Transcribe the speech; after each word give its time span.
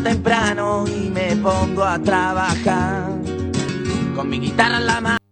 temprano 0.00 0.84
y 0.86 1.10
me 1.10 1.36
pongo 1.36 1.84
a 1.84 1.98
trabajar 1.98 3.10
con 4.14 4.28
mi 4.28 4.38
guitarra 4.40 4.78
en 4.78 4.86
la 4.86 5.00
mano. 5.00 5.23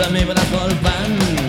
la 0.00 0.08
meva 0.08 0.32
la 0.32 0.44
colpant. 0.50 1.39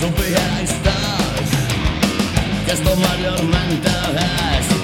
Superstars 0.00 1.50
que 2.64 2.72
es 2.72 2.82
tomar 2.84 3.16
tormentas 3.16 4.14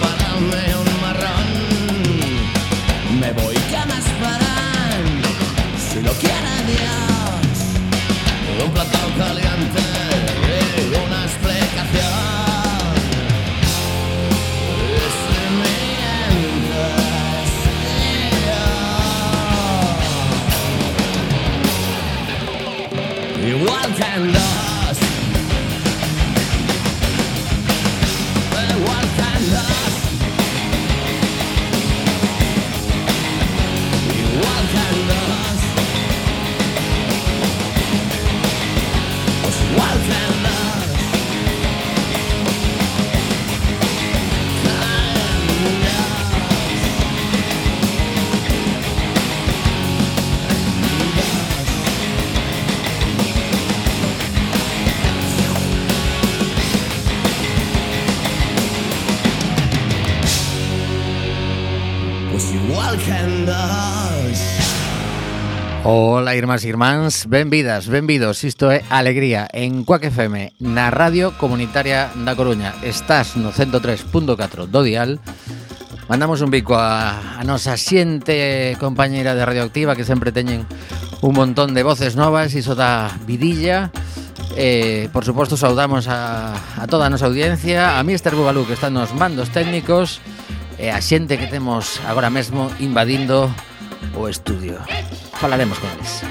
pararme 0.02 0.62
un 0.82 0.88
marrón. 1.00 1.48
Me 3.20 3.32
voy 3.32 3.54
que 3.54 3.86
más 3.86 4.06
paran 4.20 5.04
si 5.88 6.00
lo 6.02 6.12
quiere 6.14 6.54
Dios 6.66 7.56
un 8.64 8.70
platón 8.72 9.12
caliente. 9.16 9.93
Ola, 66.04 66.36
irmás 66.36 66.60
e 66.60 66.68
irmáns, 66.68 67.24
benvidas, 67.32 67.88
benvidos, 67.88 68.44
isto 68.44 68.68
é 68.68 68.84
Alegría 68.92 69.48
en 69.56 69.88
Cuac 69.88 70.04
FM, 70.04 70.52
na 70.60 70.92
Radio 70.92 71.32
Comunitaria 71.40 72.12
da 72.12 72.36
Coruña. 72.36 72.76
Estás 72.84 73.40
no 73.40 73.56
103.4 73.56 74.68
do 74.68 74.84
dial. 74.84 75.16
Mandamos 76.04 76.44
un 76.44 76.52
bico 76.52 76.76
a, 76.76 77.40
a 77.40 77.42
nosa 77.48 77.80
xente 77.80 78.76
compañeira 78.76 79.32
de 79.32 79.48
Radioactiva 79.48 79.96
que 79.96 80.04
sempre 80.04 80.28
teñen 80.28 80.68
un 81.24 81.32
montón 81.32 81.72
de 81.72 81.80
voces 81.80 82.20
novas, 82.20 82.52
iso 82.52 82.76
da 82.76 83.08
vidilla. 83.24 83.88
Eh, 84.60 85.08
por 85.08 85.24
suposto, 85.24 85.56
saudamos 85.56 86.04
a, 86.12 86.52
a 86.52 86.84
toda 86.84 87.08
a 87.08 87.12
nosa 87.16 87.32
audiencia, 87.32 87.96
a 87.96 88.04
Mr. 88.04 88.36
Bugalú 88.36 88.68
que 88.68 88.76
está 88.76 88.92
nos 88.92 89.16
mandos 89.16 89.48
técnicos 89.56 90.20
e 90.76 90.92
a 90.92 91.00
xente 91.00 91.40
que 91.40 91.48
temos 91.48 91.96
agora 92.04 92.28
mesmo 92.28 92.68
invadindo 92.76 93.48
o 94.12 94.28
estudio 94.28 94.84
falaremos 95.36 95.78
con 95.78 95.90
eles. 95.90 96.22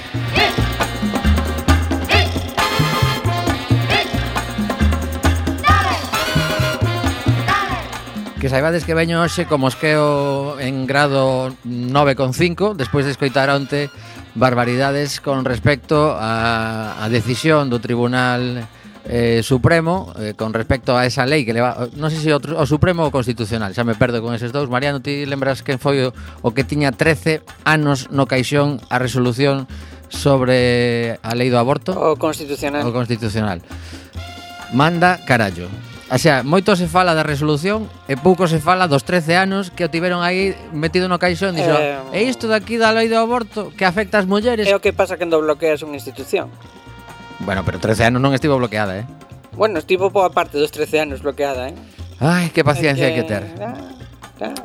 Que 8.43 8.49
saibades 8.49 8.83
que 8.83 8.91
veño 8.91 9.23
hoxe 9.23 9.47
como 9.47 9.71
esqueo 9.71 10.59
en 10.59 10.83
grado 10.83 11.55
9,5 11.63 12.75
despois 12.75 13.07
de 13.07 13.15
escoitar 13.15 13.47
onte 13.47 13.87
barbaridades 14.35 15.23
con 15.23 15.47
respecto 15.47 16.11
a, 16.19 16.99
a 16.99 17.07
decisión 17.07 17.71
do 17.71 17.79
Tribunal 17.79 18.67
eh, 19.05 19.41
Supremo 19.43 20.13
eh, 20.19 20.33
con 20.35 20.53
respecto 20.53 20.95
a 20.95 21.05
esa 21.05 21.25
lei 21.25 21.43
que 21.43 21.51
leva, 21.51 21.91
non 21.99 22.07
sei 22.07 22.19
se 22.23 22.31
outro, 22.31 22.55
o 22.55 22.63
Supremo 22.63 23.03
ou 23.03 23.11
Constitucional, 23.11 23.75
xa 23.75 23.83
me 23.83 23.99
perdo 23.99 24.23
con 24.23 24.31
eses 24.31 24.55
dous. 24.55 24.71
Mariano, 24.71 25.03
ti 25.03 25.27
lembras 25.27 25.59
que 25.59 25.75
foi 25.75 26.07
o, 26.07 26.15
o 26.41 26.49
que 26.55 26.63
tiña 26.63 26.95
13 26.95 27.43
anos 27.67 28.07
no 28.15 28.27
caixón 28.27 28.79
a 28.87 28.97
resolución 28.99 29.67
sobre 30.07 31.19
a 31.19 31.31
lei 31.35 31.51
do 31.51 31.59
aborto? 31.59 31.91
O 31.91 32.15
Constitucional. 32.15 32.87
O 32.87 32.95
Constitucional. 32.95 33.59
Manda 34.71 35.19
carallo. 35.27 35.67
O 36.13 36.19
sea, 36.21 36.45
moito 36.45 36.77
se 36.77 36.85
fala 36.85 37.17
da 37.17 37.25
resolución 37.25 37.89
e 38.05 38.13
pouco 38.13 38.45
se 38.45 38.61
fala 38.61 38.85
dos 38.85 39.01
13 39.01 39.33
anos 39.33 39.63
que 39.73 39.81
o 39.81 39.89
tiveron 39.89 40.21
aí 40.21 40.53
metido 40.69 41.09
no 41.09 41.17
caixón 41.17 41.57
dixo, 41.57 41.73
eh, 41.73 41.97
e 42.13 42.29
isto 42.29 42.45
daqui 42.45 42.77
da 42.77 42.93
lei 42.93 43.09
do 43.09 43.17
aborto 43.17 43.73
que 43.73 43.81
afecta 43.81 44.21
as 44.21 44.29
mulleres. 44.29 44.69
É 44.69 44.77
o 44.77 44.83
que 44.83 44.93
pasa 44.93 45.17
cando 45.17 45.41
bloqueas 45.41 45.81
unha 45.81 45.97
institución. 45.97 46.53
Bueno, 47.45 47.63
pero 47.65 47.79
13 47.79 48.07
anos 48.07 48.23
non 48.23 48.31
estivo 48.31 48.55
bloqueada, 48.55 49.03
eh? 49.03 49.05
Bueno, 49.53 49.77
estivo 49.77 50.09
boa 50.09 50.31
parte 50.31 50.57
dos 50.57 50.71
13 50.71 51.03
anos 51.03 51.19
bloqueada, 51.21 51.69
eh? 51.69 51.75
Ai, 52.23 52.49
que 52.55 52.63
paciencia 52.63 53.11
que... 53.11 53.11
hai 53.11 53.15
que 53.19 53.27
ter. 53.27 53.43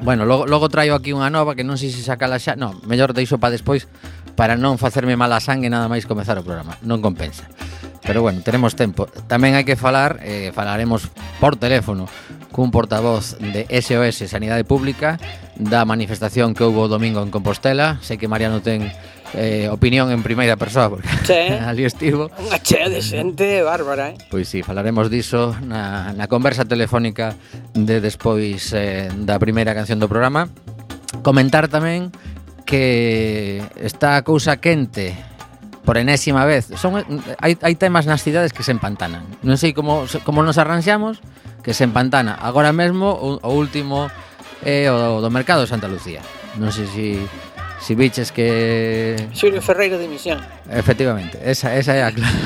Bueno, 0.01 0.25
logo, 0.25 0.47
logo 0.47 0.69
traio 0.71 0.95
aquí 0.95 1.13
unha 1.13 1.29
nova 1.29 1.55
que 1.59 1.67
non 1.67 1.75
sei 1.75 1.91
se 1.91 2.07
sacala 2.07 2.39
xa. 2.39 2.55
Non, 2.55 2.79
mellor 2.87 3.13
deixo 3.13 3.37
para 3.43 3.55
despois 3.55 3.91
para 4.39 4.55
non 4.55 4.79
facerme 4.79 5.19
mala 5.19 5.43
sangue 5.43 5.67
nada 5.67 5.91
máis 5.91 6.07
comezar 6.07 6.39
o 6.39 6.47
programa. 6.47 6.79
Non 6.87 7.03
compensa. 7.03 7.51
Pero 8.07 8.23
bueno, 8.23 8.41
tenemos 8.41 8.79
tempo. 8.79 9.11
Tamén 9.27 9.59
hai 9.59 9.67
que 9.67 9.77
falar, 9.77 10.23
eh, 10.25 10.55
falaremos 10.55 11.11
por 11.43 11.59
teléfono 11.61 12.09
cun 12.49 12.73
portavoz 12.73 13.37
de 13.39 13.69
SOS 13.69 14.31
Sanidade 14.31 14.65
Pública 14.65 15.21
da 15.59 15.85
manifestación 15.85 16.55
que 16.57 16.65
houve 16.65 16.87
o 16.87 16.89
domingo 16.89 17.21
en 17.21 17.29
Compostela. 17.35 18.01
Sei 18.01 18.17
que 18.17 18.31
Mariano 18.31 18.65
ten 18.65 18.89
eh, 19.35 19.69
opinión 19.69 20.11
en 20.11 20.23
primeira 20.23 20.57
persoa 20.57 20.91
porque 20.91 21.09
sí. 21.25 21.53
ali 21.69 21.85
estivo. 21.85 22.31
Unha 22.39 22.61
chea 22.63 22.89
de 22.89 23.03
xente 23.05 23.61
bárbara, 23.61 24.15
eh. 24.15 24.17
Pois 24.33 24.49
sí, 24.49 24.63
falaremos 24.63 25.11
diso 25.13 25.57
na, 25.61 26.13
na 26.17 26.27
conversa 26.31 26.65
telefónica 26.65 27.37
de 27.75 28.01
despois 28.01 28.73
eh, 28.73 29.13
da 29.25 29.37
primeira 29.37 29.77
canción 29.77 30.01
do 30.01 30.09
programa. 30.09 30.49
Comentar 31.25 31.69
tamén 31.69 32.13
que 32.69 33.65
está 33.81 34.21
a 34.21 34.23
cousa 34.25 34.61
quente 34.61 35.17
por 35.89 35.97
enésima 35.97 36.45
vez. 36.45 36.69
Son 36.77 37.01
hai, 37.41 37.57
hai 37.57 37.75
temas 37.81 38.05
nas 38.05 38.21
cidades 38.21 38.53
que 38.53 38.61
se 38.61 38.77
empantanan. 38.77 39.25
Non 39.41 39.57
sei 39.57 39.73
como 39.73 40.05
como 40.25 40.45
nos 40.45 40.61
arranxamos 40.61 41.25
que 41.65 41.73
se 41.73 41.85
empantana. 41.89 42.37
Agora 42.37 42.77
mesmo 42.77 43.13
o, 43.17 43.41
o 43.41 43.51
último 43.57 44.13
é 44.61 44.85
eh, 44.85 44.93
o 44.93 45.25
do 45.25 45.33
mercado 45.33 45.65
de 45.65 45.73
Santa 45.73 45.89
Lucía. 45.89 46.21
Non 46.61 46.69
sei 46.69 46.85
se 46.93 46.93
si 46.93 47.09
Si 47.81 47.95
biches 47.95 48.33
que... 48.33 49.17
Xulio 49.33 49.63
Ferreira 49.63 49.99
de 49.99 50.09
Misión. 50.09 50.41
Efectivamente, 50.71 51.39
esa, 51.45 51.77
esa 51.77 51.95
é 51.95 52.03
a 52.03 52.11
clave. 52.11 52.39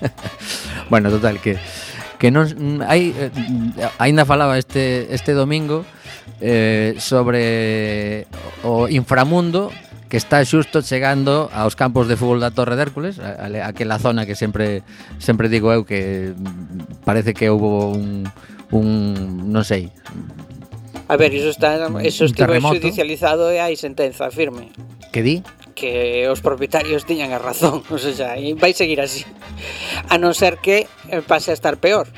bueno, 0.90 1.10
total, 1.10 1.40
que 1.40 1.58
que 2.22 2.30
non 2.30 2.46
hai 2.86 3.10
eh, 3.10 3.34
aínda 3.98 4.22
falaba 4.22 4.54
este 4.54 5.10
este 5.10 5.34
domingo 5.34 5.82
eh, 6.38 6.94
sobre 7.02 8.30
o 8.62 8.86
inframundo 8.86 9.74
que 10.06 10.22
está 10.22 10.38
xusto 10.46 10.86
chegando 10.86 11.50
aos 11.50 11.74
campos 11.74 12.06
de 12.06 12.14
fútbol 12.14 12.38
da 12.38 12.54
Torre 12.54 12.78
de 12.78 12.86
Hércules, 12.86 13.18
a, 13.18 13.50
a, 13.50 13.66
aquela 13.66 13.98
zona 13.98 14.22
que 14.22 14.38
sempre 14.38 14.86
sempre 15.18 15.50
digo 15.50 15.74
eu 15.74 15.82
que 15.82 16.30
parece 17.02 17.34
que 17.34 17.50
houve 17.50 17.98
un 17.98 18.30
un 18.70 18.86
non 19.50 19.66
sei, 19.66 19.90
A 21.12 21.16
ver, 21.20 21.34
iso 21.34 21.52
está 21.52 21.76
iso 22.00 22.24
estive 22.24 22.56
judicializado 22.56 23.52
e 23.52 23.60
hai 23.60 23.76
sentenza 23.76 24.32
firme. 24.32 24.72
Que 25.12 25.20
di? 25.20 25.44
Que 25.76 26.24
os 26.32 26.40
propietarios 26.40 27.04
tiñan 27.04 27.36
a 27.36 27.40
razón, 27.40 27.84
ou 27.92 28.00
sea, 28.00 28.40
e 28.40 28.56
vai 28.56 28.72
seguir 28.72 28.96
así. 29.04 29.28
A 30.08 30.16
non 30.16 30.32
ser 30.32 30.56
que 30.64 30.88
eh, 31.12 31.20
pase 31.20 31.52
a 31.52 31.54
estar 31.54 31.76
peor. 31.76 32.08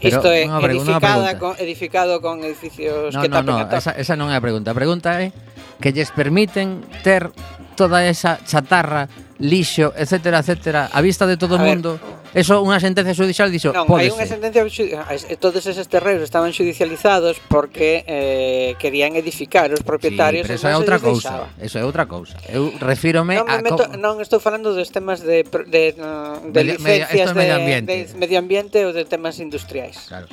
Pero, 0.00 0.08
Isto 0.08 0.32
é 0.32 0.48
no, 0.48 0.64
edificada 0.64 1.36
con, 1.36 1.52
edificado 1.60 2.24
con 2.24 2.40
edificios 2.48 3.12
no, 3.12 3.20
que 3.20 3.28
no, 3.28 3.44
tapen 3.44 3.52
no, 3.52 3.60
a 3.60 3.68
top. 3.68 3.76
Esa, 3.76 3.92
esa 3.92 4.16
non 4.16 4.32
é 4.32 4.40
a 4.40 4.40
pregunta. 4.40 4.72
A 4.72 4.76
pregunta 4.76 5.20
é 5.20 5.36
que 5.76 5.92
lles 5.92 6.08
permiten 6.16 6.80
ter 7.04 7.28
toda 7.76 8.08
esa 8.08 8.40
chatarra, 8.48 9.12
lixo, 9.36 9.92
etcétera, 10.00 10.40
etcétera, 10.40 10.88
a 10.88 11.00
vista 11.04 11.28
de 11.28 11.36
todo 11.36 11.56
o 11.56 11.60
mundo. 11.60 12.00
Ver, 12.00 12.25
eso 12.36 12.60
unha 12.60 12.76
sentencia 12.76 13.16
judicial 13.16 13.48
dixo, 13.48 13.72
non, 13.72 13.88
pódese. 13.88 14.12
hai 14.12 14.16
unha 14.20 14.26
sentencia 14.28 14.60
eh, 14.68 15.40
todos 15.40 15.64
eses 15.64 15.88
terreos 15.88 16.20
estaban 16.20 16.52
judicializados 16.52 17.40
porque 17.48 18.04
eh, 18.04 18.76
querían 18.76 19.16
edificar 19.16 19.72
os 19.72 19.80
propietarios. 19.80 20.44
Sí, 20.44 20.52
pero 20.52 20.60
eso 20.60 20.68
é 20.68 20.76
outra 20.76 21.00
cousa, 21.00 21.48
eso 21.56 21.80
é 21.80 21.84
outra 21.88 22.04
cousa. 22.04 22.36
Eu 22.52 22.76
refírome 22.76 23.40
non 23.40 23.48
me 23.48 23.56
a 23.56 23.64
meto, 23.64 23.88
non 23.96 24.20
estou 24.20 24.36
falando 24.36 24.76
dos 24.76 24.92
temas 24.92 25.24
de 25.24 25.48
de, 25.48 25.96
de 25.96 26.62
medio, 26.76 26.76
licencias 26.76 27.32
medio, 27.32 27.56
de, 27.56 27.64
medio 27.64 27.76
de 27.88 27.96
medio 28.20 28.36
ambiente 28.36 28.84
ou 28.84 28.92
de 28.92 29.08
temas 29.08 29.40
industriais. 29.40 30.04
Claro. 30.04 30.28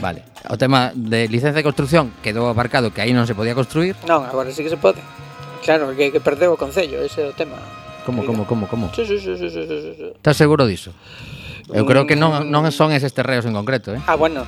Vale. 0.00 0.24
O 0.48 0.56
tema 0.56 0.92
de 0.94 1.28
licencia 1.28 1.56
de 1.56 1.64
construcción 1.64 2.12
quedou 2.24 2.48
aparcado 2.48 2.92
que 2.92 3.04
aí 3.04 3.12
non 3.12 3.28
se 3.28 3.36
podía 3.36 3.52
construir. 3.52 3.96
Non, 4.08 4.24
agora 4.24 4.48
sí 4.52 4.64
que 4.64 4.72
se 4.72 4.80
pode. 4.80 5.00
Claro, 5.64 5.90
que, 5.96 6.12
que 6.12 6.20
perdeu 6.20 6.54
o 6.54 6.60
Concello, 6.60 7.02
ese 7.02 7.20
é 7.24 7.28
o 7.28 7.34
tema. 7.34 7.58
Como, 8.06 8.22
como, 8.22 8.46
como, 8.46 8.70
como? 8.70 8.94
Sí, 8.94 9.02
sí, 9.02 9.18
sí, 9.18 9.34
sí, 9.34 9.50
sí, 9.50 9.66
sí. 9.66 10.06
Estás 10.14 10.38
seguro 10.38 10.62
diso? 10.62 10.94
Eu 11.74 11.82
creo 11.82 12.06
que 12.06 12.14
non, 12.14 12.46
mm. 12.46 12.54
non 12.54 12.62
son 12.70 12.94
eses 12.94 13.10
terreos 13.10 13.42
en 13.42 13.58
concreto, 13.58 13.90
eh? 13.90 14.00
Ah, 14.06 14.14
bueno, 14.14 14.46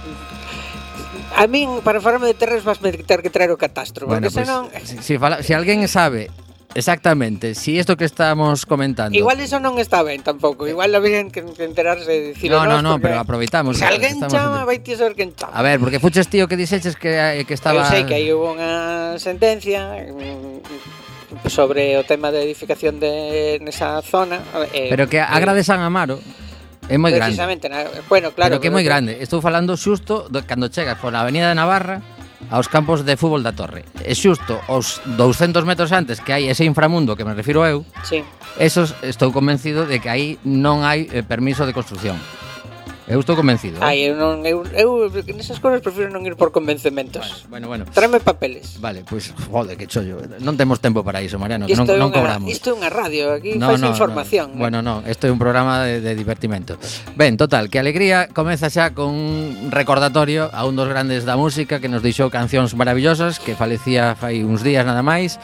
A 1.34 1.46
min, 1.46 1.82
para 1.82 2.00
falarme 2.00 2.26
de 2.26 2.34
terreos, 2.34 2.62
vas 2.62 2.80
me 2.80 2.94
ter 2.94 3.22
que 3.22 3.30
traer 3.30 3.50
o 3.50 3.58
catastro. 3.58 4.06
Bueno, 4.06 4.30
porque 4.30 4.34
pues, 4.34 4.46
senón... 4.46 4.70
Si, 4.86 5.02
si, 5.02 5.14
fala, 5.18 5.42
si 5.42 5.52
alguén 5.52 5.82
sabe 5.90 6.30
Exactamente, 6.74 7.54
si 7.54 7.78
isto 7.78 7.96
que 7.96 8.04
estamos 8.04 8.66
comentando. 8.66 9.16
Igual 9.16 9.40
iso 9.40 9.56
non 9.56 9.80
está 9.80 10.04
ben 10.04 10.20
tampouco, 10.20 10.68
igual 10.68 10.92
habían 10.92 11.32
que 11.32 11.40
enterarse 11.40 12.36
de 12.36 12.36
No, 12.52 12.68
no, 12.68 12.84
no, 12.84 13.00
pero 13.00 13.18
aproveitamos. 13.18 13.80
Se 13.80 13.88
alguén 13.88 14.20
chama, 14.28 14.68
vai 14.68 14.78
ti 14.84 14.92
saber 14.92 15.16
quen 15.16 15.32
chama. 15.32 15.56
A 15.56 15.64
ver, 15.64 15.80
porque 15.80 15.96
fuches 15.96 16.28
tío 16.28 16.44
que 16.44 16.60
dixeches 16.60 16.94
que, 16.94 17.16
que 17.48 17.54
estaba... 17.56 17.82
Eu 17.82 17.88
sei 17.88 18.04
que 18.04 18.20
aí 18.20 18.28
hubo 18.30 18.52
unha 18.52 19.16
sentencia, 19.16 19.96
mm, 20.12 21.07
sobre 21.48 21.96
o 21.96 22.04
tema 22.04 22.30
de 22.30 22.42
edificación 22.42 23.00
de 23.00 23.58
nesa 23.60 24.00
zona. 24.02 24.40
Eh, 24.72 24.88
pero 24.88 25.08
que 25.08 25.18
eh, 25.18 25.26
a 25.26 25.36
Agra 25.36 25.56
San 25.64 25.80
Amaro 25.80 26.20
é 26.88 26.96
moi 26.96 27.12
grande. 27.12 27.36
Precisamente, 27.36 27.68
na, 27.68 27.84
bueno, 28.08 28.32
claro. 28.32 28.56
Pero 28.56 28.60
que 28.64 28.68
é 28.68 28.74
moi 28.74 28.84
grande. 28.84 29.20
Estou 29.20 29.44
falando 29.44 29.76
xusto 29.76 30.26
do, 30.32 30.40
cando 30.48 30.72
chegas 30.72 30.96
pola 30.96 31.20
Avenida 31.20 31.52
de 31.52 31.56
Navarra 31.56 32.00
aos 32.50 32.68
campos 32.68 33.04
de 33.04 33.16
fútbol 33.20 33.44
da 33.44 33.52
Torre. 33.52 33.84
E 34.00 34.16
xusto 34.16 34.56
aos 34.70 35.04
200 35.04 35.68
metros 35.68 35.92
antes 35.92 36.24
que 36.24 36.32
hai 36.32 36.48
ese 36.48 36.64
inframundo 36.64 37.12
que 37.12 37.26
me 37.28 37.36
refiro 37.36 37.66
eu, 37.68 37.84
sí. 38.06 38.24
esos 38.56 38.96
estou 39.04 39.34
convencido 39.34 39.84
de 39.84 40.00
que 40.00 40.08
aí 40.08 40.40
non 40.48 40.80
hai 40.80 41.04
eh, 41.12 41.20
permiso 41.20 41.68
de 41.68 41.76
construción. 41.76 42.16
Eu 43.08 43.20
estou 43.20 43.34
convencido. 43.36 43.80
Ai, 43.80 44.04
eh. 44.04 44.12
eu 44.12 44.14
non 44.20 44.44
eu, 44.44 44.68
eu 44.76 45.08
nesas 45.32 45.56
cousas 45.56 45.80
prefiro 45.80 46.12
non 46.12 46.20
ir 46.28 46.36
por 46.36 46.52
convencementos. 46.52 47.48
Bueno, 47.48 47.64
bueno. 47.64 47.88
bueno. 47.88 47.96
Tráeme 47.96 48.20
papeles. 48.20 48.76
Vale, 48.76 49.00
pois 49.08 49.32
pues, 49.32 49.48
jode, 49.48 49.80
que 49.80 49.88
chollo. 49.88 50.20
Non 50.44 50.60
temos 50.60 50.84
tempo 50.84 51.00
para 51.00 51.24
iso, 51.24 51.40
Mariano, 51.40 51.64
que 51.64 51.72
non, 51.72 51.88
non 51.88 52.12
cobramos. 52.12 52.52
Isto 52.52 52.70
é 52.70 52.74
unha 52.76 52.92
radio, 52.92 53.32
aquí 53.40 53.56
no, 53.56 53.72
faz 53.72 53.80
no, 53.80 53.88
información. 53.88 54.52
No. 54.52 54.60
Bueno, 54.60 54.84
no, 54.84 55.00
isto 55.08 55.24
é 55.24 55.32
un 55.32 55.40
programa 55.40 55.88
de, 55.88 56.04
de 56.04 56.12
divertimento. 56.12 56.76
Ben, 57.16 57.40
total, 57.40 57.72
que 57.72 57.80
alegría 57.80 58.28
comeza 58.28 58.68
xa 58.68 58.92
con 58.92 59.16
un 59.16 59.72
recordatorio 59.72 60.52
a 60.52 60.68
un 60.68 60.76
dos 60.76 60.92
grandes 60.92 61.24
da 61.24 61.40
música 61.40 61.80
que 61.80 61.88
nos 61.88 62.04
deixou 62.04 62.28
cancións 62.28 62.76
maravillosas 62.76 63.40
que 63.40 63.56
falecía 63.56 64.20
fai 64.20 64.44
uns 64.44 64.60
días 64.60 64.84
nada 64.84 65.00
máis. 65.00 65.40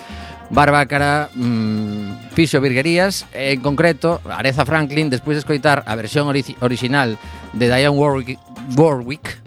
Barbácara 0.53 1.33
mmm, 1.33 2.37
fixo 2.37 2.61
virguerías, 2.61 3.25
en 3.33 3.65
concreto 3.65 4.21
Areza 4.29 4.69
Franklin, 4.69 5.09
despois 5.09 5.41
de 5.41 5.41
escoitar 5.41 5.81
a 5.89 5.97
versión 5.97 6.29
ori 6.29 6.45
original 6.61 7.17
de 7.55 7.67
Diane 7.67 7.89
Warwick, 7.91 8.39
Warwick 8.77 9.39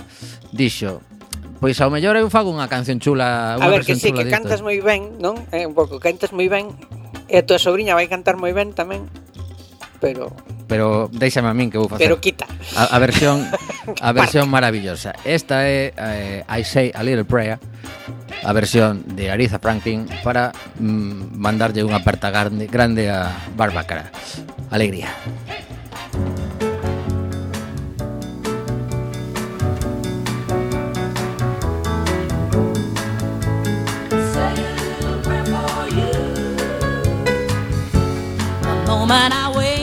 dixo 0.51 1.01
Pois 1.59 1.81
ao 1.81 1.89
mellor 1.89 2.13
eu 2.15 2.29
fago 2.29 2.53
unha 2.53 2.69
canción 2.69 3.01
chula 3.01 3.57
unha 3.57 3.65
A 3.65 3.73
ver, 3.73 3.81
que 3.81 3.97
sí, 3.97 4.13
que 4.13 4.29
cantas 4.29 4.61
moi 4.61 4.77
ben, 4.77 5.17
non? 5.17 5.41
É 5.49 5.65
eh, 5.65 5.65
un 5.65 5.73
pouco, 5.73 5.97
cantas 5.97 6.29
moi 6.29 6.45
ben 6.45 6.69
E 7.25 7.41
a 7.41 7.43
tua 7.43 7.57
sobrinha 7.57 7.97
vai 7.97 8.05
cantar 8.05 8.37
moi 8.37 8.53
ben 8.53 8.77
tamén 8.77 9.09
Pero... 9.97 10.29
Pero 10.67 11.09
déixame 11.09 11.49
a 11.49 11.55
min 11.57 11.73
que 11.73 11.81
vou 11.81 11.89
facer 11.89 12.05
Pero 12.05 12.21
quita. 12.21 12.45
A, 12.77 12.93
a 12.93 12.97
versión 13.01 13.49
a 14.03 14.09
versión 14.19 14.51
maravillosa. 14.51 15.15
Esta 15.25 15.65
é 15.65 15.95
eh, 15.95 16.39
I 16.45 16.61
Say 16.61 16.93
a 16.93 17.01
Little 17.01 17.25
Prayer 17.25 17.57
A 18.45 18.53
versión 18.53 19.01
de 19.17 19.33
Ariza 19.33 19.57
Franklin 19.57 20.05
Para 20.21 20.53
mm, 20.77 21.41
mandarlle 21.41 21.81
unha 21.81 21.97
aperta 21.97 22.29
grande, 22.29 22.69
grande 22.69 23.09
a 23.09 23.33
Barbacara 23.57 24.13
Alegría 24.69 25.09
Alegría. 25.09 25.76
Moment 39.07 39.33
I 39.33 39.49
wake 39.55 39.76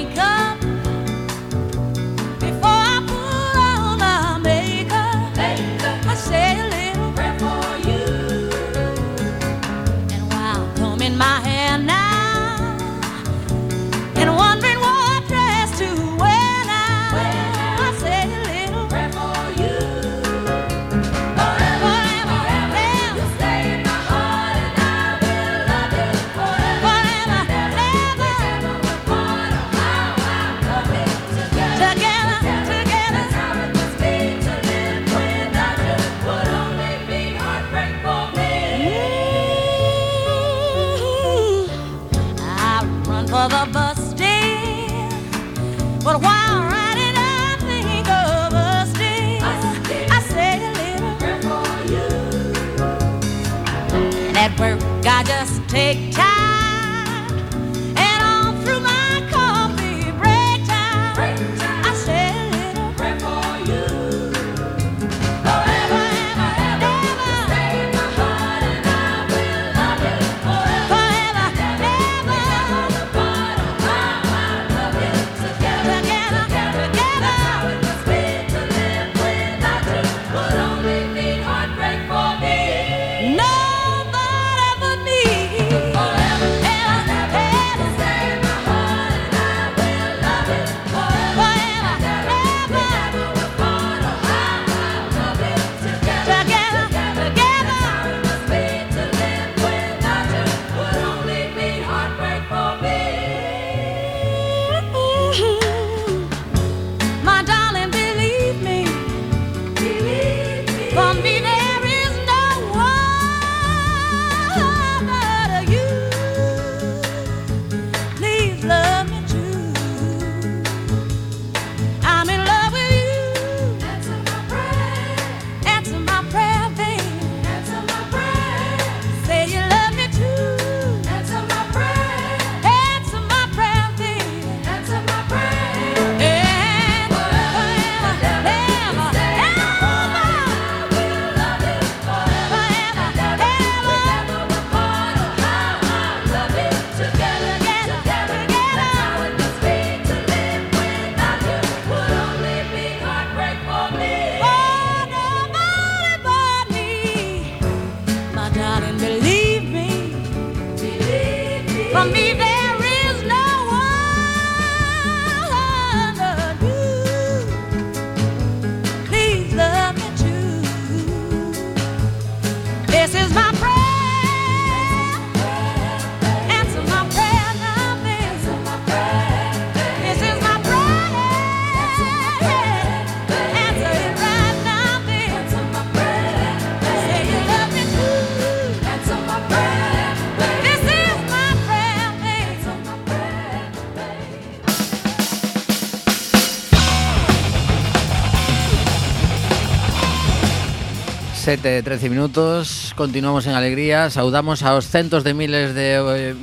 7, 201.54 201.84
13 201.84 202.10
minutos, 202.10 202.92
continuamos 202.96 203.46
en 203.46 203.54
alegría. 203.54 204.10
Saudamos 204.10 204.64
aos 204.64 204.88
centos 204.88 205.22
de 205.22 205.34
miles 205.34 205.72
de 205.72 206.02
eh, 206.02 206.34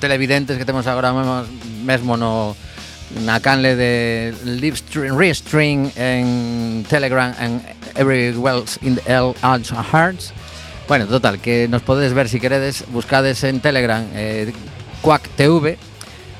televidentes 0.00 0.58
que 0.58 0.64
temos 0.64 0.88
agora 0.88 1.12
mesmo, 1.12 1.44
mesmo 1.86 2.16
no, 2.16 2.56
na 3.22 3.38
canle 3.38 3.78
de 3.78 4.34
restream 5.14 5.92
en 5.94 6.82
Telegram 6.90 7.30
en 7.38 7.62
Every 7.94 8.34
Wells 8.34 8.82
in 8.82 8.98
the 8.98 9.06
L 9.06 9.38
Hearts. 9.38 10.34
Bueno, 10.88 11.06
total, 11.06 11.38
que 11.38 11.68
nos 11.68 11.82
podedes 11.82 12.12
ver 12.12 12.28
si 12.28 12.40
queredes 12.40 12.82
Buscades 12.90 13.44
en 13.44 13.60
Telegram 13.60 14.02
eh, 14.14 14.50
Quack 15.00 15.30
TV 15.36 15.78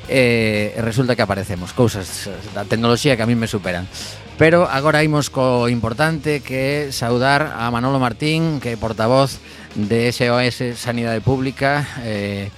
eh, 0.09 0.75
resulta 0.83 1.15
que 1.15 1.23
aparecemos. 1.23 1.73
Cousas 1.73 2.27
da 2.51 2.67
tecnoloxía 2.67 3.15
que 3.15 3.23
a 3.23 3.31
mí 3.31 3.39
me 3.39 3.47
superan 3.47 3.87
Pero 4.39 4.69
agora 4.69 5.01
imos 5.01 5.33
co 5.33 5.65
importante 5.65 6.45
que 6.45 6.61
é 6.61 6.93
saudar 6.93 7.57
a 7.57 7.73
Manolo 7.73 7.97
Martín, 7.97 8.61
que 8.61 8.77
é 8.77 8.77
portavoz 8.77 9.41
de 9.73 10.13
SOS 10.13 10.77
Sanidade 10.77 11.25
Pública, 11.25 11.89
eh, 12.05 12.53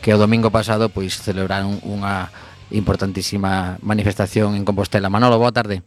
que 0.00 0.16
o 0.16 0.20
domingo 0.20 0.48
pasado 0.48 0.88
pois 0.88 1.20
celebraron 1.20 1.76
unha 1.84 2.32
importantísima 2.72 3.76
manifestación 3.84 4.56
en 4.56 4.64
Compostela. 4.64 5.12
Manolo, 5.12 5.36
boa 5.36 5.52
tarde. 5.52 5.84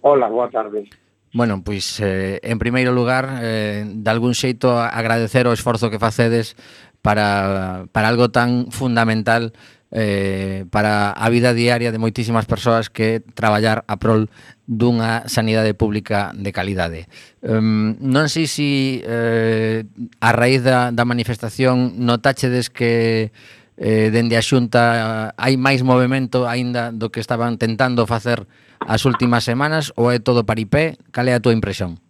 Hola, 0.00 0.32
boa 0.32 0.48
tarde. 0.48 0.88
Bueno, 1.36 1.60
pois 1.60 2.00
eh, 2.00 2.40
en 2.40 2.56
primeiro 2.56 2.96
lugar, 2.96 3.44
eh, 3.44 3.84
de 3.84 4.08
algún 4.08 4.32
xeito 4.32 4.80
agradecer 4.80 5.44
o 5.44 5.52
esforzo 5.52 5.92
que 5.92 6.00
facedes 6.00 6.56
para, 7.04 7.84
para 7.92 8.08
algo 8.08 8.32
tan 8.32 8.72
fundamental 8.72 9.52
eh, 9.94 10.66
para 10.74 11.14
a 11.14 11.30
vida 11.30 11.54
diaria 11.54 11.94
de 11.94 12.02
moitísimas 12.02 12.50
persoas 12.50 12.90
que 12.90 13.22
traballar 13.38 13.86
a 13.86 13.94
prol 13.96 14.26
dunha 14.66 15.30
sanidade 15.30 15.70
pública 15.78 16.34
de 16.34 16.50
calidade. 16.50 17.06
Um, 17.46 17.94
non 18.02 18.26
sei 18.26 18.50
se 18.50 19.00
eh, 19.06 19.86
a 20.18 20.34
raíz 20.34 20.66
da, 20.66 20.90
da 20.90 21.06
manifestación 21.06 22.02
notáchedes 22.02 22.74
que 22.74 23.30
eh, 23.78 24.10
dende 24.10 24.34
a 24.34 24.42
xunta 24.42 25.30
hai 25.38 25.54
máis 25.54 25.86
movimento 25.86 26.50
aínda 26.50 26.90
do 26.90 27.14
que 27.14 27.22
estaban 27.22 27.54
tentando 27.54 28.02
facer 28.10 28.50
as 28.82 29.06
últimas 29.06 29.46
semanas 29.46 29.94
ou 29.94 30.10
é 30.10 30.18
todo 30.18 30.42
paripé? 30.42 30.98
Cal 31.14 31.30
é 31.30 31.38
a 31.38 31.42
túa 31.42 31.54
impresión? 31.54 32.02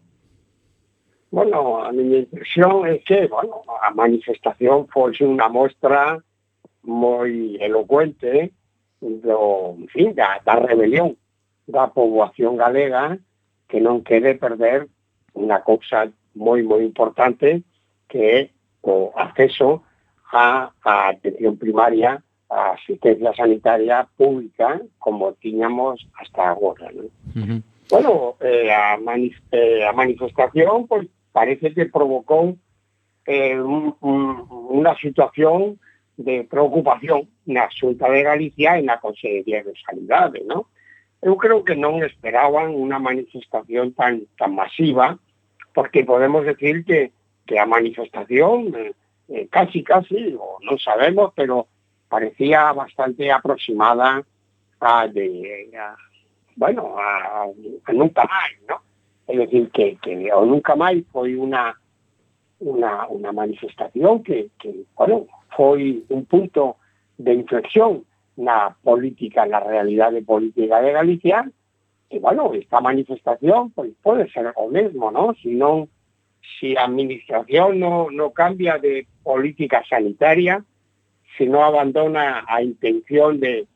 Bueno, 1.28 1.84
a 1.84 1.92
miña 1.92 2.24
impresión 2.24 2.88
é 2.88 3.02
que, 3.04 3.26
bueno, 3.28 3.60
a 3.68 3.90
manifestación 3.92 4.88
foi 4.88 5.12
unha 5.20 5.50
mostra 5.52 6.22
moi 6.84 7.56
elocuente 7.60 8.52
do, 9.00 9.76
en 9.80 9.88
fin, 9.88 10.14
da, 10.14 10.40
da 10.44 10.56
rebelión 10.56 11.16
da 11.68 11.88
poboación 11.88 12.56
galega 12.56 13.16
que 13.68 13.80
non 13.80 14.04
quere 14.04 14.36
perder 14.36 14.88
unha 15.32 15.64
cousa 15.64 16.12
moi, 16.36 16.60
moi 16.62 16.84
importante 16.84 17.64
que 18.08 18.20
é 18.20 18.38
o 18.84 19.10
acceso 19.16 19.80
a, 20.32 20.70
a 20.84 21.08
atención 21.08 21.56
primaria 21.56 22.20
a 22.52 22.76
asistencia 22.76 23.32
sanitaria 23.32 24.06
pública 24.16 24.78
como 25.00 25.32
tiñamos 25.40 26.06
hasta 26.20 26.52
agora. 26.52 26.92
Bueno, 27.90 28.36
eh, 28.40 28.70
a, 28.72 28.96
mani- 29.00 29.34
eh, 29.50 29.84
a 29.84 29.92
manifestación 29.92 30.86
pues 30.86 31.08
parece 31.32 31.72
que 31.72 31.86
provocou 31.86 32.56
eh, 33.26 33.56
un, 33.58 33.96
un, 34.00 34.20
unha 34.70 34.94
situación 35.00 35.80
de 36.16 36.44
preocupación 36.44 37.28
na 37.46 37.66
Xunta 37.70 38.06
de 38.08 38.22
Galicia 38.22 38.78
e 38.78 38.82
na 38.86 39.02
Consellería 39.02 39.66
de 39.66 39.74
Sanidade, 39.82 40.46
¿no? 40.46 40.70
Eu 41.24 41.34
creo 41.40 41.64
que 41.64 41.74
non 41.74 42.04
esperaban 42.04 42.76
unha 42.76 43.00
manifestación 43.02 43.96
tan 43.96 44.28
tan 44.38 44.54
masiva, 44.54 45.18
porque 45.74 46.06
podemos 46.06 46.46
decir 46.46 46.84
que, 46.84 47.10
que 47.46 47.58
a 47.58 47.66
manifestación 47.66 48.70
eh, 48.76 48.92
eh, 49.28 49.48
casi 49.50 49.82
casi, 49.82 50.36
o 50.38 50.62
non 50.62 50.78
sabemos, 50.78 51.34
pero 51.34 51.66
parecía 52.06 52.70
bastante 52.70 53.32
aproximada 53.32 54.22
a 54.80 55.08
de 55.08 55.72
a, 55.74 55.96
bueno, 56.54 56.94
a, 56.94 57.50
a 57.50 57.92
nunca 57.92 58.22
máis, 58.22 58.54
¿no? 58.68 58.78
Es 59.26 59.38
decir, 59.38 59.70
que, 59.70 59.96
que 59.98 60.30
o 60.30 60.44
nunca 60.44 60.76
máis 60.76 61.02
foi 61.10 61.34
unha 61.34 61.74
unha, 62.60 63.08
unha 63.10 63.32
manifestación 63.32 64.22
que, 64.22 64.50
que, 64.58 64.86
bueno, 64.94 65.26
foi 65.56 66.04
un 66.08 66.24
punto 66.26 66.76
de 67.18 67.34
inflexión 67.34 68.04
na 68.36 68.74
política, 68.82 69.46
na 69.46 69.62
realidade 69.62 70.22
política 70.22 70.82
de 70.82 70.90
Galicia, 70.92 71.46
e, 72.10 72.18
bueno, 72.18 72.54
esta 72.54 72.80
manifestación 72.80 73.70
pois, 73.70 73.94
pode 74.02 74.30
ser 74.30 74.52
o 74.54 74.68
mesmo, 74.68 75.10
¿no? 75.10 75.34
Si 75.38 75.54
non, 75.54 75.86
si 76.58 76.76
a 76.76 76.84
administración 76.84 77.78
no, 77.78 78.10
no 78.10 78.30
cambia 78.30 78.78
de 78.78 79.06
política 79.22 79.82
sanitaria, 79.86 80.62
se 81.38 81.46
non 81.46 81.66
abandona 81.66 82.46
a 82.46 82.62
intención 82.62 83.38
de, 83.38 83.66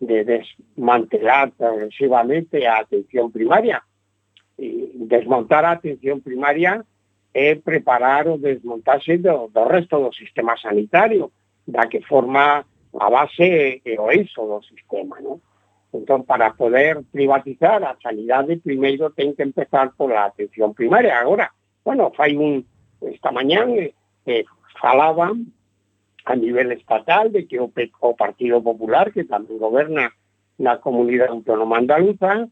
de 0.00 0.24
desmantelar 0.24 1.52
progresivamente 1.56 2.68
a 2.68 2.84
atención 2.84 3.32
primaria, 3.32 3.84
y 4.58 4.90
desmontar 5.06 5.64
a 5.64 5.72
atención 5.72 6.20
primaria 6.20 6.84
é 7.34 7.54
preparar 7.54 8.26
o 8.28 8.38
desmontaxe 8.38 9.18
do, 9.18 9.48
do 9.48 9.64
resto 9.64 9.98
do 9.98 10.12
sistema 10.12 10.56
sanitario, 10.56 11.30
da 11.66 11.86
que 11.86 12.00
forma 12.02 12.64
a 12.98 13.10
base 13.10 13.82
e 13.84 13.98
o 13.98 14.10
eixo 14.10 14.46
do 14.46 14.62
sistema, 14.62 15.20
¿no? 15.20 15.40
Entón, 15.92 16.24
para 16.24 16.52
poder 16.52 17.00
privatizar 17.12 17.82
a 17.84 17.96
sanidade, 18.02 18.60
primeiro 18.60 19.10
ten 19.10 19.32
que 19.32 19.42
empezar 19.42 19.92
pola 19.96 20.28
atención 20.28 20.74
primaria. 20.74 21.18
Agora, 21.18 21.52
bueno, 21.84 22.12
fai 22.12 22.36
un... 22.36 22.66
Esta 23.00 23.30
mañán 23.30 23.70
eh, 23.78 23.94
eh, 24.26 24.44
falaban 24.82 25.52
a 26.24 26.34
nivel 26.34 26.72
estatal 26.72 27.32
de 27.32 27.46
que 27.46 27.60
o, 27.60 27.72
o 28.00 28.16
Partido 28.16 28.60
Popular, 28.60 29.12
que 29.12 29.24
tamén 29.24 29.56
goberna 29.56 30.12
na 30.58 30.76
comunidade 30.76 31.32
autónoma 31.32 31.78
andaluza, 31.78 32.50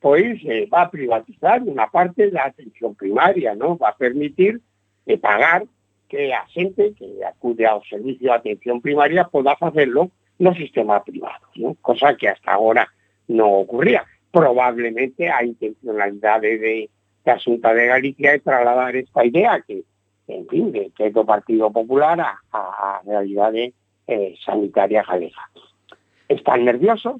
pois 0.00 0.40
eh, 0.44 0.66
va 0.66 0.86
a 0.86 0.90
privatizar 0.92 1.62
unha 1.64 1.88
parte 1.88 2.30
da 2.30 2.46
atención 2.46 2.94
primaria, 2.94 3.56
¿no? 3.56 3.76
Va 3.80 3.90
a 3.92 3.98
permitir 3.98 4.60
eh, 5.06 5.18
pagar 5.18 5.64
que 6.08 6.32
a 6.32 6.46
xente 6.52 6.94
que 6.94 7.24
acude 7.24 7.66
ao 7.66 7.82
servicio 7.84 8.30
de 8.30 8.38
atención 8.38 8.80
primaria 8.80 9.26
poda 9.26 9.56
facelo 9.56 10.10
no 10.38 10.54
sistema 10.54 11.02
privado, 11.02 11.48
¿no? 11.56 11.74
cosa 11.80 12.14
que 12.16 12.28
hasta 12.28 12.52
agora 12.52 12.86
non 13.26 13.50
ocurría. 13.56 14.04
Probablemente 14.30 15.32
a 15.32 15.42
intencionalidade 15.42 16.60
de, 16.60 16.92
da 17.24 17.40
Xunta 17.40 17.72
de 17.72 17.88
Galicia 17.88 18.36
é 18.36 18.38
trasladar 18.38 18.94
esta 18.94 19.24
idea 19.24 19.58
que, 19.64 19.82
en 20.28 20.44
fin, 20.46 20.70
de, 20.70 20.92
que 20.94 21.10
Partido 21.10 21.72
Popular 21.72 22.20
a, 22.20 22.38
a, 22.52 22.60
a 22.60 22.90
realidade 23.02 23.72
eh, 24.06 24.36
sanitaria 24.44 25.02
galega. 25.02 25.50
Están 26.28 26.64
nerviosos, 26.64 27.18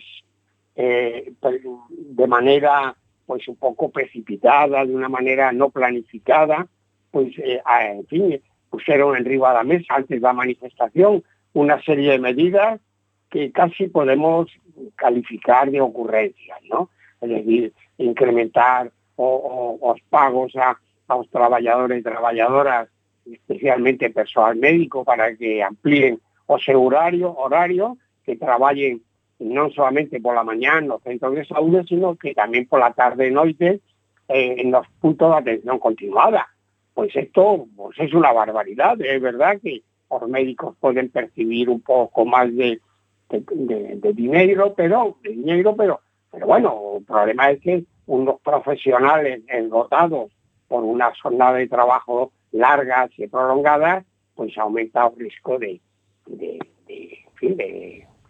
eh, 0.77 1.33
pues, 1.41 1.61
de 1.91 2.27
maneira 2.27 2.95
pois 3.27 3.47
un 3.49 3.57
pouco 3.57 3.91
precipitada, 3.91 4.87
de 4.87 4.95
unha 4.95 5.11
maneira 5.11 5.51
no 5.51 5.75
planificada, 5.75 6.63
pois, 7.11 7.35
eh, 7.43 7.59
a, 7.67 7.91
en 7.91 8.07
fin, 8.07 8.39
puxeron 8.71 9.19
en 9.19 9.27
riba 9.27 9.51
da 9.51 9.67
mesa 9.67 9.99
antes 9.99 10.23
da 10.23 10.31
manifestación 10.31 11.27
unha 11.51 11.83
serie 11.83 12.15
de 12.15 12.23
medidas 12.23 12.79
que 13.27 13.51
casi 13.51 13.91
podemos 13.91 14.47
calificar 14.95 15.75
de 15.75 15.83
ocurrencias, 15.83 16.63
¿no? 16.71 16.89
Es 17.19 17.31
decir, 17.35 17.75
incrementar 17.99 18.93
o, 19.17 19.27
o, 19.27 19.91
os 19.91 19.99
pagos 20.07 20.55
a, 20.55 20.79
aos 21.11 21.27
traballadores 21.31 21.99
e 21.99 22.07
traballadoras, 22.07 22.87
especialmente 23.27 24.15
persoal 24.15 24.55
médico, 24.55 25.03
para 25.03 25.35
que 25.35 25.67
amplíen 25.67 26.23
o 26.47 26.61
horario, 26.79 27.35
horario 27.35 27.99
que 28.23 28.37
traballen 28.37 29.03
non 29.39 29.69
solamente 29.73 30.21
pola 30.21 30.45
mañán 30.45 30.89
nos 30.89 31.03
centros 31.05 31.37
de 31.37 31.45
saúde, 31.45 31.85
sino 31.85 32.17
que 32.17 32.33
tamén 32.33 32.65
pola 32.65 32.97
tarde 32.97 33.29
e 33.29 33.35
noite 33.35 33.85
eh, 34.29 34.57
en 34.59 34.73
los 34.73 34.89
puntos 35.01 35.29
de 35.31 35.37
atención 35.37 35.79
continuada. 35.79 36.49
Pues 36.97 37.15
esto 37.15 37.69
pues 37.77 37.99
es 38.01 38.15
una 38.15 38.33
barbaridad, 38.33 38.97
es 39.01 39.21
verdad 39.21 39.61
que 39.61 39.85
los 40.11 40.29
médicos 40.29 40.77
pueden 40.81 41.11
percibir 41.11 41.69
un 41.69 41.81
poco 41.81 42.25
más 42.25 42.49
de, 42.57 42.81
de, 43.29 44.13
dinero, 44.15 44.73
pero 44.75 45.19
de 45.23 45.31
dinero, 45.31 45.77
pero, 45.77 46.01
pero 46.31 46.47
bueno, 46.47 46.97
el 46.99 47.05
problema 47.05 47.51
es 47.51 47.61
que 47.61 47.85
unos 48.07 48.41
profesionales 48.41 49.43
engotados 49.49 50.33
por 50.69 50.85
una 50.85 51.13
jornada 51.21 51.59
de 51.59 51.69
trabajo 51.69 52.33
largas 52.53 53.11
y 53.19 53.27
prolongadas, 53.27 54.05
pues 54.35 54.57
aumenta 54.57 55.07
el 55.07 55.19
riesgo 55.19 55.59
de, 55.59 55.81
de, 56.27 56.59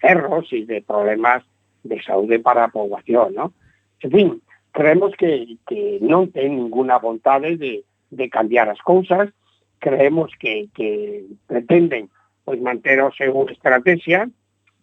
en 0.03 0.09
fin, 0.09 0.09
de 0.09 0.09
erros 0.09 0.53
y 0.53 0.65
de 0.65 0.83
problemas 0.83 1.45
de 1.83 2.03
salud 2.03 2.43
para 2.43 2.63
la 2.63 2.69
población, 2.69 3.35
¿no? 3.35 3.53
En 4.01 4.11
fin, 4.11 4.43
creemos 4.73 5.13
que, 5.17 5.57
que 5.67 5.99
non 6.05 6.29
ten 6.29 6.57
ninguna 6.57 6.99
vontade 7.01 7.57
de, 7.57 7.85
de 8.11 8.27
cambiar 8.29 8.69
as 8.69 8.81
cousas, 8.85 9.33
creemos 9.79 10.33
que, 10.39 10.69
que 10.75 11.25
pretenden 11.47 12.11
pois 12.45 12.61
manter 12.61 13.03
o 13.03 13.11
seu 13.11 13.49
estrategia, 13.49 14.29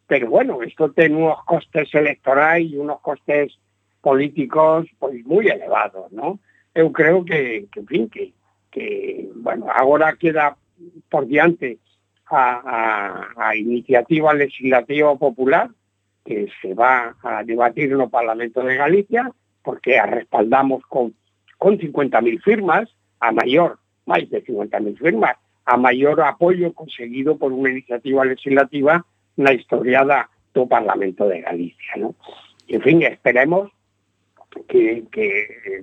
pero 0.07 0.29
bueno, 0.29 0.63
isto 0.63 0.91
ten 0.91 1.15
unos 1.15 1.39
costes 1.45 1.93
electorais 1.93 2.67
e 2.67 2.79
unos 2.81 2.99
costes 2.99 3.55
políticos 4.01 4.89
pois 4.99 5.21
moi 5.23 5.47
elevados, 5.47 6.11
¿no? 6.11 6.41
Eu 6.73 6.89
creo 6.91 7.23
que, 7.23 7.69
que 7.71 7.79
en 7.79 7.87
fin, 7.87 8.03
que, 8.09 8.33
que 8.73 9.29
bueno, 9.35 9.69
agora 9.69 10.17
queda 10.17 10.57
por 11.07 11.29
diante 11.29 11.77
a, 12.29 13.55
iniciativa 13.55 14.33
legislativa 14.33 15.15
popular 15.15 15.69
que 16.25 16.47
se 16.61 16.73
va 16.73 17.15
a 17.21 17.43
debatir 17.43 17.91
no 17.91 18.09
Parlamento 18.09 18.63
de 18.63 18.77
Galicia, 18.77 19.29
porque 19.61 20.01
respaldamos 20.01 20.83
con, 20.87 21.13
con 21.57 21.77
50.000 21.77 22.41
firmas, 22.41 22.89
a 23.19 23.31
maior, 23.31 23.79
máis 24.05 24.29
de 24.31 24.43
50.000 24.43 24.97
firmas, 24.99 25.35
a 25.65 25.77
maior 25.77 26.19
apoio 26.21 26.71
conseguido 26.73 27.35
por 27.39 27.51
unha 27.51 27.71
iniciativa 27.71 28.23
legislativa 28.23 29.03
na 29.39 29.51
historia 29.55 30.03
da, 30.03 30.27
do 30.53 30.67
Parlamento 30.67 31.27
de 31.27 31.41
Galicia. 31.41 31.95
¿no? 31.97 32.15
En 32.67 32.81
fin, 32.81 33.03
esperemos 33.03 33.71
que, 34.67 35.03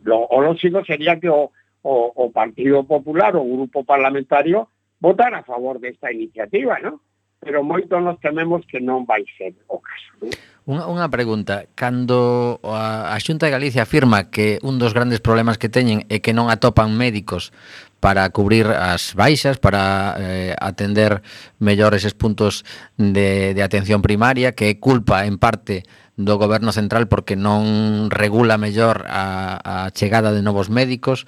lo, 0.04 0.24
o 0.24 0.56
sería 0.84 1.18
que 1.18 1.28
o, 1.28 1.50
o 1.82 2.30
Partido 2.30 2.84
Popular, 2.84 3.36
o 3.36 3.44
Grupo 3.44 3.84
Parlamentario, 3.84 4.68
votar 5.00 5.34
a 5.34 5.42
favor 5.42 5.80
desta 5.80 6.12
iniciativa, 6.12 6.78
¿no? 6.78 7.00
pero 7.40 7.64
moito 7.64 7.96
nos 8.04 8.20
tememos 8.20 8.60
que 8.68 8.84
non 8.84 9.08
vai 9.08 9.24
ser 9.40 9.56
o 9.72 9.80
caso. 9.80 10.12
¿no? 10.20 10.28
Unha, 10.68 10.84
unha 10.92 11.08
pregunta, 11.08 11.64
cando 11.72 12.60
a, 12.60 13.10
a 13.10 13.16
Xunta 13.16 13.48
de 13.48 13.56
Galicia 13.56 13.88
afirma 13.88 14.28
que 14.28 14.60
un 14.60 14.76
dos 14.76 14.92
grandes 14.92 15.24
problemas 15.24 15.56
que 15.56 15.72
teñen 15.72 16.04
é 16.12 16.20
que 16.20 16.36
non 16.36 16.52
atopan 16.52 16.92
médicos 16.92 17.48
para 17.96 18.28
cubrir 18.28 18.68
as 18.68 19.16
baixas, 19.16 19.56
para 19.56 20.14
eh, 20.20 20.52
atender 20.60 21.24
mellor 21.56 21.96
eses 21.96 22.12
puntos 22.12 22.68
de, 23.00 23.56
de 23.56 23.62
atención 23.64 24.04
primaria, 24.04 24.52
que 24.52 24.68
é 24.68 24.76
culpa 24.76 25.24
en 25.24 25.40
parte 25.40 25.88
do 26.20 26.36
goberno 26.36 26.76
central 26.76 27.08
porque 27.08 27.40
non 27.40 28.12
regula 28.12 28.60
mellor 28.60 29.08
a, 29.08 29.56
a 29.64 29.76
chegada 29.96 30.36
de 30.36 30.44
novos 30.44 30.68
médicos, 30.68 31.24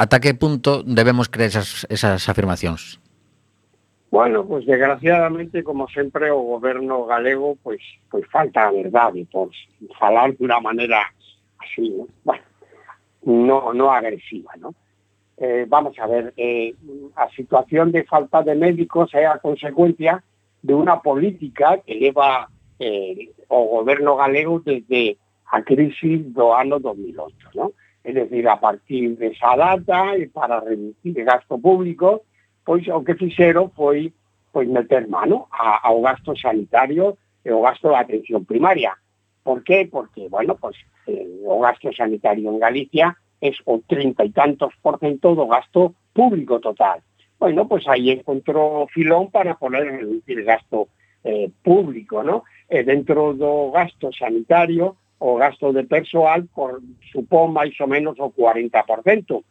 ata 0.00 0.24
que 0.24 0.32
punto 0.32 0.80
debemos 0.88 1.28
creer 1.28 1.52
esas, 1.52 1.84
esas 1.92 2.24
afirmacións? 2.32 2.96
Bueno, 4.10 4.44
pues 4.44 4.66
desgraciadamente, 4.66 5.62
como 5.62 5.88
sempre, 5.88 6.32
o 6.32 6.40
goberno 6.40 7.06
galego 7.06 7.56
pois, 7.62 7.80
pois 8.10 8.26
falta 8.26 8.66
a 8.66 8.72
verdade, 8.72 9.24
por 9.30 9.50
falar 9.98 10.34
de 10.34 10.42
unha 10.42 10.58
maneira 10.58 10.98
así, 11.62 11.94
¿no? 11.94 12.10
bueno, 12.26 12.42
no, 13.22 13.70
no 13.70 13.86
agresiva, 13.94 14.50
¿no? 14.58 14.74
Eh, 15.38 15.64
vamos 15.68 15.96
a 15.98 16.06
ver, 16.10 16.34
eh, 16.36 16.74
a 17.14 17.30
situación 17.30 17.92
de 17.92 18.02
falta 18.02 18.42
de 18.42 18.58
médicos 18.58 19.14
é 19.14 19.30
a 19.30 19.38
consecuencia 19.38 20.18
de 20.58 20.74
unha 20.74 20.98
política 20.98 21.78
que 21.78 21.94
leva 21.94 22.50
eh, 22.82 23.30
o 23.46 23.78
goberno 23.78 24.18
galego 24.18 24.58
desde 24.58 25.22
a 25.54 25.62
crisis 25.62 26.26
do 26.34 26.50
ano 26.50 26.82
2008, 26.82 27.54
¿no? 27.54 27.78
Es 28.02 28.14
decir, 28.18 28.48
a 28.50 28.58
partir 28.58 29.16
de 29.16 29.28
esa 29.32 29.54
data 29.54 30.18
para 30.34 30.58
reducir 30.60 31.14
o 31.14 31.24
gasto 31.24 31.54
público, 31.62 32.26
pois 32.64 32.86
o 32.88 33.04
que 33.04 33.14
fixeron 33.14 33.70
foi 33.70 34.12
pois 34.52 34.68
meter 34.68 35.06
mano 35.08 35.46
a, 35.50 35.86
ao 35.86 36.02
gasto 36.02 36.34
sanitario 36.36 37.16
e 37.44 37.50
ao 37.50 37.62
gasto 37.62 37.88
da 37.88 38.00
atención 38.00 38.44
primaria. 38.44 38.94
Por 39.42 39.62
qué? 39.62 39.88
Porque, 39.90 40.28
bueno, 40.28 40.56
pois, 40.56 40.76
eh, 41.06 41.26
o 41.44 41.60
gasto 41.60 41.92
sanitario 41.92 42.50
en 42.50 42.58
Galicia 42.58 43.16
es 43.40 43.56
o 43.64 43.80
trinta 43.86 44.24
y 44.24 44.30
tantos 44.30 44.74
por 44.82 44.98
cento 44.98 45.34
do 45.34 45.46
gasto 45.46 45.94
público 46.12 46.60
total. 46.60 47.00
Bueno, 47.38 47.66
pois 47.66 47.84
pues 47.84 47.94
ahí 47.94 48.10
encontró 48.10 48.86
filón 48.92 49.30
para 49.30 49.54
poder 49.54 49.84
reducir 49.86 50.44
gasto 50.44 50.88
eh, 51.24 51.48
público, 51.62 52.22
¿no? 52.22 52.44
Eh, 52.68 52.84
dentro 52.84 53.32
do 53.32 53.70
gasto 53.70 54.12
sanitario, 54.12 54.96
o 55.20 55.36
gasto 55.36 55.72
de 55.72 55.84
persoal 55.84 56.48
por, 56.52 56.80
supón 57.12 57.52
máis 57.52 57.76
ou 57.80 57.88
menos 57.88 58.16
o 58.20 58.32
40%. 58.32 59.44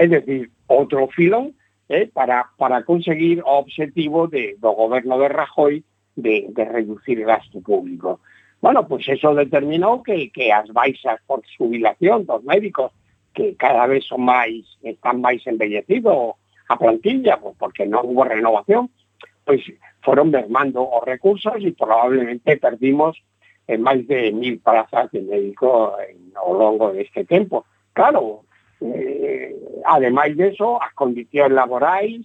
É 0.00 0.04
dicir, 0.08 0.48
outro 0.68 1.08
filón 1.12 1.52
eh, 1.90 2.06
para, 2.06 2.46
para 2.56 2.84
conseguir 2.84 3.42
o 3.42 3.58
obxectivo 3.58 4.30
de, 4.30 4.54
do 4.62 4.70
goberno 4.72 5.18
de 5.18 5.28
Rajoy 5.28 5.82
de, 6.14 6.46
de 6.54 6.64
reducir 6.64 7.18
gasto 7.26 7.60
público. 7.60 8.20
Bueno, 8.62 8.86
pois 8.86 9.04
pues 9.06 9.18
eso 9.18 9.34
determinou 9.34 9.98
que, 10.02 10.30
que 10.30 10.54
as 10.54 10.70
baixas 10.70 11.18
por 11.26 11.42
jubilación 11.58 12.30
dos 12.30 12.46
médicos 12.46 12.94
que 13.34 13.56
cada 13.58 13.90
vez 13.90 14.06
son 14.06 14.22
máis 14.22 14.62
están 14.86 15.18
máis 15.18 15.42
embellecidos 15.50 16.38
a 16.70 16.78
plantilla, 16.78 17.42
pues 17.42 17.58
porque 17.58 17.82
non 17.90 18.06
hubo 18.06 18.22
renovación, 18.22 18.86
pois 19.42 19.58
pues 19.66 19.74
foron 20.06 20.30
mermando 20.30 20.86
os 20.86 21.02
recursos 21.02 21.58
e 21.58 21.74
probablemente 21.74 22.54
perdimos 22.54 23.18
en 23.66 23.82
máis 23.82 24.06
de 24.06 24.30
mil 24.30 24.62
plazas 24.62 25.10
de 25.10 25.26
médico 25.26 25.98
en, 25.98 26.30
ao 26.38 26.54
longo 26.54 26.94
deste 26.94 27.26
tempo. 27.26 27.66
Claro, 27.90 28.46
eh, 28.80 29.56
ademais 29.84 30.38
eso, 30.38 30.80
as 30.80 30.92
condicións 30.94 31.52
laborais 31.52 32.20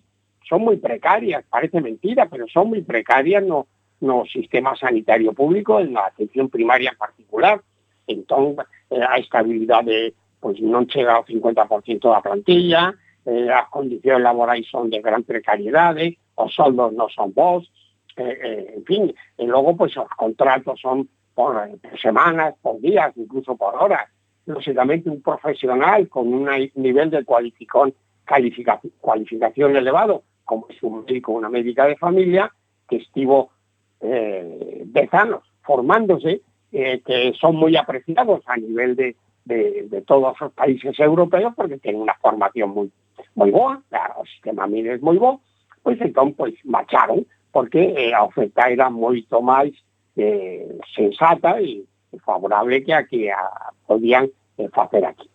son 0.45 0.61
moi 0.63 0.77
precarias, 0.77 1.43
parece 1.49 1.81
mentira, 1.81 2.29
pero 2.29 2.45
son 2.47 2.71
moi 2.71 2.81
precarias 2.85 3.41
no, 3.43 3.67
no 4.01 4.23
sistema 4.29 4.77
sanitario 4.77 5.33
público, 5.33 5.81
en 5.81 5.97
na 5.97 6.07
atención 6.07 6.49
primaria 6.49 6.93
en 6.93 6.99
particular. 7.01 7.59
Entón, 8.05 8.55
eh, 8.93 9.01
a 9.01 9.17
estabilidade 9.17 10.13
pois 10.37 10.61
non 10.61 10.85
chega 10.85 11.17
ao 11.17 11.25
50% 11.25 12.05
da 12.05 12.21
plantilla, 12.21 12.93
eh, 13.25 13.49
as 13.49 13.65
condicións 13.73 14.21
laborais 14.21 14.69
son 14.69 14.93
de 14.93 15.01
gran 15.01 15.25
precariedade, 15.25 16.21
os 16.37 16.53
soldos 16.53 16.93
non 16.93 17.09
son 17.09 17.33
bons, 17.33 17.65
eh, 18.13 18.37
eh, 18.37 18.65
en 18.77 18.83
fin, 18.85 19.03
e 19.09 19.43
logo 19.49 19.73
pois 19.73 19.97
os 19.97 20.07
contratos 20.13 20.77
son 20.79 21.09
por, 21.33 21.57
eh, 21.57 21.75
por 21.81 21.97
semanas, 21.99 22.53
por 22.61 22.79
días, 22.79 23.11
incluso 23.17 23.57
por 23.57 23.73
horas. 23.75 24.05
Lógicamente 24.45 25.09
un 25.09 25.21
profesional 25.21 26.07
con 26.07 26.33
un 26.33 26.49
nivel 26.75 27.09
de 27.09 27.25
calificación, 27.25 28.91
cualificación 29.01 29.75
elevado, 29.75 30.23
como 30.43 30.67
es 30.69 30.81
un 30.83 31.03
médico 31.05 31.31
una 31.31 31.49
médica 31.49 31.85
de 31.85 31.97
familia, 31.97 32.51
que 32.87 32.97
estivo 32.97 33.49
eh, 34.01 34.83
10 34.85 35.13
anos 35.13 35.43
formándose, 35.63 36.41
eh, 36.71 37.01
que 37.05 37.33
son 37.39 37.55
moi 37.55 37.73
apreciados 37.73 38.43
a 38.45 38.57
nivel 38.57 38.95
de, 38.95 39.15
de, 39.45 40.01
todos 40.01 40.35
os 40.41 40.51
países 40.53 40.99
europeos 40.99 41.53
porque 41.55 41.79
ten 41.79 41.95
unha 41.95 42.13
formación 42.19 42.73
moi 42.75 42.87
moi 43.37 43.49
boa, 43.51 43.79
claro, 43.87 44.21
o 44.21 44.25
sistema 44.27 44.67
MIR 44.67 44.99
é 44.99 45.01
moi 45.01 45.17
bo, 45.17 45.39
pois 45.81 45.97
entón 46.01 46.35
pois 46.35 46.53
marcharon 46.65 47.23
porque 47.53 47.95
eh, 47.95 48.11
oferta 48.19 48.67
era 48.67 48.91
moito 48.91 49.39
máis 49.39 49.71
eh, 50.19 50.67
sensata 50.91 51.61
e 51.63 51.87
favorable 52.19 52.83
que 52.83 52.93
a 52.93 53.05
que 53.05 53.31
a, 53.31 53.71
podían 53.87 54.29
eh, 54.57 54.69
facer 54.73 55.05
aquí. 55.05 55.29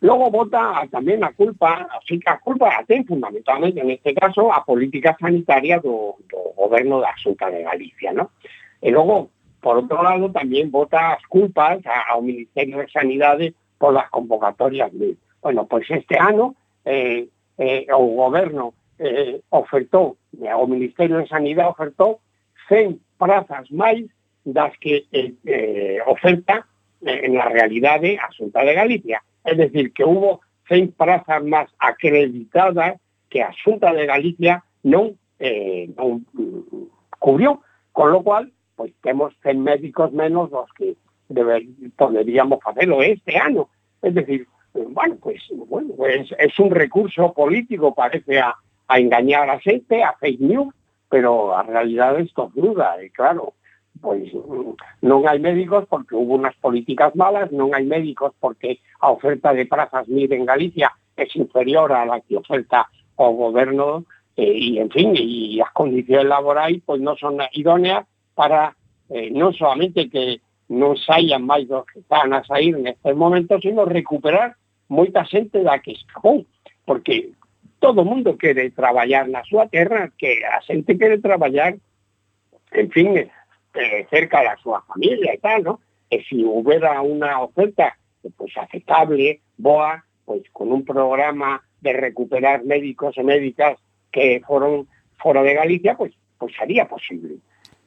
Logo 0.00 0.28
bota 0.30 0.84
tamén 0.92 1.24
a 1.24 1.32
culpa, 1.32 1.88
así 1.88 2.20
que 2.20 2.28
a 2.28 2.36
culpa 2.36 2.68
a 2.68 2.84
ten 2.84 3.08
fundamentalmente 3.08 3.80
en 3.80 3.90
este 3.90 4.12
caso 4.12 4.52
a 4.52 4.60
política 4.60 5.16
sanitaria 5.16 5.80
do, 5.80 6.20
do 6.28 6.52
goberno 6.52 7.00
da 7.00 7.16
Xunta 7.16 7.48
de 7.48 7.64
Galicia, 7.64 8.12
¿no? 8.12 8.36
E 8.84 8.92
logo, 8.92 9.32
por 9.64 9.80
outro 9.80 10.04
lado, 10.04 10.28
tamén 10.28 10.68
bota 10.68 11.16
as 11.16 11.24
culpas 11.32 11.80
a, 11.88 12.12
ao 12.12 12.20
Ministerio 12.20 12.76
de 12.84 12.92
Sanidade 12.92 13.56
por 13.80 13.96
las 13.96 14.12
convocatorias 14.12 14.92
de... 14.92 15.16
Bueno, 15.40 15.64
pois 15.64 15.88
este 15.88 16.20
ano 16.20 16.52
eh, 16.84 17.28
eh, 17.56 17.88
o 17.88 18.20
goberno 18.20 18.76
eh, 19.00 19.40
ofertou, 19.50 20.20
eh, 20.36 20.54
o 20.54 20.68
Ministerio 20.68 21.24
de 21.24 21.28
Sanidade 21.28 21.72
ofertou 21.72 22.20
100 22.68 23.00
prazas 23.16 23.64
máis 23.72 24.04
das 24.46 24.72
que 24.78 25.06
eh, 25.12 25.34
eh, 25.44 25.98
oferta 26.06 26.66
eh, 27.02 27.20
en 27.24 27.34
la 27.34 27.48
realidade 27.48 28.18
a 28.18 28.30
Xunta 28.30 28.62
de 28.62 28.74
Galicia. 28.74 29.22
Es 29.44 29.58
decir, 29.58 29.92
que 29.92 30.04
hubo 30.04 30.40
seis 30.68 30.90
plazas 30.96 31.42
máis 31.42 31.68
acreditadas 31.78 32.96
que 33.28 33.42
a 33.42 33.50
Xunta 33.52 33.92
de 33.92 34.06
Galicia 34.06 34.62
non, 34.86 35.18
eh, 35.42 35.90
non 35.98 36.22
mm, 36.32 37.18
cubriu, 37.18 37.58
con 37.90 38.14
lo 38.14 38.22
cual, 38.22 38.52
pues, 38.76 38.94
temos 39.02 39.34
100 39.42 39.62
médicos 39.62 40.12
menos 40.12 40.50
dos 40.50 40.70
que 40.78 40.94
deber, 41.28 41.62
poderíamos 41.96 42.62
facelo 42.62 43.02
este 43.02 43.36
ano. 43.36 43.68
Es 44.02 44.14
decir, 44.14 44.46
bueno, 44.72 45.16
pues, 45.20 45.42
bueno, 45.50 45.94
pues 45.96 46.30
es 46.38 46.58
un 46.58 46.70
recurso 46.70 47.32
político, 47.32 47.94
parece 47.94 48.38
a, 48.38 48.54
a 48.86 48.98
engañar 48.98 49.50
a 49.50 49.58
xente, 49.60 50.04
a 50.04 50.14
fake 50.14 50.40
news, 50.40 50.74
pero 51.08 51.56
a 51.56 51.62
realidade 51.62 52.22
esto 52.22 52.50
duda, 52.54 53.00
e 53.00 53.10
claro, 53.10 53.54
pois 54.00 54.28
non 55.02 55.24
hai 55.28 55.38
médicos 55.38 55.84
porque 55.88 56.14
houve 56.14 56.38
unhas 56.40 56.56
políticas 56.60 57.14
malas, 57.14 57.50
non 57.52 57.72
hai 57.72 57.84
médicos 57.84 58.32
porque 58.40 58.80
a 59.00 59.10
oferta 59.12 59.52
de 59.52 59.64
prazas 59.66 60.08
MIR 60.08 60.32
en 60.34 60.44
Galicia 60.44 60.90
é 61.16 61.24
inferior 61.34 61.92
á 61.92 62.04
que 62.24 62.36
oferta 62.36 62.86
o 63.16 63.32
goberno 63.32 64.04
eh, 64.36 64.52
e, 64.52 64.68
en 64.78 64.90
fin, 64.90 65.16
e 65.16 65.60
as 65.60 65.72
condicións 65.72 66.28
laborais 66.28 66.80
pois 66.84 67.00
non 67.00 67.16
son 67.16 67.40
idóneas 67.56 68.04
para 68.36 68.76
eh, 69.08 69.32
non 69.32 69.56
solamente 69.56 70.10
que 70.12 70.44
non 70.68 70.98
saian 70.98 71.46
máis 71.46 71.70
dos 71.70 71.86
que 71.86 72.02
están 72.02 72.34
a 72.34 72.42
sair 72.42 72.74
neste 72.74 73.14
momento, 73.14 73.56
sino 73.62 73.86
recuperar 73.86 74.58
moita 74.90 75.22
xente 75.26 75.62
da 75.62 75.78
que 75.78 75.94
escapou, 75.94 76.42
porque 76.84 77.30
todo 77.78 78.04
mundo 78.04 78.36
quere 78.36 78.70
traballar 78.70 79.30
na 79.30 79.46
súa 79.46 79.70
terra, 79.70 80.10
que 80.18 80.42
a 80.42 80.58
xente 80.66 80.98
quere 80.98 81.22
traballar, 81.22 81.78
en 82.74 82.88
fin, 82.90 83.30
eh, 83.76 84.06
cerca 84.10 84.42
da 84.42 84.56
súa 84.56 84.82
familia 84.82 85.32
e 85.32 85.38
tal, 85.38 85.62
¿no? 85.62 85.74
E 86.10 86.22
se 86.24 86.40
houbera 86.42 87.02
unha 87.02 87.42
oferta 87.42 87.96
pues, 88.36 88.56
aceptable, 88.56 89.40
boa, 89.56 90.04
pues, 90.24 90.42
con 90.52 90.72
un 90.72 90.84
programa 90.84 91.62
de 91.80 91.92
recuperar 91.92 92.64
médicos 92.64 93.16
e 93.18 93.22
médicas 93.22 93.78
que 94.10 94.42
foron 94.46 94.88
fora 95.18 95.42
de 95.42 95.54
Galicia, 95.54 95.96
pues, 95.96 96.14
pues 96.38 96.54
sería 96.56 96.88
posible. 96.88 97.38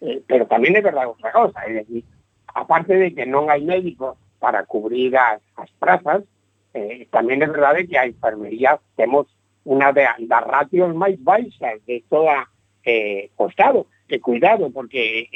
Eh, 0.01 0.23
pero 0.25 0.47
tamén 0.47 0.75
é 0.77 0.81
verdade 0.81 1.11
outra 1.11 1.31
cosa, 1.35 1.59
é 1.67 1.83
decir, 1.83 2.07
aparte 2.55 2.95
de 2.95 3.11
que 3.11 3.27
non 3.27 3.51
hai 3.51 3.59
médicos 3.59 4.15
para 4.39 4.63
cubrir 4.63 5.11
as, 5.19 5.43
as 5.59 5.67
prazas, 5.75 6.23
eh, 6.71 7.03
tamén 7.11 7.43
é 7.43 7.47
verdade 7.51 7.83
que 7.83 7.99
a 7.99 8.07
enfermería 8.07 8.79
temos 8.95 9.27
unha 9.67 9.91
de, 9.91 10.07
das 10.25 10.45
ratios 10.47 10.95
máis 10.95 11.19
baixas 11.19 11.83
de 11.83 11.99
toda 12.07 12.47
eh, 12.87 13.29
o 13.35 13.47
Estado. 13.51 13.85
Que 14.07 14.23
cuidado, 14.23 14.71
porque 14.71 15.29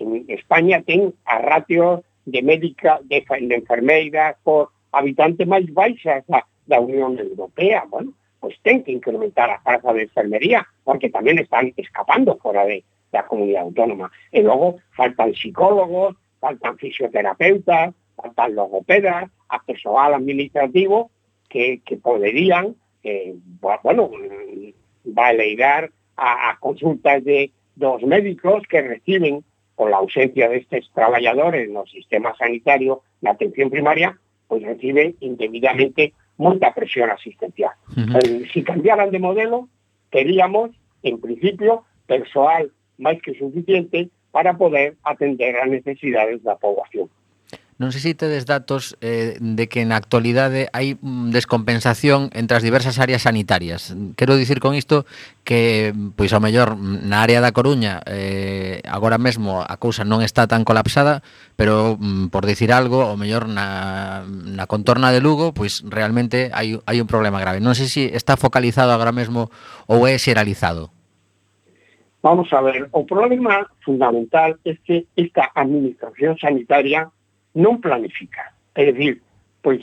En 0.00 0.24
España 0.28 0.82
ten 0.82 1.14
a 1.24 1.38
ratio 1.38 2.02
de 2.24 2.42
médica 2.42 3.00
de, 3.04 3.22
de 3.22 3.54
enfermeira 3.54 4.36
por 4.42 4.70
habitante 4.92 5.44
máis 5.44 5.66
baixa 5.70 6.22
da, 6.26 6.46
da 6.66 6.80
Unión 6.80 7.18
Europea. 7.18 7.84
Bueno, 7.90 8.14
pois 8.40 8.56
ten 8.62 8.82
que 8.84 8.92
incrementar 8.92 9.50
a 9.50 9.60
carga 9.60 9.92
de 9.92 10.04
enfermería, 10.08 10.66
porque 10.84 11.08
tamén 11.10 11.40
están 11.40 11.72
escapando 11.76 12.36
fora 12.40 12.64
de, 12.64 12.84
da 13.12 13.24
comunidade 13.24 13.70
autónoma. 13.70 14.10
E 14.32 14.42
logo 14.42 14.80
faltan 14.96 15.32
psicólogos, 15.32 16.16
faltan 16.40 16.76
fisioterapeutas, 16.76 17.94
faltan 18.16 18.54
logopedas, 18.54 19.30
a 19.48 19.58
personal 19.62 20.14
administrativo 20.14 21.10
que, 21.48 21.80
que 21.84 21.96
poderían, 21.96 22.74
eh, 23.02 23.34
bueno, 23.60 24.10
valeigar 25.04 25.90
a, 26.16 26.50
a 26.50 26.58
consultas 26.58 27.22
de 27.24 27.50
dos 27.76 28.02
médicos 28.02 28.62
que 28.68 28.82
reciben 28.82 29.44
con 29.74 29.90
la 29.90 29.98
ausencia 29.98 30.48
de 30.48 30.58
estos 30.58 30.90
trabajadores 30.94 31.68
no 31.70 31.84
sistema 31.86 32.34
sanitario, 32.36 33.02
la 33.20 33.30
atención 33.30 33.70
primaria, 33.70 34.18
pues 34.48 34.62
recibe 34.62 35.14
indebidamente 35.20 36.12
mucha 36.36 36.72
presión 36.74 37.10
asistencial. 37.10 37.72
Uh 37.96 38.00
-huh. 38.00 38.44
eh, 38.44 38.48
si 38.52 38.62
cambiaran 38.62 39.10
de 39.10 39.18
modelo, 39.18 39.68
teríamos, 40.10 40.70
en 41.02 41.20
principio, 41.20 41.84
personal 42.06 42.70
máis 42.98 43.18
que 43.22 43.34
suficiente 43.34 44.08
para 44.30 44.54
poder 44.54 44.94
atender 45.02 45.56
as 45.58 45.70
necesidades 45.70 46.42
da 46.42 46.54
poboación. 46.54 47.10
Non 47.74 47.90
sei 47.90 47.98
se 47.98 48.14
tedes 48.14 48.46
datos 48.46 48.94
eh, 49.02 49.34
de 49.42 49.66
que 49.66 49.82
na 49.82 49.98
actualidade 49.98 50.70
hai 50.70 50.94
mm, 50.94 51.34
descompensación 51.34 52.30
entre 52.30 52.54
as 52.54 52.62
diversas 52.62 53.02
áreas 53.02 53.26
sanitarias. 53.26 53.90
Quero 54.14 54.38
dicir 54.38 54.62
con 54.62 54.78
isto 54.78 55.10
que, 55.42 55.90
pois 56.14 56.30
ao 56.30 56.38
mellor, 56.38 56.78
mm, 56.78 57.10
na 57.10 57.26
área 57.26 57.42
da 57.42 57.50
Coruña 57.50 57.98
eh, 58.06 58.78
agora 58.86 59.18
mesmo 59.18 59.58
a 59.58 59.74
cousa 59.82 60.06
non 60.06 60.22
está 60.22 60.46
tan 60.46 60.62
colapsada, 60.62 61.26
pero, 61.58 61.98
mm, 61.98 62.30
por 62.30 62.46
dicir 62.46 62.70
algo, 62.70 63.02
ao 63.02 63.18
mellor 63.18 63.50
na, 63.50 64.22
na 64.22 64.70
contorna 64.70 65.10
de 65.10 65.18
Lugo, 65.18 65.50
pois 65.50 65.82
realmente 65.82 66.54
hai, 66.54 66.78
hai 66.86 67.02
un 67.02 67.10
problema 67.10 67.42
grave. 67.42 67.58
Non 67.58 67.74
sei 67.74 67.90
se 67.90 68.14
está 68.14 68.38
focalizado 68.38 68.94
agora 68.94 69.10
mesmo 69.10 69.50
ou 69.90 70.06
é 70.06 70.14
xeralizado. 70.14 70.94
Vamos 72.22 72.46
a 72.54 72.62
ver, 72.62 72.86
o 72.94 73.02
problema 73.02 73.66
fundamental 73.82 74.62
es 74.62 74.78
que 74.86 75.10
esta 75.18 75.50
administración 75.58 76.38
sanitaria 76.38 77.10
non 77.54 77.80
planifica. 77.80 78.52
É 78.74 78.90
dicir, 78.90 79.22
pois 79.62 79.80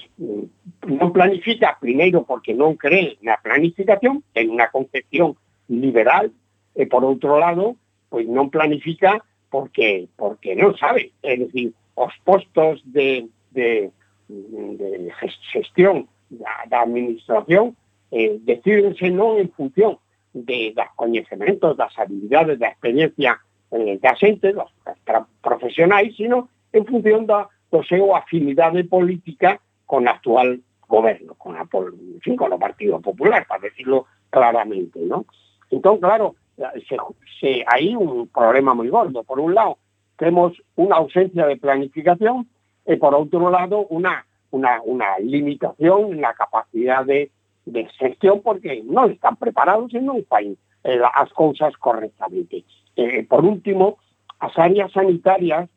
non 0.85 1.09
planifica 1.15 1.79
primeiro 1.79 2.21
porque 2.27 2.53
non 2.53 2.77
cree 2.77 3.17
na 3.23 3.39
planificación, 3.39 4.21
ten 4.35 4.51
unha 4.51 4.69
concepción 4.69 5.39
liberal, 5.71 6.29
e 6.75 6.85
por 6.87 7.03
outro 7.03 7.39
lado, 7.39 7.75
pois 8.11 8.27
non 8.27 8.51
planifica 8.51 9.19
porque 9.51 10.07
porque 10.15 10.55
non 10.55 10.75
sabe, 10.79 11.11
é 11.23 11.35
dicir, 11.35 11.75
os 11.95 12.13
postos 12.23 12.79
de, 12.87 13.27
de, 13.51 13.91
de 14.29 15.11
gestión 15.51 16.07
da, 16.29 16.63
da 16.67 16.87
administración 16.87 17.75
eh, 18.11 18.39
decídense 18.43 19.11
non 19.11 19.39
en 19.39 19.51
función 19.51 19.99
de 20.31 20.71
das 20.71 20.91
coñecementos, 20.95 21.75
das 21.75 21.91
habilidades, 21.99 22.59
da 22.59 22.71
experiencia 22.71 23.39
eh, 23.71 23.99
da 23.99 24.15
xente, 24.15 24.55
dos, 24.55 24.71
das 24.83 25.27
profesionais, 25.43 26.15
sino 26.15 26.47
en 26.71 26.87
función 26.87 27.27
da 27.27 27.51
do 27.71 27.81
seu 27.87 28.11
afinidade 28.15 28.83
política 28.83 29.59
con 29.87 30.07
a 30.07 30.11
actual 30.11 30.59
goberno, 30.87 31.35
con, 31.39 31.55
a, 31.55 31.63
en 31.63 32.21
fin, 32.21 32.35
con 32.35 32.51
o 32.51 32.59
Partido 32.59 32.99
Popular, 32.99 33.47
para 33.47 33.63
decirlo 33.63 34.05
claramente, 34.29 34.99
¿no? 34.99 35.25
Entón, 35.71 35.99
claro, 35.99 36.35
se, 36.57 36.97
se, 37.39 37.63
hai 37.65 37.95
un 37.95 38.27
problema 38.27 38.75
moi 38.75 38.91
gordo. 38.91 39.23
Por 39.23 39.39
un 39.39 39.55
lado, 39.55 39.79
temos 40.19 40.53
unha 40.75 40.99
ausencia 40.99 41.47
de 41.47 41.55
planificación 41.55 42.45
e, 42.83 42.99
por 42.99 43.15
outro 43.15 43.47
lado, 43.47 43.87
unha 43.87 44.27
una, 44.51 44.83
una 44.83 45.15
limitación 45.19 46.19
na 46.19 46.35
capacidade 46.35 47.31
de, 47.63 47.71
de 47.71 47.87
xestión 47.95 48.43
porque 48.43 48.83
non 48.83 49.15
están 49.15 49.39
preparados 49.39 49.95
e 49.95 50.03
non 50.03 50.27
fai 50.27 50.51
eh, 50.83 50.99
as 50.99 51.31
cousas 51.31 51.71
correctamente. 51.79 52.67
Eh, 52.99 53.23
por 53.23 53.47
último, 53.47 53.97
as 54.43 54.51
áreas 54.59 54.91
sanitarias 54.91 55.71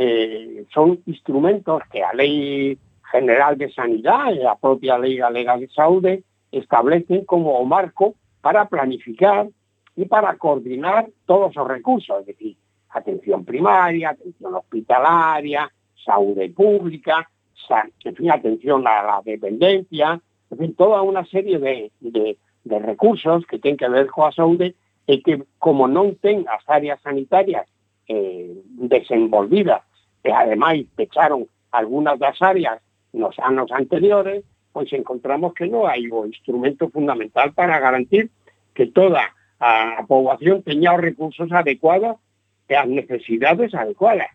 eh, 0.00 0.64
son 0.72 1.00
instrumentos 1.06 1.82
que 1.90 2.04
a 2.04 2.12
Lei 2.12 2.78
General 3.10 3.58
de 3.58 3.68
Sanidad 3.72 4.32
e 4.32 4.46
a 4.46 4.54
propia 4.54 4.96
Lei 4.96 5.16
Galega 5.16 5.58
de 5.58 5.66
Saúde 5.74 6.22
establecen 6.52 7.24
como 7.24 7.64
marco 7.66 8.14
para 8.40 8.70
planificar 8.70 9.48
e 9.96 10.06
para 10.06 10.38
coordinar 10.38 11.10
todos 11.26 11.50
os 11.56 11.66
recursos, 11.66 12.20
es 12.20 12.26
decir, 12.26 12.54
atención 12.90 13.44
primaria, 13.44 14.10
atención 14.10 14.54
hospitalaria, 14.54 15.66
saúde 15.98 16.48
pública, 16.50 17.28
atención 17.68 18.86
a 18.86 19.02
la 19.02 19.20
dependencia, 19.24 20.20
en 20.48 20.58
fin, 20.58 20.74
toda 20.78 21.02
unha 21.02 21.26
serie 21.26 21.58
de, 21.58 22.38
recursos 22.78 23.42
que 23.50 23.58
ten 23.58 23.74
que 23.74 23.90
ver 23.90 24.06
coa 24.06 24.30
saúde 24.30 24.78
e 25.10 25.18
que 25.26 25.42
como 25.58 25.90
non 25.90 26.14
ten 26.22 26.46
as 26.46 26.62
áreas 26.70 27.02
sanitarias 27.02 27.66
eh, 28.06 28.54
desenvolvidas 28.78 29.87
e 30.28 30.32
ademais 30.32 30.84
pecharon 30.94 31.48
algunas 31.72 32.18
das 32.18 32.36
áreas 32.42 32.84
nos 33.14 33.32
anos 33.38 33.72
anteriores, 33.72 34.44
pois 34.76 34.92
encontramos 34.92 35.56
que 35.56 35.64
non 35.64 35.88
hai 35.88 36.04
o 36.12 36.28
instrumento 36.28 36.92
fundamental 36.92 37.56
para 37.56 37.80
garantir 37.80 38.28
que 38.76 38.92
toda 38.92 39.24
a 39.56 40.04
poboación 40.04 40.60
teña 40.60 40.92
os 40.92 41.00
recursos 41.00 41.48
adecuados 41.48 42.20
e 42.68 42.76
as 42.76 42.84
necesidades 42.84 43.72
adecuadas. 43.72 44.28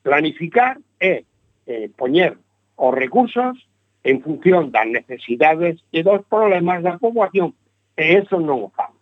Planificar 0.00 0.80
é 0.96 1.28
eh, 1.68 1.92
poñer 1.92 2.40
os 2.80 2.92
recursos 2.96 3.60
en 4.00 4.24
función 4.24 4.72
das 4.72 4.88
necesidades 4.88 5.84
e 5.92 6.00
dos 6.00 6.24
problemas 6.24 6.80
da 6.80 6.96
poboación. 6.96 7.52
E 8.00 8.16
eso 8.16 8.40
non 8.40 8.64
o 8.64 8.72
fan. 8.72 8.92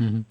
Uh 0.00 0.08
-huh. 0.08 0.22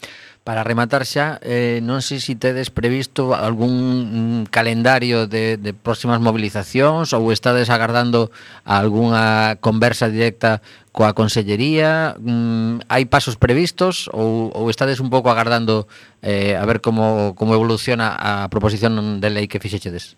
Para 0.43 0.63
rematar 0.63 1.06
xa, 1.06 1.38
eh, 1.45 1.86
non 1.86 2.01
sei 2.01 2.17
se 2.17 2.34
tedes 2.34 2.73
previsto 2.73 3.38
algún 3.38 4.41
mm, 4.41 4.49
calendario 4.49 5.30
de, 5.30 5.54
de 5.54 5.69
próximas 5.69 6.17
movilizacións 6.17 7.13
ou 7.13 7.30
estades 7.30 7.69
agardando 7.69 8.34
algunha 8.65 9.62
conversa 9.62 10.10
directa 10.10 10.65
coa 10.89 11.13
Consellería. 11.13 12.17
Mm, 12.17 12.89
hai 12.89 13.06
pasos 13.06 13.38
previstos 13.38 14.10
ou, 14.10 14.49
ou 14.58 14.65
estades 14.73 14.97
un 14.97 15.13
pouco 15.13 15.30
agardando 15.30 15.86
eh, 16.25 16.58
a 16.58 16.65
ver 16.65 16.82
como, 16.82 17.38
como 17.38 17.54
evoluciona 17.54 18.10
a 18.17 18.49
proposición 18.49 19.21
de 19.21 19.30
lei 19.30 19.45
que 19.45 19.62
fixechedes? 19.62 20.17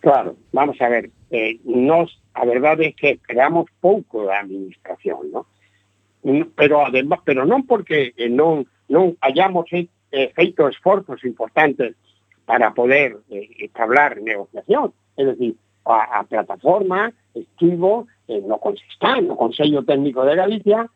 Claro, 0.00 0.32
vamos 0.56 0.80
a 0.80 0.88
ver. 0.88 1.12
Eh, 1.28 1.60
nos, 1.68 2.08
a 2.32 2.48
verdade 2.48 2.88
é 2.88 2.96
que 2.96 3.20
creamos 3.20 3.68
pouco 3.84 4.24
da 4.24 4.40
administración, 4.40 5.28
¿no? 5.28 5.44
Mm, 6.24 6.56
pero 6.56 6.88
además, 6.88 7.20
pero 7.20 7.44
non 7.44 7.68
porque 7.68 8.16
eh, 8.16 8.32
non 8.32 8.64
non 8.92 9.16
hayamos 9.24 9.64
eh, 9.72 9.88
feito 10.36 10.68
esforzos 10.68 11.24
importantes 11.24 11.96
para 12.44 12.76
poder 12.76 13.16
eh, 13.32 13.48
establar 13.64 14.20
negociación, 14.20 14.92
é 15.16 15.24
dicir, 15.24 15.56
a, 15.88 16.22
plataforma 16.28 17.12
estivo 17.34 18.06
eh, 18.28 18.40
no 18.44 18.60
está 18.92 19.20
no 19.20 19.34
Consello 19.36 19.82
Técnico 19.82 20.24
de 20.28 20.36
Galicia 20.36 20.86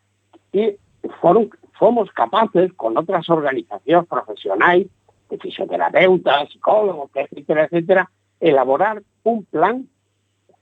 e 0.52 0.76
foron, 1.24 1.48
fomos 1.80 2.12
capaces 2.12 2.70
con 2.76 2.92
outras 3.00 3.24
organizacións 3.32 4.04
profesionais 4.06 4.86
de 5.32 5.36
fisioterapeutas, 5.40 6.52
psicólogos, 6.52 7.10
etcétera, 7.16 7.64
etcétera, 7.64 8.04
elaborar 8.38 9.02
un 9.24 9.44
plan 9.48 9.88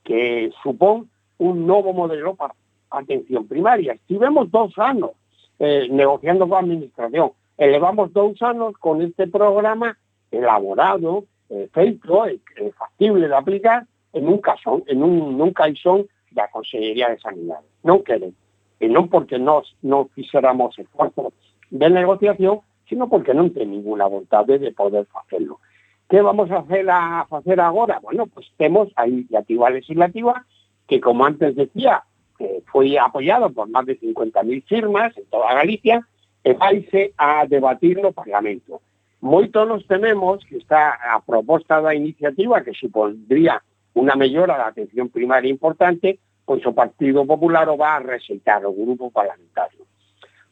que 0.07 0.55
supón 0.63 1.11
un 1.39 1.67
novo 1.67 1.93
modelo 1.93 2.35
para 2.39 2.55
atención 2.91 3.47
primaria. 3.47 3.93
Estivemos 3.93 4.51
dos 4.51 4.79
anos 4.79 5.19
eh, 5.59 5.89
negociando 5.91 6.49
coa 6.49 6.61
administración. 6.61 7.33
Elevamos 7.57 8.13
dous 8.13 8.41
anos 8.43 8.75
con 8.79 9.03
este 9.03 9.27
programa 9.29 9.97
elaborado, 10.31 11.25
eh, 11.51 11.69
feito, 11.73 12.27
e 12.27 12.41
eh, 12.57 12.73
factible 12.75 13.29
de 13.29 13.37
aplicar 13.37 13.87
en 14.13 14.29
un 14.29 14.39
casón, 14.39 14.83
en 14.87 15.03
un, 15.03 15.39
nun 15.39 15.53
caixón 15.53 16.07
da 16.35 16.51
de 16.51 17.19
Sanidade. 17.23 17.67
Non 17.85 18.03
queren. 18.03 18.35
E 18.83 18.89
non 18.91 19.07
porque 19.07 19.39
nós 19.39 19.71
non 19.83 20.11
fixéramos 20.11 20.75
esforzo 20.79 21.31
de 21.71 21.89
negociación, 21.91 22.61
sino 22.89 23.09
porque 23.09 23.35
non 23.35 23.55
ten 23.55 23.71
ninguna 23.71 24.07
vontade 24.11 24.59
de 24.59 24.75
poder 24.75 25.07
facelo. 25.07 25.63
Que 26.11 26.21
vamos 26.21 26.51
a 26.51 26.59
hacer 26.67 26.91
a 26.91 27.27
facer 27.31 27.61
agora? 27.61 27.99
Bueno, 28.03 28.27
pues 28.27 28.51
temos 28.59 28.91
a 28.97 29.07
iniciativa 29.07 29.71
legislativa 29.71 30.45
que, 30.87 31.01
como 31.01 31.25
antes 31.25 31.57
decía, 31.57 32.05
que 32.45 32.63
foi 32.71 32.99
apoiado 32.99 33.49
por 33.51 33.69
máis 33.69 33.87
de 33.87 33.97
50.000 33.97 34.69
firmas 34.69 35.17
en 35.17 35.25
toda 35.33 35.57
Galicia 35.57 36.05
e 36.45 36.53
vaise 36.53 37.17
a 37.17 37.49
debatir 37.49 37.97
no 37.97 38.13
Parlamento. 38.13 38.85
Moito 39.25 39.65
nos 39.65 39.89
tememos 39.89 40.45
que 40.45 40.61
está 40.61 41.01
a 41.01 41.17
proposta 41.25 41.81
da 41.81 41.97
iniciativa 41.97 42.61
que 42.61 42.77
supondría 42.77 43.65
unha 43.97 44.13
mellora 44.21 44.61
da 44.61 44.69
atención 44.69 45.09
primaria 45.09 45.49
importante, 45.49 46.21
pois 46.45 46.61
o 46.69 46.77
Partido 46.77 47.25
Popular 47.25 47.65
o 47.73 47.81
va 47.81 47.97
a 47.97 48.05
rexeitar 48.05 48.61
o 48.69 48.77
grupo 48.77 49.09
parlamentario. 49.09 49.89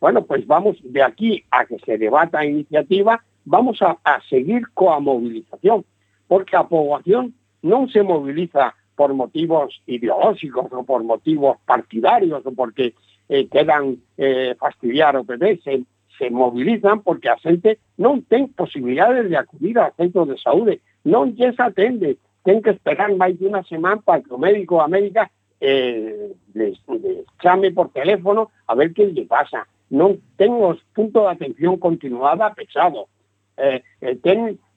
Bueno, 0.00 0.24
pois 0.24 0.48
vamos 0.48 0.81
de 0.81 1.05
aquí 1.05 1.44
a 1.52 1.68
que 1.68 1.76
se 1.85 2.00
debata 2.00 2.40
a 2.40 2.48
iniciativa, 2.48 3.20
vamos 3.44 3.83
a, 3.85 4.00
a 4.00 4.24
seguir 4.33 4.72
coa 4.72 4.96
movilización, 5.05 5.85
porque 6.24 6.57
a 6.57 6.64
poboación 6.64 7.37
non 7.61 7.92
se 7.92 8.00
moviliza 8.00 8.72
por 9.03 9.15
motivos 9.15 9.83
ideológicos 9.88 10.71
o 10.71 10.85
por 10.85 11.03
motivos 11.03 11.57
partidarios 11.67 12.47
o 12.47 12.53
porque 12.55 12.95
eh, 13.29 13.49
quedan 13.49 13.99
eh, 14.17 14.55
fastidiar 14.61 15.17
o 15.17 15.27
se, 15.27 16.31
movilizan 16.31 17.03
porque 17.03 17.29
a 17.29 17.35
xente 17.43 17.83
non 17.99 18.23
ten 18.31 18.47
posibilidades 18.55 19.27
de 19.27 19.35
acudir 19.35 19.75
a 19.83 19.91
centros 19.99 20.31
de 20.31 20.38
saúde, 20.38 20.79
non 21.03 21.35
lles 21.35 21.59
atende, 21.59 22.15
ten 22.47 22.62
que 22.62 22.71
esperar 22.71 23.11
máis 23.19 23.35
de 23.43 23.51
unha 23.51 23.67
semana 23.67 23.99
para 23.99 24.23
que 24.23 24.31
o 24.31 24.38
médico 24.38 24.79
a 24.79 24.87
médica 24.87 25.35
eh, 25.59 26.31
les, 26.55 26.79
les 27.03 27.27
chame 27.43 27.75
por 27.75 27.91
teléfono 27.91 28.55
a 28.71 28.79
ver 28.79 28.95
que 28.95 29.11
lle 29.11 29.27
pasa. 29.27 29.67
Non 29.91 30.23
ten 30.38 30.55
os 30.62 30.79
puntos 30.95 31.27
de 31.27 31.33
atención 31.35 31.75
continuada 31.83 32.55
pesado. 32.55 33.11
Eh, 33.59 33.83
eh, 33.99 34.15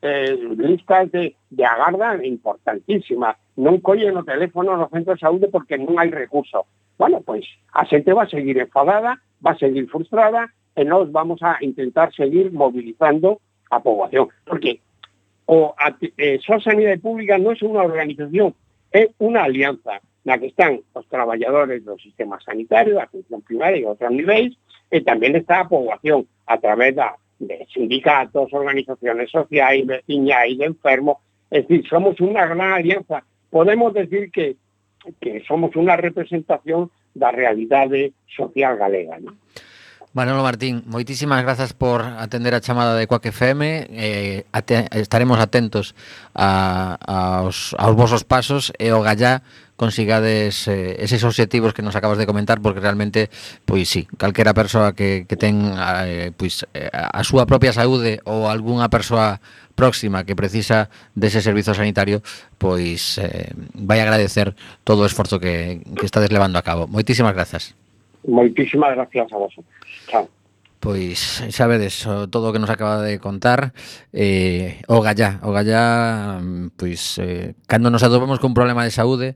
eh, 0.01 0.33
listas 0.57 1.13
de, 1.13 1.37
de 1.53 1.63
agarda 1.63 2.17
importantísimas 2.25 3.37
non 3.55 3.79
collen 3.79 4.19
o 4.19 4.27
teléfono 4.27 4.75
no 4.75 4.91
centro 4.91 5.15
de 5.15 5.23
saúde 5.23 5.47
porque 5.47 5.79
non 5.79 5.95
hai 5.95 6.11
recurso. 6.11 6.67
Bueno, 6.99 7.23
pois 7.23 7.47
a 7.71 7.87
xente 7.87 8.11
va 8.11 8.27
a 8.27 8.31
seguir 8.31 8.59
enfadada, 8.59 9.15
va 9.39 9.51
a 9.55 9.59
seguir 9.59 9.87
frustrada 9.87 10.51
e 10.75 10.83
nós 10.83 11.07
vamos 11.11 11.39
a 11.39 11.55
intentar 11.63 12.11
seguir 12.11 12.51
movilizando 12.51 13.39
a 13.71 13.79
poboación. 13.79 14.27
Porque 14.43 14.83
o 15.47 15.71
a, 15.77 15.95
eh, 16.01 16.39
Só 16.43 16.59
Pública 16.99 17.39
non 17.39 17.55
é 17.55 17.63
unha 17.63 17.87
organización, 17.87 18.51
é 18.91 19.07
unha 19.23 19.47
alianza 19.47 20.03
na 20.25 20.41
que 20.41 20.49
están 20.51 20.81
os 20.91 21.05
traballadores 21.07 21.85
do 21.85 21.95
sistema 22.01 22.41
sanitario, 22.41 22.99
a 22.99 23.05
atención 23.07 23.39
primaria 23.45 23.85
e 23.85 23.87
outros 23.87 24.11
niveis, 24.11 24.57
e 24.89 24.99
tamén 24.99 25.37
está 25.37 25.63
a 25.63 25.69
poboación 25.69 26.25
a 26.49 26.57
través 26.57 26.97
de 27.39 27.55
sindicatos, 27.71 28.51
organizaciones 28.51 29.29
sociais, 29.29 29.85
veciñais, 29.85 30.57
de 30.57 30.65
enfermos, 30.65 31.21
es 31.51 31.67
decir, 31.67 31.85
somos 31.87 32.17
unha 32.19 32.41
gran 32.49 32.73
alianza 32.73 33.21
podemos 33.55 33.93
decir 33.93 34.31
que, 34.31 34.57
que 35.21 35.39
somos 35.47 35.71
unha 35.79 35.95
representación 35.95 36.91
da 37.15 37.31
realidade 37.31 38.11
social 38.27 38.75
galega. 38.75 39.15
¿no? 39.23 39.31
Manolo 40.15 40.47
Martín, 40.47 40.79
moitísimas 40.87 41.43
grazas 41.43 41.75
por 41.75 41.99
atender 41.99 42.55
a 42.55 42.63
chamada 42.63 42.95
de 42.95 43.03
Coac 43.03 43.27
FM 43.35 43.91
eh, 43.91 44.47
ate, 44.55 44.87
Estaremos 44.95 45.43
atentos 45.43 45.91
a, 46.31 46.95
aos, 47.03 47.75
aos 47.75 47.95
vosos 47.99 48.23
pasos 48.23 48.71
e 48.79 48.95
o 48.95 49.03
gallá 49.03 49.43
consigades 49.75 50.71
eh, 50.71 51.03
eses 51.03 51.19
obxectivos 51.27 51.75
que 51.75 51.83
nos 51.83 51.99
acabas 51.99 52.15
de 52.15 52.23
comentar 52.23 52.63
porque 52.63 52.79
realmente, 52.79 53.27
pois 53.67 53.91
sí, 53.91 54.07
calquera 54.15 54.55
persoa 54.55 54.95
que, 54.95 55.27
que 55.27 55.35
ten 55.35 55.75
eh, 56.07 56.31
pois, 56.31 56.63
eh, 56.71 56.87
a 56.95 57.19
súa 57.27 57.43
propia 57.43 57.75
saúde 57.75 58.23
ou 58.23 58.47
algunha 58.47 58.87
persoa 58.87 59.43
próxima 59.75 60.23
que 60.23 60.31
precisa 60.31 60.87
dese 61.11 61.43
servizo 61.43 61.75
sanitario 61.75 62.23
pois 62.55 63.19
eh, 63.19 63.51
vai 63.75 63.99
agradecer 63.99 64.55
todo 64.87 65.03
o 65.03 65.09
esforzo 65.11 65.43
que, 65.43 65.83
que 65.83 66.07
estades 66.07 66.31
levando 66.31 66.55
a 66.55 66.63
cabo. 66.63 66.87
Moitísimas 66.87 67.35
grazas. 67.35 67.75
Moitísimas 68.23 68.95
gracias 68.95 69.27
a 69.27 69.37
vosotros. 69.43 69.84
Chao. 70.07 70.29
Pois 70.79 71.41
o, 72.05 72.29
todo 72.29 72.49
o 72.49 72.53
que 72.53 72.59
nos 72.59 72.69
acaba 72.69 73.01
de 73.01 73.17
contar 73.17 73.73
eh, 74.13 74.85
o 74.85 75.01
gallá, 75.01 75.41
o 75.41 75.49
gallá 75.49 76.37
pois 76.77 77.17
nos 77.89 78.05
atopemos 78.05 78.37
con 78.37 78.53
un 78.53 78.53
problema 78.53 78.85
de 78.85 78.93
saúde 78.93 79.33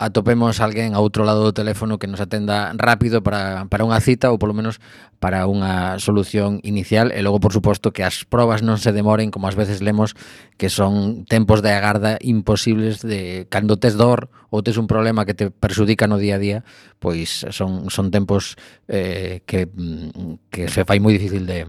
atopemos 0.00 0.64
alguén 0.64 0.96
a 0.96 1.04
outro 1.04 1.28
lado 1.28 1.44
do 1.44 1.52
teléfono 1.52 2.00
que 2.00 2.08
nos 2.08 2.24
atenda 2.24 2.72
rápido 2.72 3.20
para, 3.20 3.68
para 3.68 3.84
unha 3.84 4.00
cita 4.00 4.32
ou 4.32 4.40
polo 4.40 4.56
menos 4.56 4.80
para 5.20 5.44
unha 5.44 6.00
solución 6.00 6.56
inicial. 6.64 7.12
E 7.12 7.20
logo 7.20 7.36
por 7.36 7.52
suposto 7.52 7.92
que 7.92 8.00
as 8.00 8.24
probas 8.24 8.64
non 8.64 8.80
se 8.80 8.96
demoren 8.96 9.28
como 9.28 9.44
ás 9.44 9.60
veces 9.60 9.84
lemos 9.84 10.16
que 10.56 10.72
son 10.72 11.28
tempos 11.28 11.60
de 11.60 11.76
agarda 11.76 12.16
imposibles 12.24 13.04
de 13.04 13.44
cando 13.52 13.76
tes 13.76 14.00
dor 14.00 14.32
ou 14.48 14.64
tes 14.64 14.80
un 14.80 14.88
problema 14.88 15.28
que 15.28 15.36
te 15.36 15.52
perxudica 15.52 16.08
no 16.08 16.16
día 16.16 16.40
a 16.40 16.42
día 16.42 16.58
pois 16.96 17.44
son, 17.52 17.92
son 17.92 18.08
tempos 18.08 18.56
eh, 18.88 19.44
que, 19.44 19.68
mm, 19.68 20.48
que 20.48 20.72
se 20.72 20.88
fai 20.88 20.96
moi 20.96 21.12
difícil 21.12 21.44
de, 21.44 21.68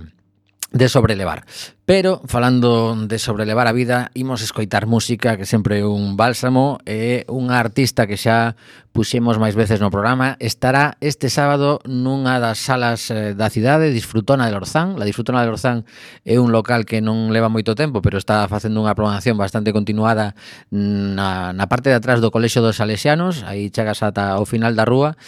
de 0.72 0.88
sobrelevar. 0.88 1.46
Pero 1.86 2.22
falando 2.26 2.96
de 2.96 3.20
sobrelevar 3.20 3.68
a 3.68 3.74
vida, 3.74 4.12
imos 4.14 4.42
escoitar 4.42 4.88
música 4.88 5.36
que 5.36 5.46
sempre 5.46 5.80
é 5.80 5.86
un 5.86 6.16
bálsamo 6.16 6.80
e 6.88 7.28
unha 7.28 7.60
artista 7.60 8.08
que 8.08 8.16
xa 8.16 8.56
puxemos 8.96 9.36
máis 9.36 9.60
veces 9.60 9.84
no 9.84 9.92
programa 9.92 10.40
estará 10.40 10.96
este 11.04 11.28
sábado 11.28 11.84
nunha 11.84 12.40
das 12.40 12.64
salas 12.64 13.12
eh, 13.12 13.36
da 13.36 13.52
cidade, 13.52 13.92
Disfrutona 13.92 14.48
del 14.48 14.56
Orzán. 14.56 14.96
La 14.96 15.04
Disfrutona 15.04 15.44
del 15.44 15.52
Orzán 15.52 15.84
é 16.24 16.40
un 16.40 16.56
local 16.56 16.88
que 16.88 17.04
non 17.04 17.36
leva 17.36 17.52
moito 17.52 17.76
tempo, 17.76 18.00
pero 18.00 18.16
está 18.16 18.48
facendo 18.48 18.80
unha 18.80 18.96
programación 18.96 19.36
bastante 19.36 19.76
continuada 19.76 20.40
mm, 20.72 21.20
na, 21.20 21.52
na 21.52 21.68
parte 21.68 21.92
de 21.92 22.00
atrás 22.00 22.24
do 22.24 22.32
Colexo 22.32 22.64
dos 22.64 22.80
Salesianos, 22.80 23.44
aí 23.44 23.68
chegas 23.68 24.00
ata 24.00 24.40
o 24.40 24.48
final 24.48 24.80
da 24.80 24.88
rúa 24.88 25.20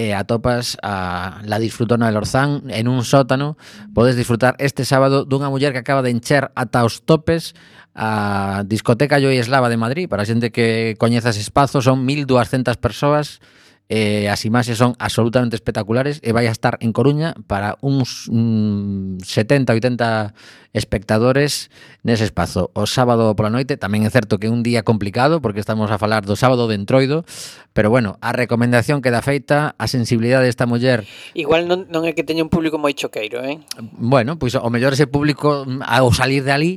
e 0.00 0.16
atopas 0.16 0.80
a 0.80 1.44
la 1.44 1.60
disfrutona 1.60 2.08
del 2.08 2.16
Orzán 2.16 2.64
en 2.72 2.88
un 2.88 3.04
sótano. 3.04 3.60
Podes 3.92 4.16
disfrutar 4.16 4.56
este 4.56 4.88
sábado 4.88 5.28
dunha 5.28 5.52
muller 5.52 5.76
que 5.76 5.84
acaba 5.84 6.00
de 6.00 6.08
encher 6.08 6.48
ata 6.56 6.88
os 6.88 7.04
topes 7.04 7.52
a 7.92 8.64
discoteca 8.64 9.20
Joy 9.20 9.36
Eslava 9.36 9.68
de 9.68 9.76
Madrid. 9.76 10.08
Para 10.08 10.24
a 10.24 10.28
xente 10.28 10.48
que 10.48 10.96
coñeza 10.96 11.36
ese 11.36 11.44
espazo, 11.44 11.84
son 11.84 12.08
1200 12.08 12.80
persoas 12.80 13.44
Eh, 13.90 14.30
as 14.30 14.46
imaxes 14.46 14.78
son 14.78 14.94
absolutamente 15.02 15.58
espectaculares 15.58 16.22
e 16.22 16.30
vai 16.30 16.46
a 16.46 16.54
estar 16.54 16.78
en 16.78 16.94
Coruña 16.94 17.34
para 17.50 17.74
uns 17.82 18.30
mm, 18.30 19.18
70, 19.18 19.66
80 19.66 20.30
espectadores 20.70 21.74
nese 22.06 22.22
espazo. 22.22 22.70
O 22.78 22.86
sábado 22.86 23.34
pola 23.34 23.50
noite, 23.50 23.74
tamén 23.74 24.06
é 24.06 24.10
certo 24.14 24.38
que 24.38 24.46
é 24.46 24.54
un 24.54 24.62
día 24.62 24.86
complicado 24.86 25.42
porque 25.42 25.58
estamos 25.58 25.90
a 25.90 25.98
falar 25.98 26.22
do 26.22 26.38
sábado 26.38 26.70
de 26.70 26.78
entroido, 26.78 27.26
pero 27.74 27.90
bueno, 27.90 28.14
a 28.22 28.30
recomendación 28.30 29.02
queda 29.02 29.26
feita, 29.26 29.74
a 29.74 29.90
sensibilidade 29.90 30.46
desta 30.46 30.70
muller. 30.70 31.02
Igual 31.34 31.66
non, 31.66 31.90
non 31.90 32.06
é 32.06 32.14
que 32.14 32.22
teña 32.22 32.46
un 32.46 32.52
público 32.54 32.78
moi 32.78 32.94
choqueiro, 32.94 33.42
eh? 33.42 33.58
Bueno, 33.98 34.38
pois 34.38 34.54
o 34.54 34.70
mellor 34.70 34.94
ese 34.94 35.10
público 35.10 35.66
mm, 35.66 35.82
ao 35.82 36.14
salir 36.14 36.46
de 36.46 36.54
ali 36.54 36.72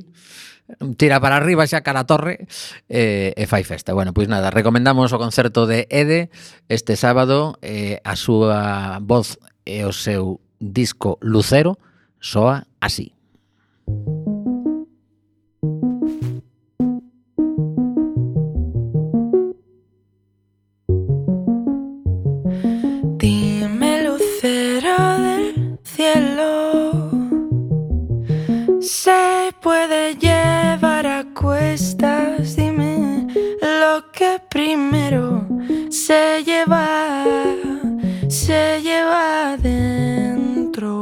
tira 0.97 1.19
para 1.19 1.35
arriba 1.35 1.67
xa 1.67 1.83
cara 1.83 2.03
a 2.03 2.09
torre 2.09 2.47
eh, 2.89 3.33
e 3.35 3.45
fai 3.47 3.63
festa. 3.63 3.93
Bueno, 3.93 4.13
pois 4.13 4.27
nada, 4.27 4.49
recomendamos 4.49 5.11
o 5.13 5.21
concerto 5.21 5.67
de 5.67 5.87
Ede 5.89 6.29
este 6.69 6.95
sábado 6.95 7.59
eh, 7.61 7.99
a 8.03 8.15
súa 8.15 8.99
voz 9.03 9.39
e 9.65 9.83
o 9.83 9.91
seu 9.91 10.39
disco 10.59 11.19
Lucero 11.21 11.77
soa 12.19 12.67
así. 12.79 13.13
Dime 23.19 24.03
lucero 24.03 24.97
del 25.19 25.79
cielo, 25.83 27.11
se 28.81 29.51
puede 29.61 30.15
llevar 30.15 30.32
Dime 31.73 33.25
lo 33.61 34.11
que 34.11 34.39
primero 34.47 35.47
se 35.89 36.43
lleva, 36.45 37.25
se 38.29 38.79
lleva 38.83 39.57
dentro. 39.57 40.93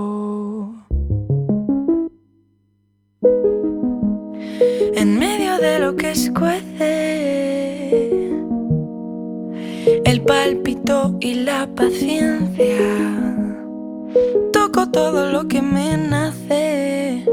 En 4.93 5.19
medio 5.19 5.57
de 5.57 5.79
lo 5.79 5.93
que 5.97 6.11
escuece 6.11 6.61
el 10.05 10.21
pálpito 10.21 11.17
y 11.19 11.33
la 11.33 11.67
paciencia. 11.75 12.87
Toco 14.53 14.89
todo 14.89 15.33
lo 15.33 15.49
que 15.49 15.61
me 15.61 15.97
nace, 15.97 17.25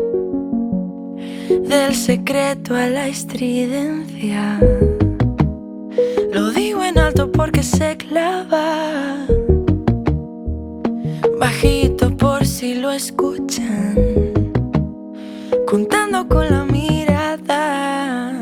del 1.48 1.94
secreto 1.94 2.74
a 2.74 2.86
la 2.86 3.08
estridencia. 3.08 4.58
Lo 6.32 6.50
digo 6.50 6.84
en 6.84 6.98
alto 6.98 7.30
porque 7.32 7.62
se 7.62 7.96
clava, 7.96 9.26
bajito 11.38 12.16
por 12.16 12.46
si 12.46 12.74
lo 12.74 12.90
escuchan, 12.90 13.96
contando 15.66 16.28
con 16.28 16.50
la 16.50 16.64
mirada 16.64 18.32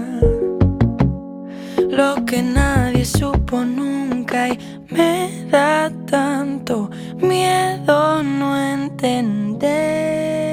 lo 1.91 2.25
que 2.27 2.43
nadie 2.43 3.05
supo 3.05 3.65
nunca 3.65 4.49
y 4.49 4.59
me 4.91 5.47
da 5.51 5.91
tanto 6.07 6.91
miedo 7.21 8.23
no 8.23 8.57
entender. 8.59 10.46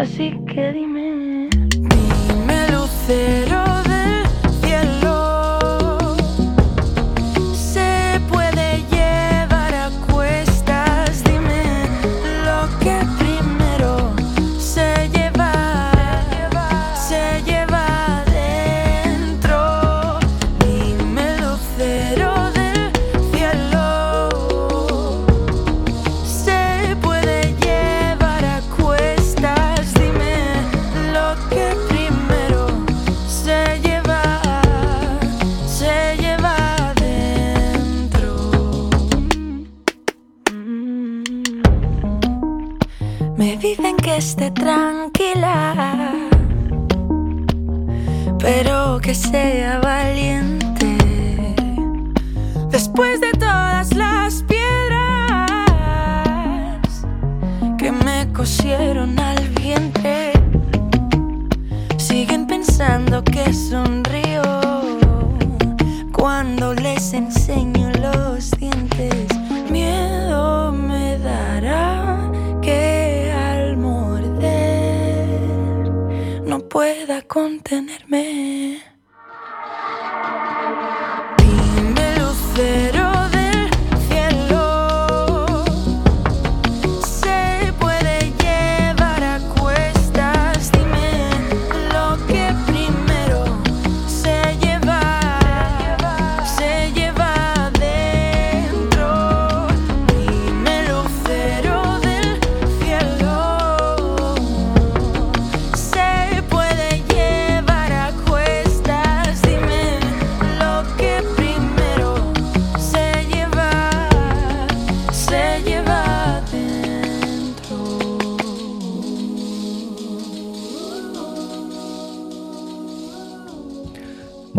Así 0.00 0.32
que 0.46 0.72
dime, 0.72 1.02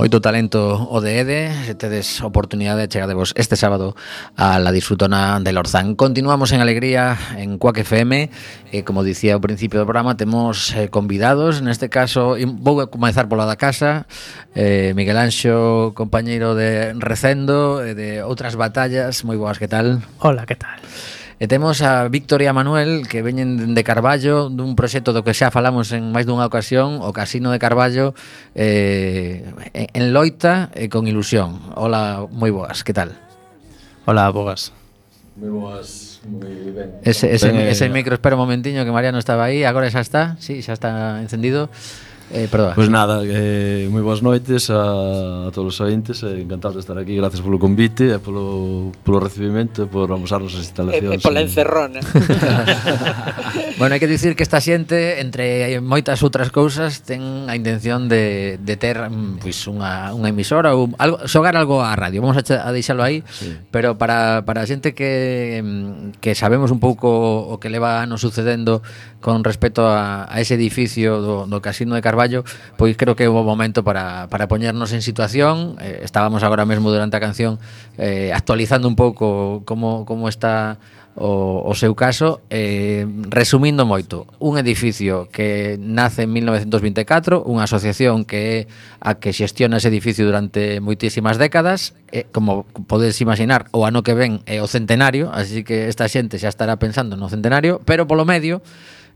Moito 0.04 0.20
talento 0.20 0.92
o 0.92 1.00
de 1.00 1.24
Ede, 1.24 1.56
se 1.64 1.80
tedes 1.80 2.20
oportunidade, 2.20 2.92
chegadevos 2.92 3.32
este 3.40 3.56
sábado 3.56 3.96
a 4.36 4.60
la 4.60 4.76
disfrutona 4.76 5.40
de 5.40 5.54
Lorzán. 5.54 5.96
Continuamos 5.96 6.52
en 6.52 6.60
Alegría, 6.60 7.16
en 7.38 7.58
Cuac 7.58 7.78
FM, 7.78 8.30
eh, 8.74 8.84
como 8.84 9.08
dicía 9.08 9.32
ao 9.32 9.40
principio 9.40 9.80
do 9.80 9.88
programa, 9.88 10.20
temos 10.20 10.76
eh, 10.76 10.92
convidados, 10.92 11.64
neste 11.64 11.88
caso, 11.88 12.36
vou 12.36 12.84
comenzar 12.92 13.32
pola 13.32 13.48
da 13.48 13.56
casa, 13.56 14.04
eh, 14.52 14.92
Miguel 14.92 15.16
Anxo, 15.16 15.96
compañeiro 15.96 16.52
de 16.52 16.92
Recendo, 17.00 17.80
e 17.80 17.96
de 17.96 18.20
outras 18.28 18.60
batallas, 18.60 19.24
moi 19.24 19.40
boas, 19.40 19.56
que 19.56 19.72
tal? 19.72 20.04
Hola, 20.20 20.44
que 20.44 20.60
tal? 20.60 20.84
E 21.42 21.50
temos 21.50 21.82
a 21.82 22.06
Victoria 22.10 22.54
Manuel 22.54 23.10
que 23.10 23.26
veñen 23.26 23.74
de 23.74 23.84
Carballo 23.84 24.54
dun 24.54 24.78
proxecto 24.78 25.16
do 25.16 25.26
que 25.26 25.34
xa 25.34 25.50
falamos 25.50 25.90
en 25.90 26.14
máis 26.14 26.30
dunha 26.30 26.46
ocasión 26.46 27.02
o 27.02 27.10
Casino 27.10 27.50
de 27.50 27.58
Carballo 27.58 28.14
eh, 28.54 29.42
en 29.74 30.14
loita 30.14 30.70
e 30.78 30.88
con 30.94 31.10
ilusión 31.10 31.74
Hola, 31.74 32.26
moi 32.30 32.54
boas, 32.54 32.86
que 32.86 32.94
tal? 32.94 33.18
Hola, 34.06 34.30
boas 34.30 34.74
Moi 35.34 35.50
boas, 35.50 36.22
moi 36.30 36.54
ben. 36.70 37.02
Ese, 37.02 37.34
ese, 37.34 37.50
ben, 37.50 37.66
ese 37.66 37.90
eh, 37.90 37.90
micro, 37.90 38.14
espera 38.14 38.38
un 38.38 38.46
momentiño 38.46 38.86
que 38.86 38.94
Mariano 38.94 39.18
estaba 39.18 39.50
aí, 39.50 39.66
agora 39.66 39.90
xa 39.90 40.06
está, 40.06 40.38
sí, 40.38 40.62
xa 40.62 40.78
está 40.78 41.18
encendido. 41.26 41.74
Eh, 42.34 42.48
perdona. 42.50 42.74
Pois 42.74 42.90
pues 42.90 42.90
nada, 42.90 43.22
eh, 43.22 43.86
moi 43.94 44.02
boas 44.02 44.26
noites 44.26 44.74
a, 44.74 44.82
a 45.46 45.50
todos 45.54 45.78
os 45.78 45.80
ointes, 45.86 46.26
eh, 46.26 46.42
encantado 46.42 46.74
de 46.74 46.82
estar 46.82 46.98
aquí, 46.98 47.14
gracias 47.14 47.46
polo 47.46 47.62
convite, 47.62 48.10
e 48.10 48.18
polo, 48.18 48.90
polo 49.06 49.22
recibimento, 49.22 49.86
e 49.86 49.88
por 49.88 50.10
amosarnos 50.10 50.50
as 50.58 50.66
instalacións. 50.66 51.14
E, 51.14 51.22
pola 51.22 51.46
encerrona. 51.46 52.02
bueno, 53.78 53.94
hai 53.94 54.02
que 54.02 54.10
dicir 54.10 54.34
que 54.34 54.42
esta 54.42 54.58
xente, 54.58 55.22
entre 55.22 55.78
moitas 55.78 56.26
outras 56.26 56.50
cousas, 56.50 57.06
ten 57.06 57.46
a 57.46 57.54
intención 57.54 58.10
de, 58.10 58.58
de 58.58 58.76
ter 58.82 58.98
mm, 58.98 59.38
pois, 59.38 59.54
pues, 59.54 59.70
unha, 59.70 60.18
unha 60.18 60.34
emisora 60.34 60.74
ou 60.74 60.90
algo, 60.98 61.22
xogar 61.30 61.54
algo 61.54 61.86
á 61.86 61.94
radio, 61.94 62.26
vamos 62.26 62.42
a, 62.42 62.44
a 62.66 62.74
deixalo 62.74 63.06
aí, 63.06 63.22
sí. 63.30 63.54
pero 63.70 64.02
para, 64.02 64.42
para 64.42 64.66
a 64.66 64.68
xente 64.68 64.98
que, 64.98 65.62
mm, 65.62 66.18
que 66.18 66.34
sabemos 66.34 66.74
un 66.74 66.82
pouco 66.82 67.14
o 67.46 67.62
que 67.62 67.70
leva 67.70 68.02
anos 68.02 68.26
sucedendo 68.26 68.82
con 69.22 69.46
respecto 69.46 69.86
a, 69.86 70.26
a 70.26 70.42
ese 70.42 70.58
edificio 70.58 71.22
do, 71.22 71.46
do 71.46 71.62
Casino 71.62 71.94
de 71.94 72.02
Carvalho, 72.02 72.23
traballo, 72.24 72.44
pois 72.78 72.96
creo 72.96 73.16
que 73.16 73.28
é 73.28 73.30
o 73.30 73.44
momento 73.44 73.84
para, 73.84 74.28
para 74.32 74.48
poñernos 74.48 74.96
en 74.96 75.02
situación. 75.04 75.76
Eh, 75.80 76.02
estábamos 76.04 76.44
agora 76.44 76.66
mesmo 76.66 76.90
durante 76.90 77.18
a 77.18 77.22
canción 77.22 77.60
eh, 77.98 78.32
actualizando 78.32 78.88
un 78.88 78.96
pouco 78.96 79.62
como, 79.66 80.06
como 80.06 80.30
está 80.32 80.80
o, 81.16 81.62
o 81.70 81.74
seu 81.78 81.94
caso 81.94 82.42
eh, 82.50 83.06
resumindo 83.30 83.86
moito 83.86 84.26
un 84.42 84.58
edificio 84.58 85.30
que 85.30 85.78
nace 85.78 86.26
en 86.26 86.34
1924 86.34 87.46
unha 87.46 87.70
asociación 87.70 88.26
que 88.26 88.66
é 88.66 88.74
a 88.98 89.22
que 89.22 89.30
xestiona 89.30 89.78
ese 89.78 89.94
edificio 89.94 90.26
durante 90.26 90.82
moitísimas 90.82 91.38
décadas 91.38 91.94
eh, 92.10 92.26
como 92.34 92.66
podedes 92.90 93.22
imaginar 93.22 93.70
o 93.78 93.86
ano 93.86 94.02
que 94.02 94.18
ven 94.18 94.42
é 94.50 94.58
o 94.58 94.66
centenario 94.66 95.30
así 95.30 95.62
que 95.62 95.86
esta 95.86 96.10
xente 96.10 96.42
xa 96.42 96.50
estará 96.50 96.82
pensando 96.82 97.14
no 97.14 97.30
centenario 97.30 97.78
pero 97.86 98.10
polo 98.10 98.26
medio 98.26 98.66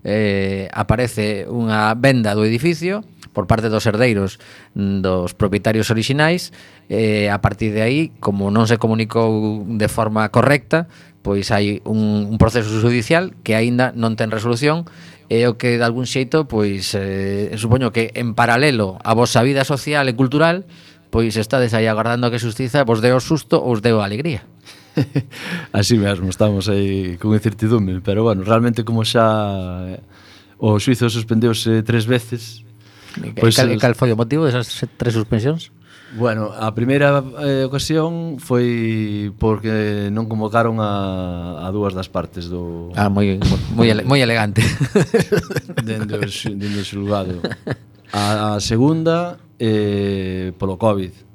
eh, 0.04 0.68
aparece 0.74 1.46
unha 1.50 1.94
venda 1.98 2.36
do 2.36 2.46
edificio 2.46 3.06
por 3.38 3.46
parte 3.46 3.70
dos 3.70 3.86
herdeiros 3.86 4.42
dos 4.74 5.38
propietarios 5.38 5.94
orixinais 5.94 6.50
e 6.90 7.28
eh, 7.28 7.34
a 7.34 7.38
partir 7.38 7.70
de 7.70 7.86
aí, 7.86 8.02
como 8.18 8.50
non 8.50 8.66
se 8.66 8.82
comunicou 8.82 9.62
de 9.66 9.86
forma 9.86 10.26
correcta, 10.34 10.90
pois 11.22 11.54
hai 11.54 11.84
un, 11.86 12.26
un 12.34 12.38
proceso 12.42 12.72
judicial 12.82 13.38
que 13.46 13.54
aínda 13.54 13.94
non 13.94 14.18
ten 14.18 14.34
resolución 14.34 14.90
e 15.28 15.44
o 15.46 15.60
que 15.60 15.76
de 15.76 15.84
algún 15.84 16.08
xeito 16.08 16.48
pois 16.48 16.96
eh, 16.96 17.52
supoño 17.60 17.92
que 17.92 18.16
en 18.16 18.32
paralelo 18.32 18.96
a 19.04 19.12
vosa 19.12 19.44
vida 19.44 19.68
social 19.68 20.08
e 20.08 20.16
cultural 20.16 20.64
pois 21.12 21.36
estades 21.36 21.76
aí 21.76 21.88
agardando 21.88 22.28
a 22.28 22.32
que 22.32 22.40
xustiza 22.40 22.88
vos 22.88 23.04
deo 23.04 23.20
susto 23.20 23.60
ou 23.60 23.76
os 23.76 23.84
deo 23.84 24.00
alegría. 24.00 24.48
Así 25.72 25.98
mesmo, 25.98 26.30
estamos 26.30 26.70
aí 26.70 27.18
con 27.18 27.34
incertidume, 27.34 28.02
pero 28.02 28.24
bueno, 28.24 28.44
realmente 28.44 28.84
como 28.84 29.04
xa 29.04 29.98
eh, 29.98 30.02
o 30.58 30.80
suizo 30.80 31.10
suspendeuse 31.10 31.84
tres 31.84 32.06
veces, 32.06 32.68
Pois, 33.18 33.34
pues, 33.34 33.56
cal, 33.58 33.70
cal 33.82 33.94
foi 33.98 34.14
o 34.14 34.18
motivo 34.18 34.46
desas 34.46 34.70
tres 34.98 35.18
suspensións? 35.18 35.74
Bueno, 36.16 36.56
a 36.56 36.72
primeira 36.72 37.20
eh, 37.44 37.68
ocasión 37.68 38.40
foi 38.40 39.34
porque 39.36 40.08
non 40.14 40.32
convocaron 40.32 40.80
a, 40.80 41.66
a 41.66 41.68
dúas 41.74 41.92
das 41.92 42.08
partes 42.08 42.48
do... 42.48 42.96
Ah, 42.96 43.12
moi, 43.12 43.42
moi, 43.76 43.92
ele, 43.92 44.08
moi 44.08 44.22
elegante. 44.24 44.64
dende, 45.84 46.16
o, 46.16 46.24
dende 46.56 46.80
o 46.80 46.86
xulgado. 46.88 47.44
A, 48.16 48.56
a 48.56 48.60
segunda, 48.64 49.36
eh, 49.60 50.56
polo 50.56 50.80
COVID 50.80 51.27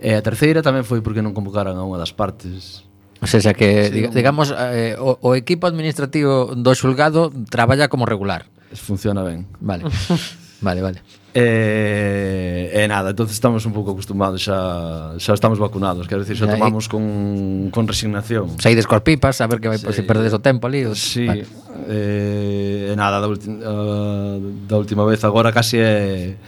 E 0.00 0.12
a 0.12 0.20
terceira 0.20 0.60
tamén 0.60 0.84
foi 0.84 1.00
porque 1.00 1.24
non 1.24 1.32
convocaran 1.32 1.76
a 1.76 1.84
unha 1.84 1.96
das 1.96 2.12
partes. 2.12 2.84
O 3.20 3.26
sea, 3.26 3.56
que, 3.56 3.88
sí, 3.88 4.12
digamos, 4.12 4.52
eh, 4.52 4.96
o, 5.00 5.16
o 5.20 5.32
equipo 5.32 5.64
administrativo 5.64 6.52
do 6.52 6.72
xulgado 6.76 7.32
traballa 7.48 7.88
como 7.88 8.04
regular. 8.04 8.44
Funciona 8.76 9.24
ben. 9.24 9.48
Vale. 9.60 9.88
Vale, 10.60 10.80
vale. 10.80 11.02
E, 11.34 12.72
eh, 12.72 12.84
eh, 12.84 12.88
nada, 12.88 13.10
entonces 13.10 13.36
estamos 13.36 13.66
un 13.66 13.72
pouco 13.76 13.92
acostumados 13.92 14.40
xa, 14.40 15.20
xa 15.20 15.36
estamos 15.36 15.60
vacunados, 15.60 16.08
quero 16.08 16.24
dicir, 16.24 16.32
xa 16.32 16.48
Aí, 16.48 16.56
tomamos 16.56 16.88
con, 16.88 17.68
con 17.68 17.84
resignación. 17.84 18.56
Saides 18.56 18.88
coas 18.88 19.04
pipas, 19.04 19.44
a 19.44 19.46
ver 19.46 19.60
que 19.60 19.68
vai, 19.68 19.76
sí. 19.76 19.84
se 19.92 20.02
perdes 20.08 20.32
o 20.32 20.40
tempo 20.40 20.64
ali. 20.64 20.88
O, 20.88 20.96
sí, 20.96 21.28
vale. 21.28 21.44
eh, 21.92 22.96
nada, 22.96 23.20
da, 23.20 23.28
ulti, 23.28 23.52
uh, 23.52 24.40
da 24.64 24.76
última 24.80 25.04
vez 25.04 25.20
agora 25.28 25.52
casi 25.52 25.76
é 25.76 26.40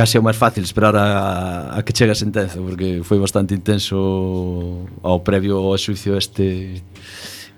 case 0.00 0.16
é 0.16 0.20
o 0.20 0.24
máis 0.24 0.40
fácil 0.40 0.64
esperar 0.64 0.96
a, 0.96 1.76
a 1.76 1.82
que 1.84 1.92
chegue 1.92 2.12
a 2.12 2.16
sentenza 2.16 2.56
porque 2.56 3.04
foi 3.04 3.20
bastante 3.20 3.52
intenso 3.52 4.88
ao 5.04 5.20
previo 5.20 5.60
ao 5.60 5.76
xuicio 5.76 6.16
este 6.16 6.80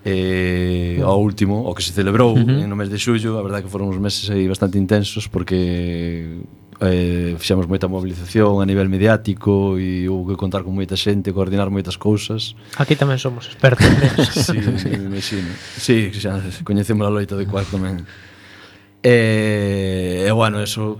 eh, 0.04 0.98
ao 0.98 1.22
último, 1.22 1.62
o 1.62 1.70
que 1.70 1.86
se 1.86 1.92
celebrou 1.94 2.34
uh 2.34 2.42
-huh. 2.42 2.66
no 2.66 2.74
mes 2.74 2.90
de 2.90 2.98
xullo, 2.98 3.38
a 3.38 3.42
verdade 3.46 3.62
que 3.62 3.70
foron 3.70 3.86
uns 3.94 4.02
meses 4.02 4.26
aí 4.34 4.50
bastante 4.50 4.74
intensos 4.74 5.30
porque 5.30 6.42
eh, 6.82 7.38
fixemos 7.38 7.70
moita 7.70 7.86
mobilización 7.86 8.58
a 8.58 8.66
nivel 8.66 8.90
mediático 8.90 9.78
e 9.78 10.10
houve 10.10 10.34
que 10.34 10.38
contar 10.42 10.66
con 10.66 10.74
moita 10.74 10.98
xente, 10.98 11.30
coordinar 11.30 11.70
moitas 11.70 11.94
cousas. 11.94 12.58
Aquí 12.74 12.98
tamén 12.98 13.22
somos 13.22 13.46
expertos. 13.46 13.86
sí, 14.50 14.58
sí, 14.82 14.90
imagino. 14.90 15.54
Sí, 15.78 16.10
xa 16.10 16.42
coñecemos 16.66 17.06
a 17.06 17.10
loita 17.14 17.38
de 17.38 17.46
cuarto 17.46 17.78
tamén. 17.78 18.02
Eh, 19.06 19.06
e, 19.06 20.26
eh, 20.26 20.28
eh, 20.30 20.34
bueno, 20.34 20.58
eso 20.58 20.98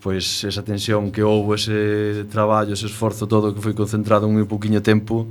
pois 0.00 0.44
esa 0.44 0.64
tensión 0.64 1.12
que 1.12 1.22
houve, 1.22 1.56
ese 1.56 2.24
traballo, 2.32 2.72
ese 2.72 2.86
esforzo 2.86 3.26
todo 3.28 3.52
que 3.52 3.60
foi 3.60 3.74
concentrado 3.76 4.26
en 4.26 4.32
moi 4.32 4.48
poquinho 4.48 4.80
tempo, 4.80 5.28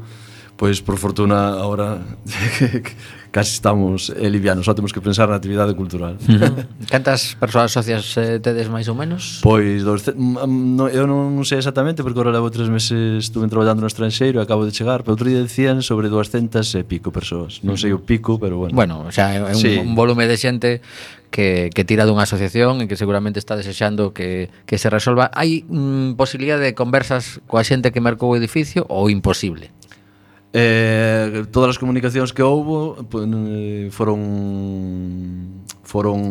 pois 0.59 0.83
por 0.83 0.99
fortuna 0.99 1.55
agora 1.55 2.03
casi 3.31 3.55
estamos 3.55 4.11
eh, 4.11 4.29
livianos, 4.29 4.65
só 4.67 4.75
temos 4.75 4.91
que 4.91 4.99
pensar 4.99 5.31
na 5.31 5.39
actividade 5.39 5.71
cultural. 5.73 6.19
Uh 6.29 6.35
-huh. 6.35 6.67
Cantas 6.87 7.35
persoas 7.39 7.71
socias 7.71 8.15
eh, 8.15 8.39
tedes 8.39 8.67
máis 8.67 8.87
ou 8.91 8.95
menos? 8.95 9.39
Pois, 9.43 9.83
dos, 9.83 10.07
no, 10.15 10.87
eu 10.87 11.07
non, 11.07 11.31
non 11.35 11.45
sei 11.47 11.59
exactamente 11.59 12.03
porque 12.03 12.15
agora 12.15 12.31
levo 12.31 12.51
tres 12.51 12.67
meses 12.67 13.27
estuve 13.27 13.47
traballando 13.47 13.83
no 13.83 13.89
estranxeiro 13.91 14.39
e 14.39 14.43
acabo 14.43 14.63
de 14.63 14.71
chegar, 14.71 15.03
pero 15.03 15.15
outro 15.15 15.27
día 15.27 15.39
decían 15.39 15.83
sobre 15.83 16.07
200 16.11 16.63
e 16.75 16.83
pico 16.83 17.11
persoas. 17.11 17.59
Non 17.63 17.75
sei 17.75 17.91
o 17.91 17.99
pico, 18.03 18.39
pero 18.39 18.59
bueno. 18.59 18.75
Bueno, 18.75 19.07
o 19.07 19.11
sea, 19.11 19.35
é 19.35 19.43
un, 19.43 19.55
sí. 19.55 19.79
un 19.79 19.95
volume 19.95 20.27
de 20.27 20.37
xente 20.39 20.69
que, 21.31 21.69
que 21.75 21.83
tira 21.83 22.03
dunha 22.03 22.23
asociación 22.23 22.83
e 22.83 22.85
que 22.87 22.99
seguramente 22.99 23.39
está 23.39 23.55
desexando 23.55 24.11
que, 24.11 24.49
que 24.67 24.75
se 24.75 24.87
resolva. 24.91 25.31
Hai 25.31 25.63
mm, 25.67 26.19
posibilidade 26.19 26.67
de 26.67 26.73
conversas 26.75 27.39
coa 27.47 27.63
xente 27.63 27.91
que 27.91 28.03
marcou 28.03 28.31
o 28.31 28.35
edificio 28.35 28.83
ou 28.89 29.07
imposible? 29.11 29.71
Eh, 30.51 31.45
todas 31.53 31.69
as 31.69 31.77
comunicacións 31.77 32.33
que 32.33 32.41
houbo 32.41 32.97
foron 33.93 34.19
foron 35.89 36.21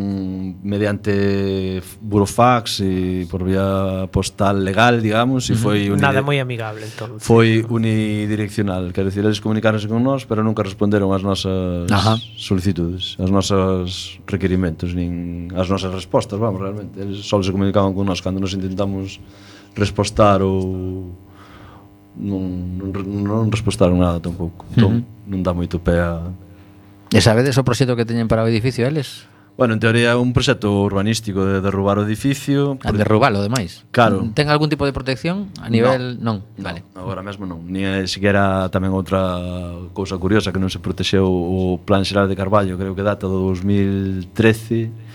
mediante 0.63 1.83
burofax 2.03 2.83
e 2.83 3.27
por 3.31 3.43
vía 3.43 4.11
postal 4.11 4.63
legal, 4.63 4.99
digamos, 4.99 5.51
e 5.51 5.55
foi 5.55 5.87
uh 5.91 5.99
nada 5.99 6.19
moi 6.23 6.43
amigable 6.43 6.83
entón. 6.83 7.19
Foi 7.23 7.63
unidireccional, 7.67 8.91
quer 8.91 9.07
decir, 9.07 9.23
eles 9.23 9.39
comunicaronse 9.39 9.87
con 9.87 10.03
nós, 10.03 10.27
pero 10.27 10.43
nunca 10.43 10.67
responderon 10.67 11.15
ás 11.15 11.23
nosas 11.23 11.87
Ajá. 11.87 12.19
solicitudes, 12.39 13.15
ás 13.23 13.31
nosas 13.31 14.19
requerimentos, 14.27 14.99
nin 14.99 15.51
ás 15.55 15.71
nosas 15.71 15.95
respostas, 15.95 16.39
vamos, 16.43 16.59
realmente, 16.59 16.99
eles 17.03 17.23
só 17.23 17.39
se 17.39 17.55
comunicaban 17.55 17.95
con 17.95 18.03
nós 18.07 18.23
cando 18.23 18.43
nos 18.43 18.55
intentamos 18.55 19.23
respostar 19.79 20.43
ou 20.43 21.15
non, 22.19 22.77
non, 22.77 22.91
non 23.23 23.47
respostaron 23.49 24.03
nada 24.03 24.19
tampouco. 24.19 24.67
Entón, 24.75 24.93
uh 24.93 25.03
-huh. 25.03 25.31
non 25.31 25.41
dá 25.47 25.55
moito 25.55 25.79
pé 25.79 26.03
a... 26.03 26.27
E 27.15 27.23
sabedes 27.23 27.57
o 27.57 27.65
proxecto 27.65 27.97
que 27.97 28.05
teñen 28.05 28.29
para 28.29 28.45
o 28.45 28.51
edificio 28.51 28.85
eles? 28.85 29.25
Bueno, 29.59 29.75
en 29.75 29.81
teoría 29.83 30.15
é 30.15 30.19
un 30.19 30.31
proxecto 30.31 30.71
urbanístico 30.71 31.43
de 31.43 31.59
derrubar 31.59 31.99
o 31.99 32.07
edificio. 32.07 32.79
Ah, 32.87 32.91
a 32.91 32.93
derrubalo, 32.95 33.43
demais? 33.43 33.83
Claro. 33.91 34.23
Ten 34.31 34.47
algún 34.55 34.71
tipo 34.71 34.87
de 34.87 34.95
protección 34.95 35.51
a 35.59 35.67
nivel... 35.67 36.23
No, 36.23 36.39
non, 36.39 36.47
no, 36.55 36.63
vale. 36.63 36.87
Agora 36.95 37.27
mesmo 37.27 37.43
non. 37.43 37.67
Ni 37.67 37.83
é 37.83 38.07
siquiera 38.07 38.71
tamén 38.71 38.95
outra 38.95 39.19
cousa 39.91 40.15
curiosa 40.15 40.55
que 40.55 40.63
non 40.63 40.71
se 40.71 40.79
protexeu 40.79 41.27
o 41.27 41.83
Plan 41.83 42.07
Xeral 42.07 42.31
de 42.31 42.39
Carballo, 42.39 42.79
creo 42.79 42.95
que 42.95 43.03
data 43.03 43.27
do 43.27 43.51
2013 43.51 45.08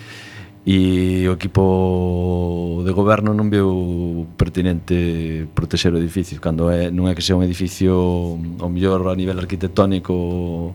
e 0.66 1.28
o 1.28 1.36
equipo 1.36 2.84
de 2.88 2.91
goberno 2.95 3.36
non 3.36 3.51
viu 3.51 4.24
pertinente 4.39 5.43
protexer 5.51 5.91
o 5.91 5.99
edificio 5.99 6.39
cando 6.39 6.72
é, 6.72 6.88
non 6.88 7.11
é 7.11 7.14
que 7.16 7.20
sea 7.20 7.36
un 7.36 7.43
edificio 7.43 8.39
ao 8.64 8.72
mellor 8.72 9.03
a 9.11 9.16
nivel 9.16 9.36
arquitectónico 9.36 10.72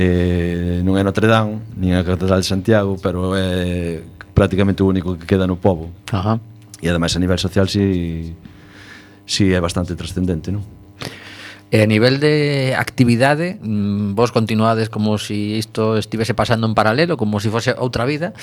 eh, 0.00 0.80
non 0.80 0.96
é 0.96 1.04
Notre 1.04 1.28
Dame 1.28 1.60
nin 1.76 1.92
a 1.92 2.00
Catedral 2.00 2.40
de 2.40 2.48
Santiago 2.48 2.96
pero 2.96 3.36
é 3.36 4.00
prácticamente 4.32 4.80
o 4.80 4.88
único 4.88 5.20
que 5.20 5.28
queda 5.28 5.44
no 5.44 5.60
povo 5.60 5.92
Ajá. 6.08 6.40
e 6.80 6.88
ademais 6.88 7.12
a 7.12 7.20
nivel 7.20 7.36
social 7.36 7.68
si, 7.68 8.32
si 9.28 9.52
é 9.52 9.60
bastante 9.60 9.92
trascendente 10.00 10.48
non? 10.48 10.79
E 11.70 11.78
a 11.78 11.86
nivel 11.86 12.18
de 12.18 12.74
actividade, 12.74 13.62
mm, 13.62 14.18
vos 14.18 14.34
continuades 14.34 14.90
como 14.90 15.22
se 15.22 15.30
si 15.30 15.38
isto 15.54 15.94
estivese 15.94 16.34
pasando 16.34 16.66
en 16.66 16.74
paralelo, 16.74 17.14
como 17.14 17.38
se 17.38 17.46
si 17.46 17.54
fose 17.54 17.70
outra 17.78 18.02
vida. 18.02 18.34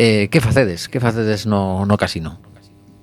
Eh, 0.00 0.32
que 0.32 0.40
facedes? 0.40 0.88
Que 0.88 0.96
facedes 0.96 1.44
no, 1.44 1.84
no 1.84 2.00
casino? 2.00 2.40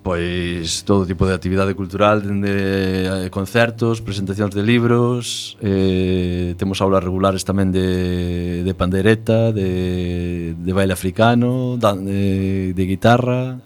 Pois 0.02 0.82
todo 0.82 1.06
tipo 1.06 1.30
de 1.30 1.38
actividade 1.38 1.78
cultural, 1.78 2.26
dende 2.26 3.28
eh, 3.28 3.30
concertos, 3.30 4.02
presentacións 4.02 4.56
de 4.58 4.64
libros, 4.66 5.60
eh, 5.62 6.58
temos 6.58 6.82
aulas 6.82 7.06
regulares 7.06 7.46
tamén 7.46 7.70
de, 7.70 8.66
de 8.66 8.74
pandereta, 8.74 9.54
de, 9.54 10.58
de 10.58 10.72
baile 10.74 10.98
africano, 10.98 11.78
de, 11.78 12.74
de 12.74 12.84
guitarra, 12.88 13.62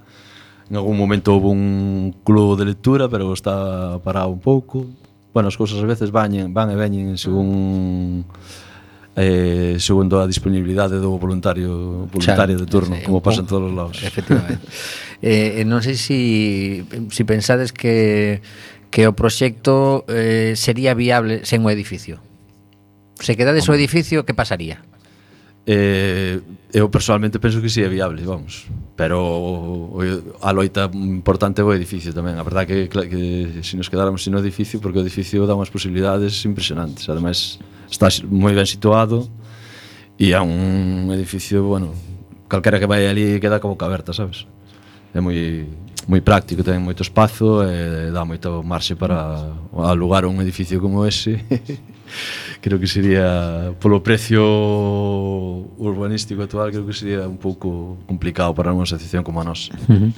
En 0.72 0.78
algún 0.78 0.95
momento 0.95 1.36
houve 1.36 1.51
un 1.51 2.16
club 2.24 2.55
de 2.57 2.64
lectura, 2.64 3.09
pero 3.12 3.34
está 3.34 3.99
parado 3.99 4.30
un 4.30 4.39
pouco 4.39 4.88
bueno, 5.34 5.47
as 5.47 5.55
cousas 5.55 5.79
ás 5.79 5.88
veces 5.88 6.11
van, 6.11 6.32
van 6.51 6.69
e 6.71 6.75
veñen 6.75 7.15
según 7.15 8.23
eh, 9.15 9.75
segundo 9.79 10.19
a 10.19 10.27
disponibilidade 10.27 10.99
do 10.99 11.15
voluntario 11.19 12.07
voluntario 12.07 12.55
de 12.59 12.67
turno, 12.67 12.95
sí, 12.95 13.03
como 13.03 13.19
pasa 13.19 13.41
en 13.41 13.47
todos 13.47 13.71
os 13.71 13.73
lados. 13.75 13.97
Efectivamente. 14.03 14.63
eh, 15.23 15.63
non 15.67 15.84
sei 15.84 15.95
se 15.95 16.03
si, 16.03 16.19
si 17.11 17.21
pensades 17.23 17.71
que 17.71 18.39
que 18.91 19.07
o 19.07 19.15
proxecto 19.15 20.03
eh, 20.11 20.53
sería 20.59 20.91
viable 20.93 21.47
sen 21.47 21.63
o 21.63 21.71
edificio. 21.71 22.19
Se 23.15 23.39
quedades 23.39 23.71
o 23.71 23.73
edificio, 23.73 24.27
que 24.27 24.36
pasaría? 24.36 24.84
Eh, 25.66 26.41
eu 26.74 26.89
personalmente 26.89 27.38
penso 27.38 27.62
que 27.62 27.70
si 27.70 27.82
sí 27.82 27.86
é 27.86 27.89
viable, 27.89 28.24
vamos. 28.26 28.66
Pero 28.95 29.22
o, 29.22 30.01
a 30.41 30.51
loita 30.51 30.89
importante 30.93 31.62
é 31.62 31.78
difícil 31.78 32.14
tamén. 32.14 32.39
A 32.39 32.43
verdade 32.43 32.66
que, 32.66 32.89
que 32.89 33.62
se 33.62 33.78
nos 33.78 33.89
quedáramos 33.89 34.26
sin 34.26 34.34
o 34.34 34.41
edificio, 34.41 34.82
porque 34.82 34.97
o 34.97 35.05
edificio 35.05 35.45
dá 35.45 35.53
unhas 35.53 35.70
posibilidades 35.70 36.41
impresionantes. 36.49 37.05
Ademais, 37.05 37.62
está 37.86 38.09
moi 38.26 38.57
ben 38.57 38.66
situado 38.66 39.30
e 40.18 40.34
é 40.34 40.41
un 40.41 41.09
edificio, 41.14 41.62
bueno, 41.62 41.93
calquera 42.49 42.80
que 42.82 42.89
vai 42.89 43.05
ali 43.05 43.38
queda 43.38 43.62
como 43.62 43.78
boca 43.78 43.86
aberta, 43.86 44.14
sabes? 44.14 44.49
É 45.14 45.22
moi 45.22 45.70
moi 46.09 46.22
práctico, 46.26 46.66
ten 46.66 46.82
moito 46.82 47.05
espazo 47.05 47.62
e 47.62 48.09
dá 48.09 48.26
moito 48.26 48.66
marxe 48.66 48.97
para 48.97 49.53
alugar 49.78 50.26
un 50.26 50.41
edificio 50.41 50.82
como 50.82 51.05
ese 51.05 51.45
creo 52.62 52.80
que 52.80 52.88
sería 52.88 53.74
polo 53.80 54.03
precio 54.03 54.43
urbanístico 55.78 56.43
actual 56.43 56.72
creo 56.72 56.86
que 56.86 56.93
sería 56.93 57.28
un 57.28 57.38
pouco 57.38 57.97
complicado 58.07 58.53
para 58.53 58.72
unha 58.72 58.84
asociación 58.84 59.24
como 59.24 59.41
a 59.41 59.45
nosa. 59.45 59.74
Uh 59.89 60.09
-huh. 60.09 60.12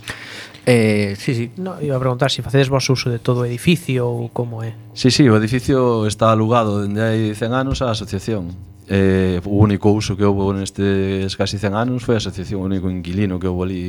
Eh, 0.66 1.16
sí, 1.20 1.36
sí. 1.36 1.52
No, 1.58 1.82
iba 1.82 1.96
a 1.96 2.00
preguntar 2.00 2.32
se 2.32 2.38
si 2.38 2.42
facedes 2.42 2.70
vos 2.70 2.90
uso 2.90 3.10
de 3.10 3.20
todo 3.20 3.44
o 3.44 3.46
edificio 3.46 4.08
ou 4.08 4.32
como 4.32 4.64
é. 4.64 4.76
Sí, 4.96 5.12
sí, 5.12 5.28
o 5.28 5.36
edificio 5.36 6.08
está 6.08 6.32
alugado 6.32 6.82
dende 6.82 7.04
hai 7.04 7.36
100 7.36 7.52
anos 7.52 7.84
á 7.84 7.92
asociación. 7.92 8.56
Eh, 8.88 9.40
o 9.44 9.60
único 9.60 9.92
uso 9.92 10.16
que 10.16 10.24
houve 10.24 10.56
nestes 10.56 11.36
casi 11.36 11.60
100 11.60 11.76
anos 11.76 12.04
foi 12.08 12.16
a 12.16 12.24
asociación, 12.24 12.64
o 12.64 12.68
único 12.68 12.88
inquilino 12.88 13.40
que 13.40 13.48
houve 13.52 13.64
ali 13.68 13.84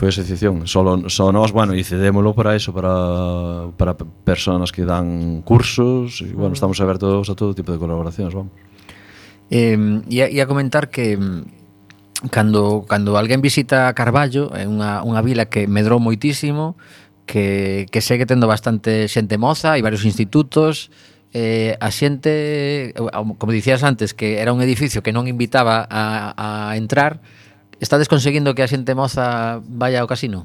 foi 0.00 0.08
asociación. 0.08 0.64
Solo, 0.64 1.12
só 1.12 1.28
nós, 1.28 1.52
bueno, 1.52 1.76
e 1.76 1.84
cedémolo 1.84 2.32
para 2.32 2.56
eso, 2.56 2.72
para, 2.72 3.68
para 3.76 3.92
personas 4.24 4.72
que 4.72 4.88
dan 4.88 5.44
cursos, 5.44 6.24
e, 6.24 6.32
bueno, 6.32 6.56
mm. 6.56 6.58
estamos 6.58 6.80
abertos 6.80 7.28
a 7.28 7.36
todo 7.36 7.52
tipo 7.52 7.68
de 7.68 7.76
colaboracións, 7.76 8.32
vamos. 8.32 8.56
Eh, 9.52 9.76
e, 10.08 10.24
a, 10.24 10.26
e 10.32 10.40
a 10.40 10.48
comentar 10.48 10.88
que 10.88 11.20
cando, 12.32 12.88
cando 12.88 13.20
alguén 13.20 13.44
visita 13.44 13.92
Carballo, 13.92 14.48
é 14.56 14.64
unha, 14.64 15.04
unha 15.04 15.20
vila 15.20 15.52
que 15.52 15.68
medrou 15.68 16.00
moitísimo, 16.00 16.80
que, 17.28 17.84
que 17.92 18.00
segue 18.00 18.24
tendo 18.24 18.48
bastante 18.48 19.04
xente 19.04 19.36
moza 19.36 19.76
e 19.76 19.84
varios 19.84 20.08
institutos, 20.08 20.88
eh, 21.36 21.76
a 21.76 21.92
xente, 21.92 22.96
como 23.36 23.52
dicías 23.52 23.84
antes, 23.84 24.16
que 24.16 24.40
era 24.40 24.56
un 24.56 24.64
edificio 24.64 25.04
que 25.04 25.12
non 25.12 25.28
invitaba 25.28 25.84
a, 25.84 26.32
a 26.72 26.72
entrar, 26.80 27.20
Estades 27.80 28.12
conseguindo 28.12 28.52
que 28.52 28.60
a 28.60 28.68
xente 28.68 28.92
moza 28.92 29.64
vaya 29.64 30.04
ao 30.04 30.06
casino? 30.06 30.44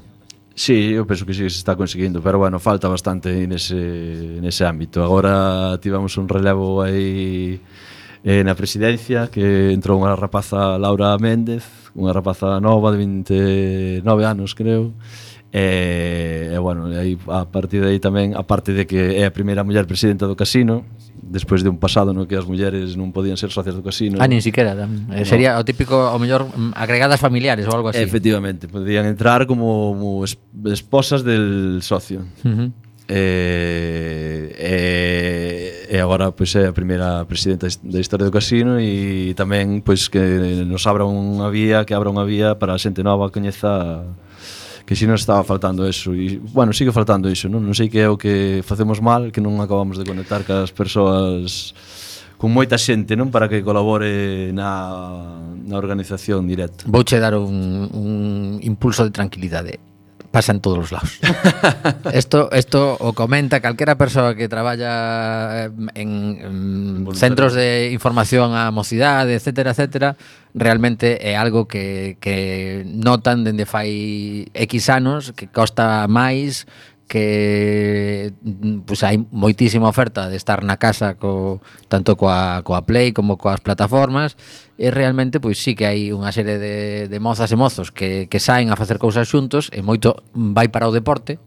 Sí, 0.56 0.96
eu 0.96 1.04
penso 1.04 1.28
que 1.28 1.36
sí 1.36 1.44
que 1.44 1.52
se 1.52 1.60
está 1.60 1.76
conseguindo, 1.76 2.24
pero 2.24 2.40
bueno, 2.40 2.56
falta 2.56 2.88
bastante 2.88 3.28
nese, 3.44 4.40
nese 4.40 4.64
ámbito. 4.64 5.04
Agora 5.04 5.76
tivemos 5.84 6.16
un 6.16 6.32
relevo 6.32 6.80
aí 6.80 7.60
eh, 8.24 8.40
na 8.40 8.56
presidencia 8.56 9.28
que 9.28 9.76
entrou 9.76 10.00
unha 10.00 10.16
rapaza 10.16 10.80
Laura 10.80 11.12
Méndez, 11.20 11.92
unha 11.92 12.16
rapaza 12.16 12.56
nova 12.56 12.88
de 12.96 13.04
29 13.04 14.00
anos, 14.24 14.56
creo, 14.56 14.96
E, 15.56 16.50
e 16.52 16.58
bueno, 16.58 16.86
aí, 16.86 17.16
a 17.28 17.46
partir 17.46 17.80
de 17.80 17.88
aí 17.88 17.96
tamén, 17.96 18.36
a 18.36 18.44
parte 18.44 18.76
de 18.76 18.84
que 18.84 19.16
é 19.16 19.24
a 19.24 19.32
primeira 19.32 19.64
muller 19.64 19.88
presidenta 19.88 20.28
do 20.28 20.36
casino, 20.36 20.84
despois 21.26 21.62
de 21.62 21.68
un 21.68 21.78
pasado 21.78 22.14
no 22.14 22.26
que 22.26 22.38
as 22.38 22.46
mulleres 22.46 22.94
non 22.94 23.10
podían 23.10 23.34
ser 23.34 23.50
socias 23.50 23.74
do 23.74 23.82
casino. 23.82 24.22
Ah, 24.22 24.30
nin 24.30 24.38
siquiera. 24.40 24.72
Eh, 24.72 24.86
no. 24.86 25.26
Sería 25.26 25.58
o 25.58 25.64
típico, 25.66 25.94
o 25.94 26.18
mellor, 26.22 26.46
mm, 26.46 26.78
agregadas 26.78 27.18
familiares 27.18 27.66
ou 27.66 27.74
algo 27.74 27.90
así. 27.90 28.00
Efectivamente, 28.00 28.70
podían 28.70 29.04
entrar 29.06 29.44
como, 29.50 29.92
como 29.92 30.70
esposas 30.70 31.26
del 31.26 31.82
socio. 31.82 32.24
Uh 32.46 32.48
eh, 32.48 32.54
-huh. 32.54 32.68
E, 33.06 34.50
eh, 34.58 35.94
e 35.94 35.96
agora 36.02 36.34
pois 36.34 36.50
é 36.58 36.66
a 36.66 36.74
primeira 36.74 37.22
presidenta 37.22 37.70
da 37.86 38.02
historia 38.02 38.26
do 38.26 38.34
casino 38.34 38.82
e 38.82 39.30
tamén 39.38 39.78
pois 39.78 40.10
que 40.10 40.66
nos 40.66 40.82
abra 40.90 41.06
unha 41.06 41.46
vía, 41.46 41.86
que 41.86 41.94
abra 41.94 42.10
unha 42.10 42.26
vía 42.26 42.58
para 42.58 42.74
a 42.74 42.82
xente 42.82 43.06
nova 43.06 43.30
coñeza 43.30 44.02
que 44.86 44.94
si 44.94 45.06
nos 45.06 45.20
estaba 45.20 45.42
faltando 45.42 45.84
eso 45.84 46.14
e 46.14 46.38
bueno, 46.38 46.72
sigue 46.72 46.94
faltando 46.94 47.26
iso, 47.26 47.50
non? 47.50 47.66
Non 47.66 47.74
sei 47.74 47.90
que 47.90 48.06
é 48.06 48.08
o 48.08 48.14
que 48.14 48.62
facemos 48.62 49.02
mal, 49.02 49.34
que 49.34 49.42
non 49.42 49.58
acabamos 49.58 49.98
de 49.98 50.06
conectar 50.06 50.46
cas 50.46 50.70
persoas 50.70 51.74
con 52.38 52.54
moita 52.54 52.78
xente, 52.78 53.18
non? 53.18 53.34
Para 53.34 53.50
que 53.50 53.66
colabore 53.66 54.54
na, 54.54 55.42
na 55.66 55.74
organización 55.74 56.46
directa. 56.46 56.86
Vouche 56.86 57.18
dar 57.18 57.34
un, 57.34 57.90
un 57.90 58.12
impulso 58.62 59.02
de 59.02 59.10
tranquilidade 59.10 59.82
pasa 60.36 60.52
en 60.52 60.60
todos 60.60 60.78
os 60.84 60.92
lados. 60.92 61.16
Esto 62.12 62.52
esto 62.52 62.92
o 63.00 63.16
comenta 63.16 63.64
calquera 63.64 63.96
persoa 63.96 64.36
que 64.36 64.52
traballa 64.52 65.64
eh, 65.64 65.70
en, 65.96 66.10
en 66.44 67.08
centros 67.16 67.56
de 67.56 67.88
información 67.96 68.52
a 68.52 68.68
mocidade, 68.68 69.32
etcétera, 69.32 69.72
etcétera, 69.72 70.20
realmente 70.52 71.24
é 71.24 71.40
algo 71.40 71.64
que, 71.64 72.20
que 72.20 72.84
notan 72.84 73.48
dende 73.48 73.64
fai 73.64 74.52
X 74.52 74.92
anos 74.92 75.32
que 75.32 75.48
costa 75.48 76.04
máis 76.04 76.68
que 77.06 78.34
mm, 78.42 78.86
pues 78.86 79.06
hai 79.06 79.22
moitísima 79.30 79.86
oferta 79.86 80.26
de 80.26 80.34
estar 80.34 80.66
na 80.66 80.76
casa 80.76 81.14
co 81.14 81.62
tanto 81.86 82.18
coa 82.18 82.60
coa 82.66 82.82
Play 82.82 83.14
como 83.14 83.38
coas 83.38 83.62
plataformas 83.62 84.34
e 84.74 84.90
realmente 84.90 85.38
pois 85.38 85.62
sí 85.62 85.78
que 85.78 85.86
hai 85.86 86.10
unha 86.10 86.34
serie 86.34 86.58
de, 86.58 87.06
de 87.06 87.18
mozas 87.22 87.54
e 87.54 87.56
mozos 87.56 87.94
que, 87.94 88.26
que 88.26 88.42
saen 88.42 88.74
a 88.74 88.76
facer 88.76 88.98
cousas 88.98 89.30
xuntos 89.30 89.70
e 89.70 89.86
moito 89.86 90.18
vai 90.34 90.66
para 90.66 90.90
o 90.90 90.94
deporte 90.94 91.38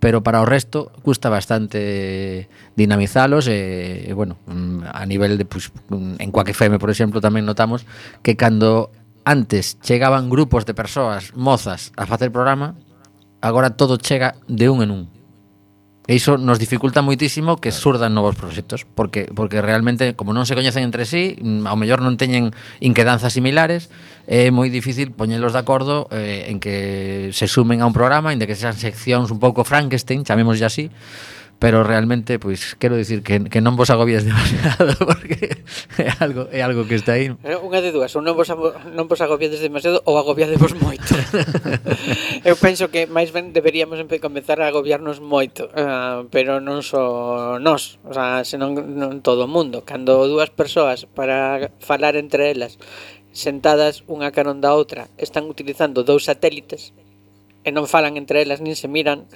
pero 0.00 0.22
para 0.22 0.40
o 0.40 0.46
resto 0.46 0.92
custa 1.02 1.28
bastante 1.28 2.48
dinamizalos 2.76 3.46
e, 3.46 4.04
e 4.08 4.12
bueno, 4.12 4.36
mm, 4.46 4.90
a 4.90 5.06
nivel 5.06 5.38
de 5.38 5.44
pues, 5.44 5.72
mm, 5.88 6.18
en 6.18 6.30
Quack 6.30 6.50
FM, 6.50 6.78
por 6.78 6.90
exemplo, 6.90 7.22
tamén 7.22 7.46
notamos 7.46 7.86
que 8.26 8.34
cando 8.34 8.90
antes 9.22 9.78
chegaban 9.78 10.26
grupos 10.26 10.66
de 10.66 10.74
persoas 10.74 11.36
mozas 11.38 11.94
a 11.94 12.06
facer 12.08 12.34
programa, 12.34 12.74
agora 13.40 13.76
todo 13.76 13.96
chega 13.96 14.36
de 14.48 14.68
un 14.68 14.82
en 14.82 14.90
un. 14.90 15.20
E 16.10 16.18
iso 16.18 16.34
nos 16.34 16.58
dificulta 16.58 17.06
moitísimo 17.06 17.62
que 17.62 17.70
surdan 17.70 18.18
novos 18.18 18.34
proxectos, 18.34 18.82
porque 18.82 19.30
porque 19.30 19.62
realmente 19.62 20.18
como 20.18 20.34
non 20.34 20.42
se 20.42 20.58
coñecen 20.58 20.82
entre 20.82 21.06
sí, 21.06 21.38
mm, 21.38 21.70
ao 21.70 21.78
mellor 21.78 22.02
non 22.02 22.18
teñen 22.18 22.50
inquedanzas 22.82 23.30
similares, 23.30 23.94
é 24.26 24.50
moi 24.50 24.74
difícil 24.74 25.14
poñelos 25.14 25.54
de 25.54 25.62
acordo 25.62 26.10
eh, 26.10 26.50
en 26.50 26.58
que 26.58 27.30
se 27.30 27.46
sumen 27.46 27.78
a 27.78 27.86
un 27.86 27.94
programa, 27.94 28.34
en 28.34 28.42
que 28.42 28.58
sean 28.58 28.74
seccións 28.74 29.30
un 29.30 29.38
pouco 29.38 29.62
Frankenstein, 29.62 30.26
chamémoslle 30.26 30.66
así, 30.66 30.90
pero 31.60 31.84
realmente 31.84 32.40
pois 32.40 32.74
quero 32.80 32.96
dicir 32.96 33.22
que, 33.22 33.44
que 33.52 33.60
non 33.60 33.76
vos 33.76 33.92
agobies 33.92 34.24
demasiado 34.28 34.96
porque 34.96 35.60
é 36.00 36.08
algo 36.18 36.48
é 36.48 36.64
algo 36.64 36.88
que 36.88 36.96
está 36.96 37.20
aí. 37.20 37.28
Unha 37.44 37.84
de 37.84 37.92
dúas, 37.92 38.16
ou 38.16 38.24
non 38.24 38.32
vos 38.32 38.48
non 38.48 39.06
vos 39.06 39.20
agobiades 39.20 39.60
demasiado 39.60 40.00
ou 40.08 40.16
agobiadevos 40.16 40.72
moito. 40.80 41.12
Eu 42.48 42.56
penso 42.56 42.88
que 42.88 43.04
máis 43.04 43.28
ben 43.30 43.52
deberíamos 43.52 44.00
comenzar 44.24 44.64
a 44.64 44.72
agobiarnos 44.72 45.20
moito, 45.20 45.68
uh, 45.76 46.24
pero 46.32 46.64
non 46.64 46.80
só 46.80 47.60
nós, 47.60 48.00
o 48.08 48.16
sea, 48.16 48.40
senón 48.42 48.96
non 48.96 49.20
todo 49.20 49.44
o 49.44 49.52
mundo, 49.52 49.84
cando 49.84 50.24
dúas 50.24 50.48
persoas 50.48 51.04
para 51.04 51.68
falar 51.84 52.16
entre 52.16 52.48
elas 52.50 52.80
sentadas 53.30 54.02
unha 54.10 54.34
carón 54.34 54.58
da 54.58 54.74
outra 54.74 55.06
están 55.14 55.46
utilizando 55.46 56.02
dous 56.02 56.26
satélites 56.26 56.90
e 57.64 57.70
non 57.72 57.84
falan 57.90 58.16
entre 58.16 58.42
elas 58.42 58.64
nin 58.64 58.76
se 58.76 58.88
miran, 58.88 59.28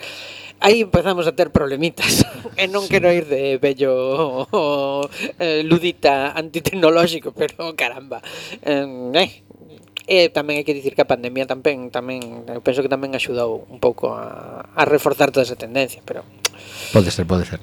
aí 0.61 0.81
empezamos 0.83 1.27
a 1.29 1.37
ter 1.37 1.51
problemitas 1.51 2.25
e 2.61 2.65
non 2.69 2.89
quero 2.89 3.13
ir 3.13 3.29
de 3.29 3.59
bello 3.61 4.47
eh, 5.43 5.63
ludita 5.65 6.33
antitecnolóxico, 6.33 7.33
pero 7.39 7.73
caramba. 7.77 8.23
Eh, 8.63 9.45
E 10.05 10.29
tamén 10.29 10.61
hai 10.61 10.69
que 10.69 10.77
dicir 10.77 10.93
que 10.93 11.01
a 11.01 11.09
pandemia 11.09 11.49
tamén 11.49 11.89
tamén 11.89 12.45
eu 12.53 12.61
penso 12.61 12.85
que 12.85 12.93
tamén 12.93 13.17
axudou 13.17 13.65
un 13.73 13.81
pouco 13.81 14.13
a, 14.13 14.69
a 14.77 14.85
reforzar 14.85 15.33
toda 15.33 15.49
esa 15.49 15.57
tendencia, 15.57 16.05
pero 16.05 16.29
pode 16.93 17.09
ser, 17.09 17.25
pode 17.25 17.49
ser. 17.49 17.57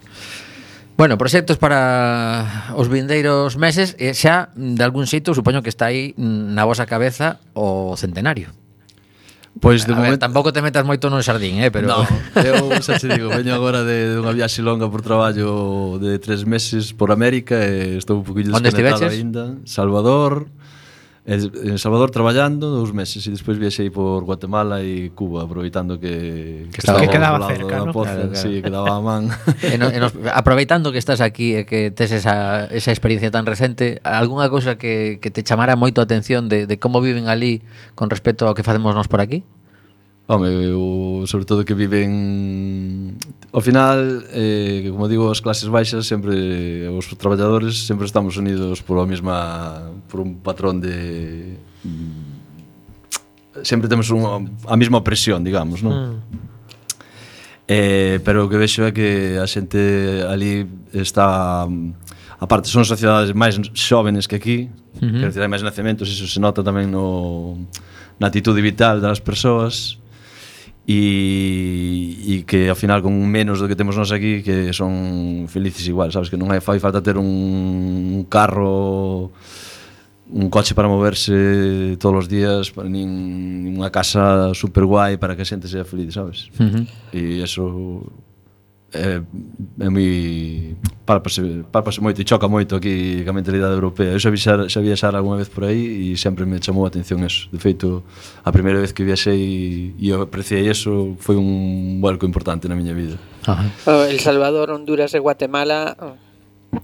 Bueno, 0.98 1.22
proxectos 1.22 1.62
para 1.62 2.74
os 2.74 2.90
vindeiros 2.90 3.62
meses 3.62 3.94
e 4.02 4.18
xa 4.18 4.50
de 4.58 4.82
algún 4.82 5.06
xeito, 5.06 5.38
supoño 5.38 5.62
que 5.62 5.70
está 5.70 5.94
aí 5.94 6.18
na 6.18 6.66
vosa 6.66 6.90
cabeza 6.90 7.38
o 7.54 7.94
centenario. 7.94 8.61
Pois 9.62 9.86
de 9.86 9.94
a 9.94 9.96
momento... 9.96 10.18
ver, 10.18 10.26
tampouco 10.26 10.50
te 10.50 10.60
metas 10.60 10.82
moito 10.82 11.14
no 11.14 11.22
xardín, 11.22 11.62
eh, 11.62 11.70
pero 11.70 11.86
no, 11.86 12.02
eu 12.42 12.74
xa 12.82 12.98
te 12.98 13.06
digo, 13.06 13.30
veño 13.30 13.54
agora 13.54 13.86
de, 13.86 14.10
de 14.10 14.18
unha 14.18 14.34
viaxe 14.34 14.66
longa 14.66 14.90
por 14.90 15.06
traballo 15.06 16.02
de 16.02 16.18
tres 16.18 16.50
meses 16.50 16.98
por 16.98 17.14
América 17.14 17.62
e 17.62 18.02
estou 18.02 18.20
un 18.20 18.26
poquinho 18.26 18.58
desconectado 18.58 19.06
aínda. 19.06 19.62
Salvador, 19.70 20.50
En 21.32 21.78
Salvador 21.80 22.12
traballando 22.12 22.68
dous 22.68 22.92
meses 22.92 23.24
e 23.24 23.32
despois 23.32 23.56
viaxei 23.56 23.88
por 23.88 24.28
Guatemala 24.28 24.84
e 24.84 25.16
Cuba 25.16 25.48
aproveitando 25.48 25.96
que 25.96 26.68
que, 26.68 26.80
estaba 26.84 27.00
que 27.00 27.08
quedaba 27.08 27.40
cerca, 27.48 27.80
no? 27.80 27.96
Poza, 27.96 28.28
claro, 28.28 28.36
claro. 28.36 28.36
Sí, 28.36 28.60
quedaba 28.60 28.92
a 28.92 29.00
man. 29.00 29.32
e 29.64 29.80
no, 29.80 29.88
e 29.88 29.98
nos, 30.04 30.12
aproveitando 30.28 30.92
que 30.92 31.00
estás 31.00 31.24
aquí 31.24 31.56
e 31.56 31.64
que 31.64 31.88
tes 31.90 32.12
esa, 32.12 32.68
esa 32.68 32.92
experiencia 32.92 33.32
tan 33.32 33.48
recente, 33.48 34.04
algunha 34.04 34.52
cousa 34.52 34.76
que, 34.76 35.24
que 35.24 35.32
te 35.32 35.48
chamara 35.48 35.80
moito 35.80 36.04
a 36.04 36.08
atención 36.10 36.52
de, 36.52 36.68
de 36.68 36.76
como 36.76 37.00
viven 37.00 37.32
ali 37.32 37.64
con 37.96 38.12
respecto 38.12 38.44
ao 38.44 38.52
que 38.52 38.68
facemos 38.68 38.92
nós 38.92 39.08
por 39.08 39.24
aquí? 39.24 39.48
Home, 40.32 40.48
eu, 40.48 41.28
sobre 41.28 41.44
todo 41.44 41.66
que 41.66 41.74
viven 41.76 43.18
ao 43.52 43.60
final, 43.60 44.00
eh, 44.32 44.88
como 44.90 45.10
digo, 45.10 45.28
as 45.30 45.42
clases 45.44 45.68
baixas 45.68 46.08
sempre 46.08 46.88
os 46.88 47.04
traballadores 47.20 47.84
sempre 47.84 48.06
estamos 48.06 48.38
unidos 48.38 48.80
por 48.80 48.96
a 49.00 49.06
mesma 49.06 49.92
por 50.08 50.24
un 50.24 50.40
patrón 50.40 50.80
de 50.80 51.60
mm, 51.84 53.60
sempre 53.60 53.92
temos 53.92 54.08
unha, 54.08 54.40
a 54.72 54.80
mesma 54.80 55.04
presión, 55.04 55.44
digamos, 55.44 55.84
non? 55.84 55.92
Mm. 55.92 56.16
Eh, 57.68 58.24
pero 58.24 58.48
o 58.48 58.50
que 58.50 58.56
vexo 58.56 58.88
é 58.88 58.96
que 58.96 59.36
a 59.36 59.44
xente 59.44 60.24
ali 60.32 60.64
está 60.96 61.68
aparte 62.40 62.72
son 62.72 62.88
sociedades 62.88 63.36
máis 63.36 63.60
xóvenes 63.76 64.32
que 64.32 64.40
aquí, 64.40 64.72
uh 64.96 65.04
-huh. 65.04 65.20
quer 65.20 65.28
dizer, 65.28 65.44
hai 65.44 65.52
máis 65.52 65.60
nacementos, 65.60 66.08
iso 66.08 66.24
se 66.24 66.40
nota 66.40 66.64
tamén 66.64 66.88
no 66.88 67.68
na 68.16 68.32
atitude 68.32 68.64
vital 68.64 69.04
das 69.04 69.20
persoas 69.20 70.00
e, 70.88 72.18
e 72.26 72.44
que 72.44 72.70
ao 72.70 72.76
final 72.76 73.02
con 73.06 73.14
menos 73.30 73.62
do 73.62 73.70
que 73.70 73.78
temos 73.78 73.94
nós 73.94 74.10
aquí 74.10 74.42
que 74.42 74.74
son 74.74 75.46
felices 75.46 75.86
igual, 75.86 76.10
sabes 76.10 76.30
que 76.30 76.38
non 76.38 76.50
hai 76.50 76.62
fai 76.62 76.82
falta 76.82 77.04
ter 77.04 77.18
un, 77.22 77.28
un 78.18 78.24
carro 78.26 79.30
un 80.32 80.48
coche 80.50 80.74
para 80.74 80.88
moverse 80.88 81.98
todos 82.00 82.26
os 82.26 82.28
días, 82.32 82.72
para 82.72 82.88
nin, 82.88 83.68
nin 83.68 83.76
unha 83.76 83.92
casa 83.92 84.56
super 84.56 84.88
guai 84.88 85.20
para 85.20 85.36
que 85.36 85.44
a 85.44 85.48
xente 85.48 85.68
sea 85.68 85.84
feliz, 85.84 86.16
sabes? 86.16 86.48
Uh 86.56 86.72
-huh. 86.72 86.84
E 87.12 87.22
eso 87.44 88.08
é, 88.94 89.22
é 89.80 89.90
moi 89.90 90.76
párpase, 91.06 91.64
párpase 91.72 92.00
moito 92.02 92.22
e 92.22 92.26
choca 92.28 92.48
moito 92.48 92.76
aquí 92.76 93.24
a 93.28 93.34
mentalidade 93.34 93.74
europea. 93.74 94.12
Eu 94.12 94.20
xa, 94.20 94.30
viaxar, 94.30 94.70
xa 94.70 94.80
viaxar 94.82 95.16
algunha 95.16 95.38
vez 95.38 95.50
por 95.50 95.64
aí 95.66 96.12
e 96.12 96.18
sempre 96.18 96.46
me 96.46 96.60
chamou 96.60 96.86
a 96.86 96.88
atención 96.88 97.24
eso. 97.24 97.50
De 97.52 97.60
feito, 97.60 98.04
a 98.44 98.52
primeira 98.52 98.80
vez 98.80 98.92
que 98.92 99.04
viaxei 99.04 99.96
e 99.98 100.10
eu 100.10 100.22
apreciei 100.22 100.68
eso 100.68 101.16
foi 101.20 101.36
un 101.36 102.00
vuelco 102.02 102.26
importante 102.26 102.68
na 102.68 102.76
miña 102.76 102.94
vida. 102.94 103.18
Ajá. 103.48 103.66
Oh, 103.88 104.04
El 104.04 104.20
Salvador, 104.20 104.72
Honduras 104.72 105.14
e 105.14 105.20
Guatemala 105.20 105.96
oh. 106.00 106.32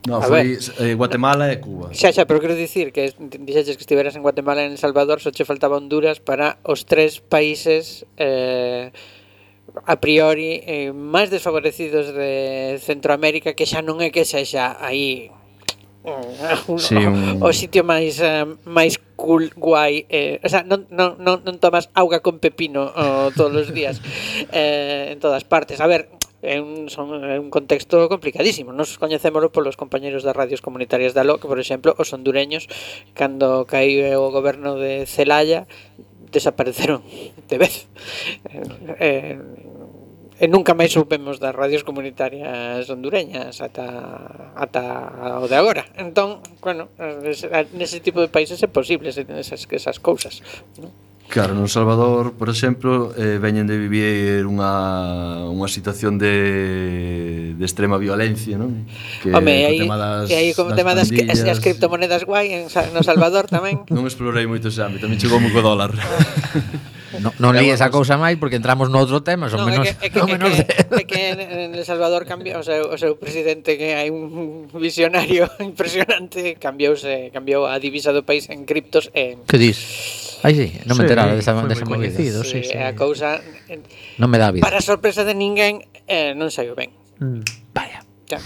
No, 0.06 0.18
a 0.18 0.22
foi 0.22 0.44
ver, 0.44 0.60
eh, 0.84 0.96
Guatemala 0.96 1.48
no, 1.48 1.54
e 1.54 1.58
Cuba. 1.64 1.88
Xa, 1.96 2.12
xa, 2.12 2.28
pero 2.28 2.44
quero 2.44 2.56
dicir 2.60 2.92
que 2.92 3.16
dixeches 3.40 3.80
que 3.80 3.84
estiveras 3.88 4.20
en 4.20 4.22
Guatemala 4.22 4.64
e 4.64 4.68
en 4.68 4.76
El 4.76 4.82
Salvador, 4.84 5.24
só 5.24 5.32
che 5.32 5.48
faltaba 5.48 5.80
Honduras 5.80 6.20
para 6.20 6.60
os 6.68 6.84
tres 6.84 7.24
países 7.24 8.04
eh, 8.20 8.92
a 9.86 9.96
priori 10.02 10.64
eh, 10.64 10.90
máis 10.96 11.30
desfavorecidos 11.30 12.16
de 12.16 12.80
Centroamérica 12.82 13.54
que 13.54 13.70
xa 13.70 13.86
non 13.86 14.02
é 14.02 14.10
que 14.10 14.26
sexa 14.26 14.80
aí 14.82 15.30
un, 16.08 16.80
sí, 16.80 16.96
un... 16.96 17.44
o 17.46 17.52
sitio 17.52 17.84
máis 17.84 18.18
eh, 18.24 18.48
máis 18.64 18.96
cool, 19.18 19.52
guai, 19.58 20.06
eh, 20.08 20.40
o 20.40 20.48
sea, 20.48 20.64
non, 20.64 20.88
non, 20.94 21.20
non, 21.20 21.44
non 21.44 21.60
tomas 21.60 21.92
auga 21.98 22.24
con 22.24 22.40
pepino 22.40 22.88
oh, 22.96 23.28
todos 23.36 23.68
os 23.68 23.70
días 23.74 24.00
eh, 24.56 25.12
en 25.12 25.20
todas 25.20 25.44
partes. 25.44 25.82
A 25.82 25.88
ver, 25.90 26.08
é 26.42 26.62
un, 26.62 26.88
son, 26.88 27.18
é 27.26 27.42
un 27.42 27.50
contexto 27.50 28.08
complicadísimo. 28.08 28.72
Nos 28.72 28.96
coñecémolo 29.02 29.50
polos 29.50 29.76
compañeiros 29.76 30.22
das 30.22 30.38
radios 30.38 30.62
comunitarias 30.62 31.18
da 31.18 31.26
LOC, 31.26 31.50
por 31.50 31.60
exemplo, 31.60 31.98
os 31.98 32.14
hondureños, 32.14 32.70
cando 33.18 33.66
caiu 33.66 34.06
o 34.22 34.30
goberno 34.30 34.78
de 34.78 35.10
Celaya, 35.10 35.66
desapareceron 36.32 37.04
de 37.48 37.58
vez. 37.58 37.88
Eh, 39.00 39.00
eh 39.00 39.40
e 40.38 40.46
nunca 40.46 40.78
máis 40.78 40.94
soubemos 40.94 41.42
das 41.42 41.50
radios 41.50 41.82
comunitarias 41.82 42.86
hondureñas 42.94 43.58
ata, 43.58 44.54
ata 44.54 45.42
o 45.42 45.50
de 45.50 45.58
agora. 45.58 45.90
Entón, 45.98 46.46
bueno, 46.62 46.94
nese 47.74 47.98
tipo 48.06 48.22
de 48.22 48.30
países 48.30 48.62
é 48.62 48.70
posible 48.70 49.10
esas, 49.10 49.66
esas 49.66 49.98
cousas. 49.98 50.46
Non? 50.78 50.94
Claro, 51.30 51.54
no 51.54 51.68
Salvador, 51.68 52.34
por 52.40 52.48
exemplo, 52.48 53.12
eh, 53.20 53.36
veñen 53.36 53.68
de 53.68 53.76
vivir 53.76 54.48
unha, 54.48 55.44
unha 55.52 55.68
situación 55.68 56.16
de, 56.16 57.52
de 57.52 57.66
extrema 57.68 58.00
violencia, 58.00 58.56
non? 58.56 58.88
Que 59.20 59.36
Home, 59.36 59.68
aí, 59.68 59.84
tema 59.84 60.00
das, 60.00 60.32
que 60.32 60.36
aí 60.40 60.56
como 60.56 60.72
das 60.72 60.80
tema 60.80 60.96
das, 60.96 61.12
que, 61.12 61.28
as, 61.28 61.44
as 61.44 61.60
criptomonedas 61.60 62.24
guai 62.24 62.56
en, 62.56 62.72
no 62.96 63.04
Salvador 63.04 63.52
tamén. 63.52 63.84
non 63.92 64.08
explorei 64.08 64.48
moito 64.48 64.72
ese 64.72 64.80
ámbito, 64.80 65.04
tamén 65.04 65.20
chegou 65.20 65.44
moi 65.44 65.52
co 65.52 65.60
dólar. 65.60 65.92
No, 67.18 67.32
non 67.40 67.56
li 67.56 67.72
esa 67.72 67.88
cousa 67.88 68.20
máis 68.20 68.36
porque 68.36 68.60
entramos 68.60 68.92
no 68.92 69.00
outro 69.00 69.24
tema, 69.24 69.48
son 69.48 69.64
no, 69.64 69.72
menos, 69.72 69.88
é 69.88 69.96
que, 69.96 70.06
é 70.06 70.10
que, 70.12 70.22
menos 70.28 70.52
é 70.54 70.64
que, 70.68 70.76
é 70.92 71.04
que 71.08 71.22
en 71.40 71.72
El 71.74 71.86
Salvador 71.88 72.28
cambiou 72.28 72.60
o 72.60 72.66
seu, 72.68 72.84
o 72.92 72.98
seu 73.00 73.16
presidente 73.16 73.80
que 73.80 73.96
hai 73.96 74.12
un 74.12 74.68
visionario 74.76 75.48
impresionante, 75.64 76.60
cambiouse, 76.60 77.32
cambiou 77.32 77.64
a 77.64 77.80
divisa 77.80 78.12
do 78.12 78.28
país 78.28 78.52
en 78.52 78.68
criptos 78.68 79.08
e 79.16 79.40
eh, 79.40 79.48
Que 79.48 79.56
dis? 79.56 80.27
Ai, 80.44 80.54
sí, 80.54 80.68
non 80.86 80.98
me 80.98 81.08
sí, 81.08 81.14
sí, 81.14 81.36
desa, 81.42 81.52
desa 81.66 81.86
coñecido, 81.86 82.44
sí, 82.46 82.62
sí, 82.62 82.74
sí. 82.74 82.78
A 82.78 82.94
cousa 82.94 83.42
non 84.22 84.30
me 84.30 84.38
dá 84.38 84.54
vida. 84.54 84.62
Para 84.62 84.82
sorpresa 84.86 85.26
de 85.26 85.34
ninguén, 85.34 85.82
eh, 86.06 86.38
non 86.38 86.54
saiu 86.54 86.78
ben. 86.78 86.94
Mm. 87.18 87.42
Vaya. 87.74 88.06
Ya. 88.30 88.38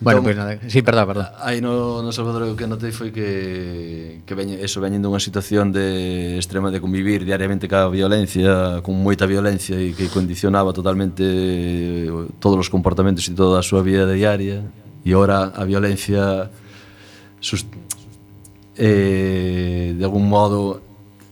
Bueno, 0.00 0.22
pois 0.22 0.34
pues, 0.34 0.36
nada, 0.36 0.58
sí, 0.66 0.80
perdón, 0.80 1.06
perdón. 1.08 1.26
Aí 1.40 1.60
no, 1.60 2.02
no 2.02 2.10
Salvador 2.10 2.48
o 2.48 2.56
que 2.56 2.64
notei 2.64 2.88
foi 2.88 3.12
que, 3.12 4.24
que 4.24 4.32
veñe, 4.32 4.56
eso, 4.64 4.80
veñen 4.80 5.04
dunha 5.04 5.20
situación 5.20 5.76
de 5.76 6.40
extrema 6.40 6.72
de 6.72 6.80
convivir 6.80 7.28
diariamente 7.28 7.68
ca 7.68 7.84
violencia, 7.92 8.80
con 8.80 8.96
moita 8.96 9.28
violencia 9.28 9.76
e 9.76 9.92
que 9.92 10.08
condicionaba 10.08 10.72
totalmente 10.72 11.20
eh, 11.20 12.08
todos 12.40 12.56
os 12.56 12.72
comportamentos 12.72 13.28
e 13.28 13.36
toda 13.36 13.60
a 13.60 13.64
súa 13.64 13.84
vida 13.84 14.08
diaria 14.08 14.64
e 15.04 15.12
ora 15.12 15.52
a 15.52 15.68
violencia 15.68 16.48
sust 17.44 17.68
eh, 18.80 19.92
de 19.92 20.04
algún 20.04 20.24
modo 20.24 20.80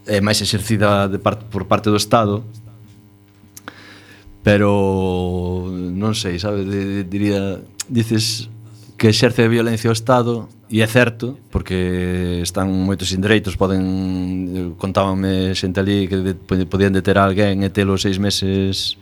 é 0.05 0.21
máis 0.21 0.45
exercida 0.45 1.09
de 1.09 1.17
parte, 1.17 1.49
por 1.49 1.65
parte 1.65 1.89
do 1.89 1.97
Estado 1.97 2.45
pero 4.45 5.69
non 5.73 6.13
sei, 6.17 6.37
sabe, 6.41 6.65
diría 7.09 7.61
dices 7.89 8.49
que 8.97 9.09
exerce 9.09 9.45
a 9.45 9.49
violencia 9.49 9.89
o 9.89 9.97
Estado 9.97 10.49
e 10.69 10.85
é 10.85 10.89
certo, 10.89 11.41
porque 11.49 12.45
están 12.45 12.69
moitos 12.69 13.13
indireitos 13.17 13.57
poden 13.57 14.77
contábame 14.77 15.57
xente 15.57 15.81
ali 15.81 16.05
que 16.05 16.37
de, 16.37 16.65
podían 16.69 16.93
deter 16.93 17.17
a 17.17 17.25
alguén 17.25 17.65
e 17.65 17.73
telo 17.73 17.97
seis 17.97 18.21
meses 18.21 19.01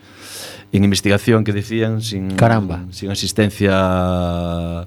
en 0.71 0.87
investigación 0.87 1.43
que 1.43 1.55
decían 1.55 2.03
sin 2.03 2.35
Caramba. 2.39 2.87
sin 2.95 3.11
asistencia 3.11 4.87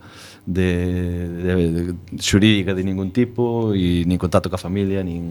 de, 0.50 1.30
de, 1.30 1.72
de 1.72 1.82
xurídica 2.18 2.74
de 2.74 2.84
ningún 2.84 3.14
tipo 3.14 3.78
e 3.78 4.02
nin 4.10 4.18
contacto 4.18 4.50
ca 4.50 4.58
familia, 4.58 5.06
nin, 5.06 5.22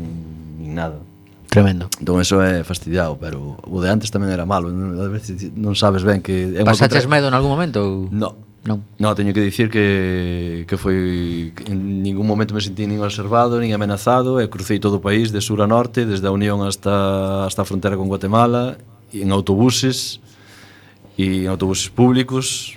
nin 0.63 0.71
nada. 0.79 1.03
Tremendo. 1.51 1.91
Entón 1.99 2.23
eso 2.23 2.39
é 2.39 2.63
fastidiado, 2.63 3.19
pero 3.19 3.59
o 3.67 3.83
de 3.83 3.91
antes 3.91 4.15
tamén 4.15 4.31
era 4.31 4.47
malo, 4.47 4.71
a 4.71 5.11
veces 5.11 5.51
non 5.59 5.75
sabes 5.75 6.07
ben 6.07 6.23
que 6.23 6.55
é 6.55 6.63
Pasaches 6.63 7.09
contra... 7.09 7.19
medo 7.19 7.27
en 7.27 7.35
algún 7.35 7.51
momento 7.51 7.83
ou 7.83 7.95
No. 8.15 8.47
Non. 8.69 8.85
No, 8.99 9.15
teño 9.15 9.33
que 9.33 9.41
dicir 9.41 9.71
que, 9.73 10.67
que 10.69 10.77
foi 10.77 11.55
que 11.57 11.73
en 11.73 12.05
ningún 12.05 12.27
momento 12.29 12.53
me 12.53 12.61
sentí 12.61 12.85
nin 12.85 13.01
observado, 13.01 13.57
nin 13.63 13.73
amenazado, 13.73 14.43
e 14.43 14.51
crucei 14.53 14.77
todo 14.77 15.01
o 15.01 15.03
país 15.03 15.33
de 15.33 15.41
sur 15.41 15.65
a 15.65 15.69
norte, 15.71 16.05
desde 16.05 16.29
a 16.29 16.35
Unión 16.35 16.61
hasta 16.61 17.49
hasta 17.49 17.65
a 17.65 17.67
frontera 17.67 17.97
con 17.97 18.13
Guatemala, 18.13 18.77
en 19.15 19.33
autobuses 19.33 20.21
e 21.17 21.47
en 21.47 21.51
autobuses 21.51 21.89
públicos, 21.89 22.77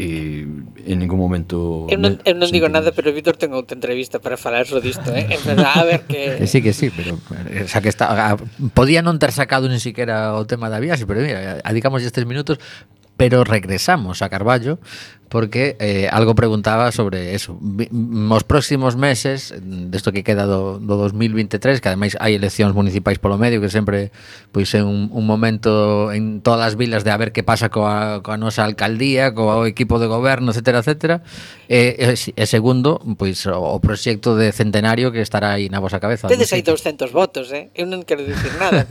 e 0.00 0.48
en 0.88 0.96
ningún 0.96 1.20
momento 1.20 1.84
Eu 1.92 2.00
non, 2.00 2.16
eu 2.24 2.32
non 2.32 2.48
digo 2.48 2.72
nada, 2.72 2.88
pero 2.96 3.12
Víctor 3.12 3.36
ten 3.36 3.52
outra 3.52 3.76
entrevista 3.76 4.16
para 4.16 4.40
falar 4.40 4.64
sobre 4.64 4.88
disto, 4.88 5.12
eh? 5.12 5.28
En 5.28 5.42
verdad, 5.44 5.76
a 5.76 5.84
ver 5.84 6.00
que... 6.08 6.40
que 6.40 6.48
sí, 6.48 6.64
que 6.64 6.72
sí, 6.72 6.88
pero 6.88 7.20
xa 7.68 7.84
que 7.84 7.92
está, 7.92 8.08
a, 8.08 8.40
podía 8.72 9.04
non 9.04 9.20
ter 9.20 9.36
sacado 9.36 9.68
ni 9.68 9.76
siquiera 9.76 10.32
o 10.40 10.48
tema 10.48 10.72
da 10.72 10.80
viaxe, 10.80 11.04
pero 11.04 11.20
mira, 11.20 11.60
adicamos 11.60 12.00
estes 12.00 12.24
minutos, 12.24 12.56
pero 13.20 13.44
regresamos 13.44 14.24
a 14.24 14.32
Carballo 14.32 14.80
porque 15.30 15.76
eh, 15.78 16.10
algo 16.10 16.34
preguntaba 16.34 16.90
sobre 16.90 17.34
eso. 17.38 17.56
Nos 17.62 18.42
mm, 18.42 18.46
próximos 18.50 18.98
meses, 18.98 19.54
desto 19.62 20.10
que 20.10 20.26
queda 20.26 20.44
do, 20.44 20.82
do 20.82 20.98
2023, 20.98 21.78
que 21.78 21.86
ademais 21.86 22.18
hai 22.18 22.34
eleccións 22.34 22.74
municipais 22.74 23.22
polo 23.22 23.38
medio, 23.38 23.62
que 23.62 23.70
sempre 23.70 24.10
pois 24.50 24.74
é 24.74 24.82
un, 24.82 25.06
un 25.14 25.24
momento 25.24 26.10
en 26.10 26.42
todas 26.42 26.66
as 26.66 26.74
vilas 26.74 27.06
de 27.06 27.14
a 27.14 27.16
ver 27.16 27.30
que 27.30 27.46
pasa 27.46 27.70
coa, 27.70 28.26
coa 28.26 28.34
nosa 28.34 28.66
alcaldía, 28.66 29.30
coa 29.30 29.62
o 29.62 29.70
equipo 29.70 30.02
de 30.02 30.10
goberno, 30.10 30.50
etcétera, 30.50 30.82
etcétera. 30.82 31.22
E, 31.70 31.94
e, 31.94 32.34
e 32.34 32.44
segundo, 32.50 32.98
pois 33.14 33.46
o, 33.46 33.54
o 33.54 33.78
proxecto 33.78 34.34
de 34.34 34.50
centenario 34.50 35.14
que 35.14 35.22
estará 35.22 35.54
aí 35.54 35.70
na 35.70 35.78
vosa 35.78 36.02
cabeza. 36.02 36.26
Tedes 36.26 36.50
aí 36.50 36.66
200 36.66 37.06
votos, 37.14 37.54
eh? 37.54 37.70
Eu 37.78 37.86
non 37.86 38.02
quero 38.02 38.26
dicir 38.26 38.50
nada. 38.58 38.82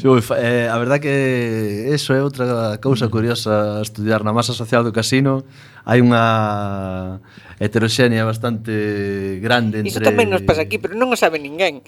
Uf, 0.00 0.32
eh, 0.40 0.72
a 0.72 0.76
verdad 0.80 1.04
que 1.04 1.92
eso 1.92 2.16
é 2.16 2.24
outra 2.24 2.80
cousa 2.80 3.12
curiosa 3.12 3.84
estudiar 3.84 4.24
na 4.24 4.32
masa 4.32 4.56
social 4.56 4.69
social 4.70 4.86
do 4.86 4.94
casino 4.94 5.42
hai 5.82 5.98
unha 5.98 7.18
heteroxénea 7.58 8.22
bastante 8.22 9.42
grande 9.42 9.82
entre... 9.82 9.90
Iso 9.90 10.00
tamén 10.00 10.30
nos 10.30 10.46
pasa 10.46 10.62
aquí, 10.62 10.78
pero 10.78 10.94
non 10.94 11.10
o 11.10 11.16
sabe 11.18 11.42
ninguén. 11.42 11.82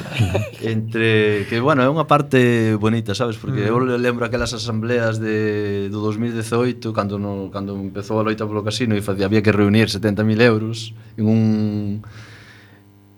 entre... 0.62 1.42
Que, 1.50 1.58
bueno, 1.58 1.82
é 1.82 1.88
unha 1.90 2.06
parte 2.06 2.78
bonita, 2.78 3.12
sabes? 3.18 3.34
Porque 3.36 3.66
eu 3.66 3.82
mm. 3.82 3.98
lembro 3.98 4.22
aquelas 4.22 4.54
asambleas 4.54 5.18
de, 5.18 5.90
do 5.90 5.98
2018, 6.06 6.94
cando, 6.94 7.18
no, 7.18 7.50
cando 7.50 7.74
empezou 7.74 8.20
a 8.20 8.24
loita 8.24 8.46
polo 8.46 8.62
casino 8.62 8.94
e 8.94 9.02
facía, 9.02 9.26
había 9.26 9.42
que 9.42 9.50
reunir 9.50 9.90
70.000 9.90 10.22
euros 10.46 10.94
en 11.18 11.26
un 11.26 11.42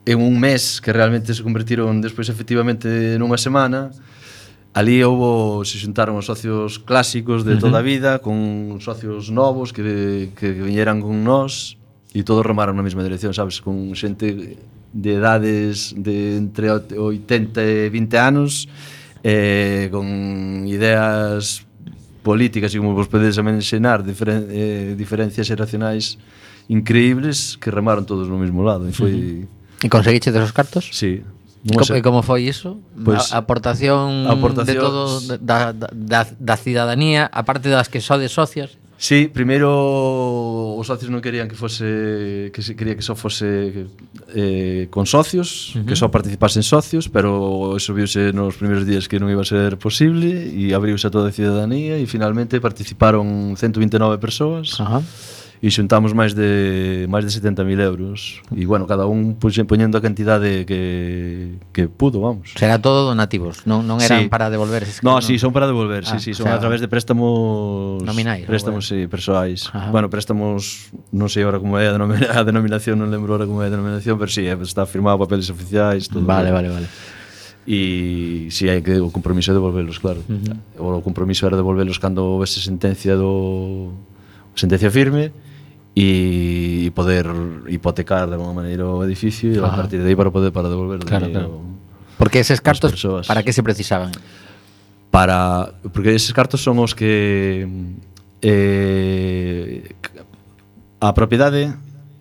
en 0.04 0.20
un 0.20 0.36
mes 0.36 0.84
que 0.84 0.92
realmente 0.92 1.32
se 1.32 1.40
convertiron 1.40 2.04
despois 2.04 2.28
efectivamente 2.28 3.16
nunha 3.16 3.40
semana, 3.40 3.88
Ali 4.74 5.06
houbo, 5.06 5.62
se 5.62 5.78
xuntaron 5.78 6.18
os 6.18 6.26
socios 6.26 6.82
clásicos 6.82 7.46
de 7.46 7.62
toda 7.62 7.78
a 7.78 7.86
vida 7.86 8.18
con 8.18 8.82
socios 8.82 9.30
novos 9.30 9.70
que, 9.70 10.34
que 10.34 10.50
viñeran 10.50 10.98
con 10.98 11.22
nós 11.22 11.78
e 12.10 12.26
todos 12.26 12.42
remaron 12.42 12.74
na 12.74 12.82
mesma 12.82 13.06
dirección, 13.06 13.30
sabes? 13.30 13.62
Con 13.62 13.94
xente 13.94 14.58
de 14.90 15.10
edades 15.14 15.94
de 15.94 16.42
entre 16.42 16.74
80 16.74 16.90
e 17.62 17.86
20 17.86 18.18
anos 18.18 18.66
eh, 19.22 19.86
con 19.94 20.66
ideas 20.66 21.62
políticas 22.26 22.74
e 22.74 22.82
como 22.82 22.98
vos 22.98 23.06
podedes 23.06 23.38
amenxenar 23.38 24.02
diferen, 24.02 24.50
eh, 24.50 24.98
diferencias 24.98 25.46
xeracionais 25.46 26.18
increíbles 26.66 27.54
que 27.62 27.70
remaron 27.70 28.02
todos 28.02 28.26
no 28.26 28.42
mesmo 28.42 28.66
lado 28.66 28.90
e 28.90 28.92
foi... 28.92 29.14
Uh 29.14 29.46
-huh. 29.46 29.86
E 29.86 29.88
conseguiche 29.92 30.32
desos 30.32 30.50
cartos? 30.50 30.90
Sí, 30.90 31.22
Como, 31.64 31.96
e 31.96 32.00
como 32.04 32.20
foi 32.20 32.44
iso? 32.44 32.76
Pues, 32.92 33.32
a, 33.32 33.40
aportación, 33.40 34.28
aportación 34.28 34.76
de 34.76 34.76
todos 34.76 35.08
da, 35.40 35.72
da, 35.72 36.28
da 36.28 36.56
cidadanía, 36.60 37.24
aparte 37.32 37.72
das 37.72 37.88
que 37.88 38.04
só 38.04 38.20
de 38.20 38.28
socias? 38.28 38.76
Sí, 39.00 39.28
primeiro 39.32 40.76
os 40.76 40.86
socios 40.86 41.08
non 41.08 41.24
querían 41.24 41.48
que 41.48 41.56
fose 41.56 42.52
que 42.52 42.60
se 42.60 42.76
quería 42.76 42.94
que 42.94 43.02
só 43.02 43.16
fose 43.16 43.88
eh, 44.36 44.86
con 44.92 45.08
socios, 45.08 45.72
uh 45.72 45.80
-huh. 45.80 45.88
que 45.88 45.96
só 45.96 46.12
participasen 46.12 46.62
socios, 46.62 47.08
pero 47.08 47.76
eso 47.80 47.96
viuse 47.96 48.36
nos 48.36 48.60
primeiros 48.60 48.84
días 48.84 49.08
que 49.08 49.16
non 49.16 49.32
iba 49.32 49.40
a 49.40 49.48
ser 49.48 49.80
posible 49.80 50.52
e 50.52 50.76
abriuse 50.76 51.08
a 51.08 51.12
toda 51.12 51.32
a 51.32 51.34
cidadanía 51.34 51.96
e 51.96 52.04
finalmente 52.04 52.60
participaron 52.60 53.56
129 53.56 54.20
persoas. 54.20 54.76
Ajá. 54.76 55.00
Uh 55.00 55.04
-huh 55.04 55.34
e 55.64 55.72
xuntamos 55.72 56.12
máis 56.12 56.36
de 56.36 57.08
máis 57.08 57.24
de 57.24 57.32
70.000 57.32 57.80
euros 57.80 58.44
e 58.52 58.68
bueno, 58.68 58.84
cada 58.84 59.08
un 59.08 59.40
poñendo 59.40 59.96
a 59.96 60.04
cantidade 60.04 60.68
que, 60.68 61.56
que 61.72 61.88
pudo, 61.88 62.20
vamos. 62.20 62.52
Será 62.52 62.84
todo 62.84 63.08
donativos, 63.08 63.64
non, 63.64 63.88
non 63.88 63.96
eran 64.04 64.28
sí. 64.28 64.28
para 64.28 64.52
devolver 64.52 64.84
esas 64.84 65.00
No, 65.00 65.16
non? 65.16 65.24
sí, 65.24 65.40
son 65.40 65.56
para 65.56 65.64
devolver, 65.64 66.04
ah, 66.04 66.20
sí, 66.20 66.20
sí, 66.20 66.30
son 66.36 66.52
sea, 66.52 66.60
a 66.60 66.60
través 66.60 66.84
de 66.84 66.88
préstamos 66.92 68.04
nominais, 68.04 68.44
préstamos, 68.44 68.84
bueno. 68.84 69.08
sí, 69.08 69.08
persoais. 69.08 69.72
Ajá. 69.72 69.88
Bueno, 69.88 70.12
préstamos, 70.12 70.92
non 71.16 71.32
sei 71.32 71.48
agora 71.48 71.56
como 71.56 71.80
é 71.80 71.88
a, 71.88 71.96
a 71.96 72.42
denominación, 72.44 73.00
non 73.00 73.08
lembro 73.08 73.32
agora 73.32 73.48
como 73.48 73.64
é 73.64 73.68
a 73.68 73.72
denominación, 73.72 74.20
pero 74.20 74.28
sí, 74.28 74.44
eh, 74.44 74.52
está 74.60 74.84
firmado 74.84 75.16
papeles 75.16 75.48
oficiais, 75.48 76.12
todo. 76.12 76.28
Vale, 76.28 76.52
bien. 76.52 76.60
vale, 76.60 76.68
vale. 76.76 76.88
E 77.64 78.52
si 78.52 78.68
sí, 78.68 78.68
hai 78.68 78.84
que 78.84 79.00
o 79.00 79.08
compromiso 79.08 79.48
é 79.48 79.56
devolvelos, 79.56 79.96
claro. 79.96 80.20
Uh 80.28 80.60
-huh. 80.76 81.00
O 81.00 81.00
compromiso 81.00 81.48
era 81.48 81.56
devolvelos 81.56 81.96
cando 81.96 82.36
houvese 82.36 82.60
sentencia 82.60 83.16
do 83.16 83.96
sentencia 84.52 84.92
firme 84.92 85.32
e 85.94 86.90
poder 86.94 87.26
hipotecar 87.68 88.26
de 88.26 88.34
alguma 88.34 88.52
maneira 88.52 88.82
o 88.84 89.04
edificio 89.04 89.54
e 89.54 89.58
a 89.58 89.70
partir 89.70 90.02
de 90.02 90.08
aí 90.10 90.16
para 90.16 90.30
poder 90.30 90.50
para 90.50 90.68
devolver 90.68 90.98
claro, 91.06 91.30
claro. 91.30 91.62
Porque 92.18 92.38
eses 92.38 92.58
cartos 92.60 92.90
persoas. 92.90 93.26
para 93.26 93.42
que 93.42 93.52
se 93.52 93.62
precisaban? 93.62 94.10
Para 95.10 95.72
porque 95.94 96.10
eses 96.10 96.34
cartos 96.34 96.60
son 96.60 96.82
os 96.82 96.98
que 96.98 97.70
eh, 98.42 99.94
a 100.98 101.14
propiedade 101.14 101.70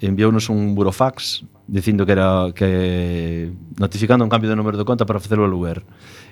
enviounos 0.05 0.53
un 0.53 0.77
burofax 0.77 1.41
dicindo 1.73 2.05
que 2.05 2.13
era 2.13 2.53
que 2.53 3.49
notificando 3.81 4.23
un 4.23 4.29
cambio 4.29 4.47
de 4.47 4.55
número 4.55 4.77
de 4.77 4.85
conta 4.85 5.09
para 5.09 5.17
facer 5.17 5.41
o 5.41 5.45
aluguer. 5.49 5.81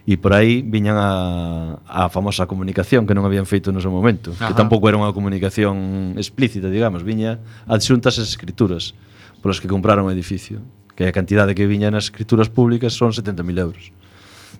E 0.05 0.21
por 0.21 0.37
aí 0.37 0.61
viñan 0.61 1.01
a, 1.01 1.81
a 1.89 2.13
famosa 2.13 2.45
comunicación 2.45 3.09
que 3.09 3.17
non 3.17 3.25
habían 3.25 3.49
feito 3.49 3.73
no 3.73 3.81
seu 3.81 3.89
momento, 3.89 4.37
Ajá. 4.37 4.53
que 4.53 4.53
tampouco 4.53 4.85
era 4.85 5.01
unha 5.01 5.09
comunicación 5.09 6.13
explícita, 6.13 6.69
digamos, 6.69 7.01
viña 7.01 7.41
adxuntas 7.65 8.21
as 8.21 8.29
escrituras 8.29 8.93
polas 9.41 9.57
que 9.57 9.65
compraron 9.65 10.05
o 10.05 10.13
edificio, 10.13 10.61
que 10.93 11.09
a 11.09 11.13
cantidade 11.13 11.57
que 11.57 11.65
viña 11.65 11.89
nas 11.89 12.13
escrituras 12.13 12.45
públicas 12.45 12.93
son 12.93 13.09
70.000 13.09 13.57
euros 13.57 13.89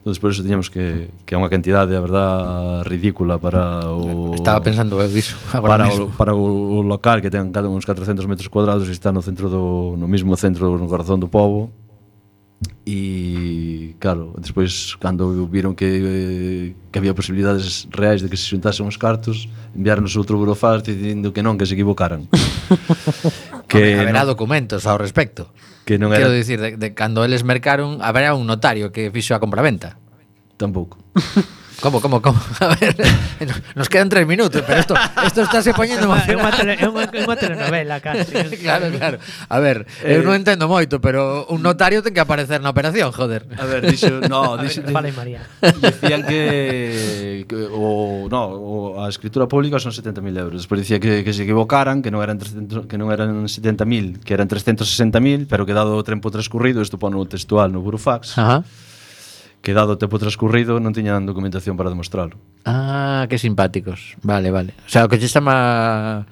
entonces 0.02 0.18
por 0.18 0.32
eso 0.32 0.42
teníamos 0.42 0.68
que, 0.74 1.14
que 1.30 1.34
é 1.34 1.38
unha 1.38 1.46
cantidade, 1.46 1.94
a 1.94 2.02
verdad, 2.02 2.82
ridícula 2.90 3.38
para 3.38 3.86
o... 3.86 4.34
Estaba 4.34 4.58
pensando 4.58 4.98
eu 4.98 5.06
iso 5.14 5.38
para 5.54 5.86
mesmo. 5.86 6.10
o, 6.10 6.18
para 6.18 6.34
o 6.34 6.82
local 6.82 7.22
que 7.22 7.30
ten 7.30 7.54
cada 7.54 7.70
uns 7.70 7.86
400 7.86 8.26
metros 8.26 8.50
cuadrados 8.50 8.90
e 8.90 8.98
está 8.98 9.14
no 9.14 9.22
centro 9.22 9.46
do, 9.46 9.94
no 10.02 10.10
mismo 10.10 10.34
centro, 10.34 10.74
no 10.74 10.90
corazón 10.90 11.22
do 11.22 11.30
povo 11.30 11.70
e 12.82 13.94
claro, 14.02 14.34
despois 14.42 14.98
cando 14.98 15.30
viron 15.46 15.78
que, 15.78 16.74
que 16.90 16.98
había 16.98 17.14
posibilidades 17.14 17.86
reais 17.94 18.26
de 18.26 18.30
que 18.30 18.42
se 18.42 18.50
xuntasen 18.50 18.90
os 18.90 18.98
cartos 18.98 19.46
enviarnos 19.78 20.18
outro 20.18 20.42
burofax 20.42 20.82
dicindo 20.82 21.30
que 21.30 21.46
non, 21.46 21.62
que 21.62 21.70
se 21.70 21.78
equivocaran. 21.78 22.26
Que 23.72 23.96
haberá 23.96 24.28
no... 24.28 24.36
documentos 24.36 24.84
ao 24.84 25.00
respecto. 25.00 25.48
Que 25.86 25.98
non 25.98 26.14
Quero 26.14 26.30
era... 26.30 26.38
dicir, 26.38 26.62
de, 26.62 26.78
de, 26.78 26.94
cando 26.94 27.26
eles 27.26 27.44
mercaron, 27.44 28.00
haberá 28.02 28.34
un 28.34 28.46
notario 28.46 28.92
que 28.92 29.10
fixo 29.10 29.34
a 29.34 29.42
compraventa. 29.42 29.98
Tampouco. 30.58 30.98
Como, 31.82 32.00
como, 32.00 32.22
como? 32.22 32.40
A 32.60 32.76
ver, 32.76 32.96
nos 33.74 33.90
quedan 33.90 34.08
tres 34.08 34.28
minutos, 34.28 34.62
pero 34.68 34.80
esto, 34.80 34.94
esto 35.26 35.42
está 35.42 35.64
se 35.64 35.74
poñendo 35.74 36.06
má 36.08 36.22
É 36.30 36.38
unha 36.38 36.54
tele, 36.54 36.78
é 36.78 36.86
unha, 36.86 37.10
é 37.10 37.26
unha 37.26 37.34
telenovela 37.34 37.98
casi. 38.06 38.30
claro, 38.62 38.94
claro. 38.94 39.18
A 39.50 39.58
ver, 39.58 39.90
eh, 40.06 40.14
eh 40.14 40.16
eu 40.16 40.22
non 40.22 40.38
entendo 40.38 40.70
moito, 40.70 41.02
pero 41.02 41.50
un 41.50 41.66
notario 41.66 42.06
ten 42.06 42.14
que 42.14 42.22
aparecer 42.22 42.62
na 42.62 42.70
operación, 42.70 43.10
joder. 43.10 43.50
A 43.58 43.66
ver, 43.66 43.82
dixo, 43.90 44.22
no, 44.30 44.62
dixo, 44.62 44.86
ver, 44.86 44.94
fala 44.94 45.10
María. 45.10 45.42
Dicían 45.58 46.22
que, 46.22 47.50
que 47.50 47.58
o, 47.74 48.30
no, 48.30 48.42
o, 48.54 49.02
a 49.02 49.10
escritura 49.10 49.50
pública 49.50 49.82
son 49.82 49.90
70.000 49.90 50.22
euros. 50.38 50.62
Despois 50.62 50.86
dicía 50.86 51.02
que, 51.02 51.26
que 51.26 51.34
se 51.34 51.50
equivocaran, 51.50 52.06
que 52.06 52.14
non 52.14 52.22
eran 52.22 52.38
300, 52.38 52.86
que 52.86 53.02
non 53.02 53.10
eran 53.10 53.50
70.000, 53.50 54.22
que 54.22 54.38
eran 54.38 54.46
360.000, 54.46 55.50
pero 55.50 55.66
que 55.66 55.74
dado 55.74 55.98
o 55.98 56.06
tempo 56.06 56.30
transcurrido, 56.30 56.86
isto 56.86 57.02
pon 57.02 57.18
textual 57.26 57.74
no 57.74 57.82
Burofax. 57.82 58.38
Ajá. 58.38 58.62
Uh 58.62 58.70
-huh 58.70 58.90
que 59.62 59.78
dado 59.78 59.94
o 59.94 60.02
tempo 60.02 60.18
transcurrido 60.18 60.82
non 60.82 60.92
tiñan 60.94 61.30
documentación 61.30 61.78
para 61.78 61.94
demostrarlo. 61.94 62.42
Ah, 62.66 63.30
que 63.30 63.38
simpáticos. 63.38 64.18
Vale, 64.26 64.50
vale. 64.50 64.74
O 64.86 64.90
sea, 64.90 65.06
o 65.06 65.10
que 65.10 65.22
se 65.22 65.30
chama 65.30 66.26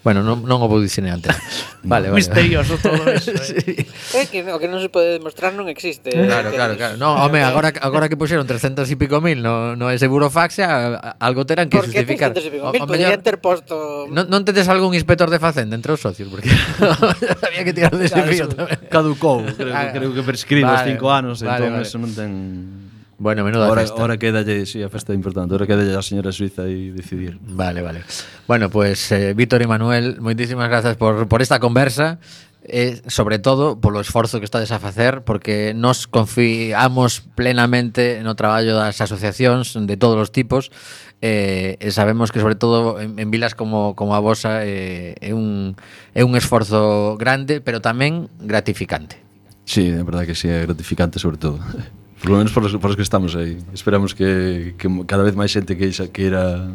Bueno, 0.00 0.24
non, 0.24 0.48
non 0.48 0.64
o 0.64 0.66
vou 0.66 0.80
dicir 0.80 1.04
antes. 1.04 1.36
Vale, 1.80 2.12
vale. 2.12 2.20
Misterioso 2.20 2.76
todo 2.76 3.08
eso. 3.12 3.32
Eh? 3.32 3.40
sí. 3.40 3.72
É 4.12 4.28
que 4.28 4.44
o 4.44 4.60
que 4.60 4.68
non 4.68 4.84
se 4.84 4.92
pode 4.92 5.16
demostrar 5.16 5.56
non 5.56 5.64
existe. 5.72 6.12
Claro, 6.12 6.52
claro, 6.52 6.76
claro. 6.76 7.00
No, 7.00 7.16
home, 7.16 7.40
agora 7.40 7.72
agora 7.80 8.04
que 8.08 8.20
puxeron 8.20 8.44
300 8.44 8.84
e 8.84 8.96
pico 9.00 9.24
mil 9.24 9.40
no, 9.40 9.76
no 9.80 9.88
ese 9.88 10.04
burofaxia, 10.04 10.96
algo 11.16 11.48
terán 11.48 11.72
que 11.72 11.80
justificar. 11.80 12.36
Por 12.36 12.40
que 12.40 12.48
300 12.48 12.48
e 12.48 12.50
pico 12.52 12.66
mil? 12.68 12.84
Poderían 12.84 13.24
ter 13.24 13.40
posto... 13.40 14.04
Non, 14.12 14.28
non 14.28 14.44
tedes 14.44 14.68
algún 14.68 14.92
inspector 14.92 15.32
de 15.32 15.40
facenda 15.40 15.72
entre 15.72 15.96
os 15.96 16.00
socios? 16.04 16.28
Porque 16.28 16.52
había 17.48 17.64
que 17.64 17.72
tirar 17.72 17.96
dese 17.96 18.12
claro, 18.12 18.28
fío 18.28 18.44
tamén. 18.48 18.76
Caducou, 18.92 19.40
creo, 19.56 19.72
ah, 19.72 19.88
creo 19.88 20.12
que 20.12 20.20
prescribe 20.20 20.68
vale, 20.68 20.84
os 20.84 20.84
cinco 20.84 21.08
anos, 21.08 21.40
vale, 21.40 21.64
entón 21.64 21.80
vale. 21.80 21.88
eso 21.88 21.96
non 21.96 22.12
ten... 22.12 22.32
Bueno, 23.20 23.44
menuda 23.44 23.66
ahora, 23.66 23.82
festa. 23.82 24.00
Ahora 24.00 24.16
queda 24.16 24.40
lle, 24.40 24.64
sí, 24.64 24.80
a 24.82 24.88
festa 24.88 25.12
importante, 25.12 25.52
ahora 25.52 25.68
queda 25.68 25.84
a 25.84 26.00
señora 26.00 26.32
Suiza 26.32 26.64
y 26.66 26.88
decidir. 26.88 27.36
Vale, 27.44 27.82
vale. 27.82 28.00
Bueno, 28.48 28.70
pues 28.70 29.12
eh, 29.12 29.34
Víctor 29.36 29.60
y 29.60 29.68
Manuel, 29.68 30.24
moitísimas 30.24 30.72
grazas 30.72 30.96
por, 30.96 31.28
por 31.28 31.44
esta 31.44 31.60
conversa. 31.60 32.16
Eh, 32.64 33.00
sobre 33.08 33.38
todo 33.38 33.80
polo 33.80 34.00
esforzo 34.00 34.40
que 34.40 34.44
estades 34.44 34.72
a 34.72 34.78
facer 34.78 35.24
porque 35.24 35.72
nos 35.76 36.06
confiamos 36.06 37.24
plenamente 37.34 38.20
no 38.20 38.36
traballo 38.36 38.76
das 38.76 39.00
asociacións 39.00 39.72
de 39.76 39.96
todos 39.96 40.20
os 40.20 40.28
tipos 40.28 40.68
eh, 41.24 41.80
e 41.80 41.88
sabemos 41.88 42.28
que 42.28 42.36
sobre 42.36 42.60
todo 42.60 43.00
en, 43.00 43.16
en 43.16 43.32
vilas 43.32 43.56
como, 43.56 43.96
como 43.96 44.12
a 44.12 44.20
vosa 44.20 44.60
eh, 44.68 45.16
é, 45.24 45.32
un, 45.32 45.72
é 46.12 46.20
un 46.20 46.36
esforzo 46.36 47.16
grande 47.16 47.64
pero 47.64 47.80
tamén 47.80 48.28
gratificante 48.44 49.24
Sí, 49.64 49.88
é 49.88 50.04
verdade 50.04 50.28
que 50.28 50.36
sí, 50.36 50.52
é 50.52 50.60
gratificante 50.68 51.16
sobre 51.16 51.40
todo 51.40 51.64
Por 52.20 52.30
lo 52.30 52.36
menos 52.36 52.52
para 52.52 52.66
os, 52.66 52.76
para 52.76 52.90
os 52.90 52.96
que 52.96 53.02
estamos 53.02 53.34
aí. 53.34 53.56
Esperamos 53.72 54.12
que, 54.12 54.74
que 54.76 54.88
cada 55.08 55.24
vez 55.24 55.34
máis 55.34 55.50
xente 55.50 55.74
que, 55.74 55.88
queira 56.12 56.68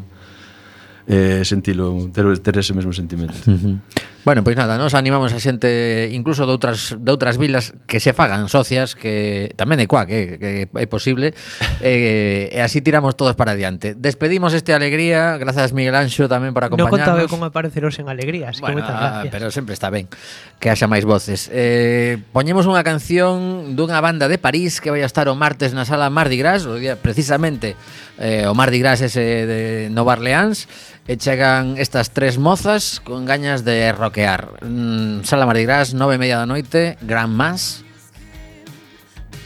que 1.06 1.14
eh, 1.14 1.46
sentilo, 1.46 2.10
ter, 2.10 2.26
ter 2.40 2.58
ese 2.58 2.74
mesmo 2.74 2.94
sentimento. 2.94 3.38
Uh 3.46 3.54
-huh. 3.54 3.78
Bueno, 4.26 4.44
pois 4.44 4.58
nada, 4.58 4.82
nos 4.82 4.98
animamos 4.98 5.38
a 5.38 5.40
xente 5.40 6.10
incluso 6.10 6.50
de 6.50 6.54
outras 6.58 6.98
de 6.98 7.10
outras 7.14 7.38
vilas 7.38 7.78
que 7.86 8.02
se 8.02 8.10
fagan 8.10 8.50
socias 8.50 8.98
que 8.98 9.54
tamén 9.54 9.78
é 9.78 9.86
cuac, 9.86 10.10
eh, 10.10 10.42
que 10.42 10.50
é 10.66 10.88
posible 10.90 11.38
eh, 11.86 12.50
e 12.50 12.58
así 12.58 12.82
tiramos 12.82 13.14
todos 13.14 13.38
para 13.38 13.54
adiante. 13.54 13.94
Despedimos 13.94 14.58
este 14.58 14.74
alegría, 14.74 15.38
grazas 15.38 15.78
Miguel 15.78 15.94
Anxo 15.94 16.26
tamén 16.26 16.58
por 16.58 16.66
acompañarnos. 16.66 16.90
Non 16.90 17.06
contaba 17.06 17.30
como 17.30 17.46
apareceros 17.46 18.02
en 18.02 18.10
alegrías, 18.10 18.58
bueno, 18.66 18.82
que 18.82 18.90
gracias. 18.90 19.30
pero 19.30 19.46
sempre 19.54 19.78
está 19.78 19.94
ben 19.94 20.10
que 20.58 20.74
haxa 20.74 20.90
máis 20.90 21.06
voces. 21.06 21.46
Eh, 21.54 22.18
poñemos 22.34 22.66
unha 22.66 22.82
canción 22.82 23.78
dunha 23.78 24.02
banda 24.02 24.26
de 24.26 24.42
París 24.42 24.82
que 24.82 24.90
vai 24.90 25.06
a 25.06 25.10
estar 25.10 25.30
o 25.30 25.38
martes 25.38 25.78
na 25.78 25.86
sala 25.86 26.10
Mardi 26.10 26.42
Gras, 26.42 26.66
o 26.66 26.82
día 26.82 26.98
precisamente 26.98 27.78
eh, 28.18 28.50
o 28.50 28.58
Mardi 28.58 28.82
Gras 28.82 29.06
ese 29.06 29.22
de 29.46 29.62
Nova 29.94 30.18
Orleans 30.18 30.66
E 31.06 31.22
chegan 31.22 31.78
estas 31.78 32.10
tres 32.10 32.42
mozas 32.42 32.98
con 32.98 33.30
gañas 33.30 33.62
de 33.62 33.94
roquear. 33.94 34.66
Mm, 34.66 35.22
sala 35.22 35.46
Mardigrás, 35.46 35.94
nove 35.94 36.18
e 36.18 36.22
media 36.22 36.42
da 36.42 36.50
noite, 36.50 36.98
Gran 37.06 37.30
Mas, 37.30 37.86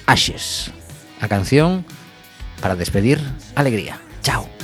Ashes. 0.07 0.72
A 1.20 1.28
canción 1.28 1.84
para 2.64 2.80
despedir 2.80 3.20
alegría. 3.60 3.99
Chao. 4.24 4.59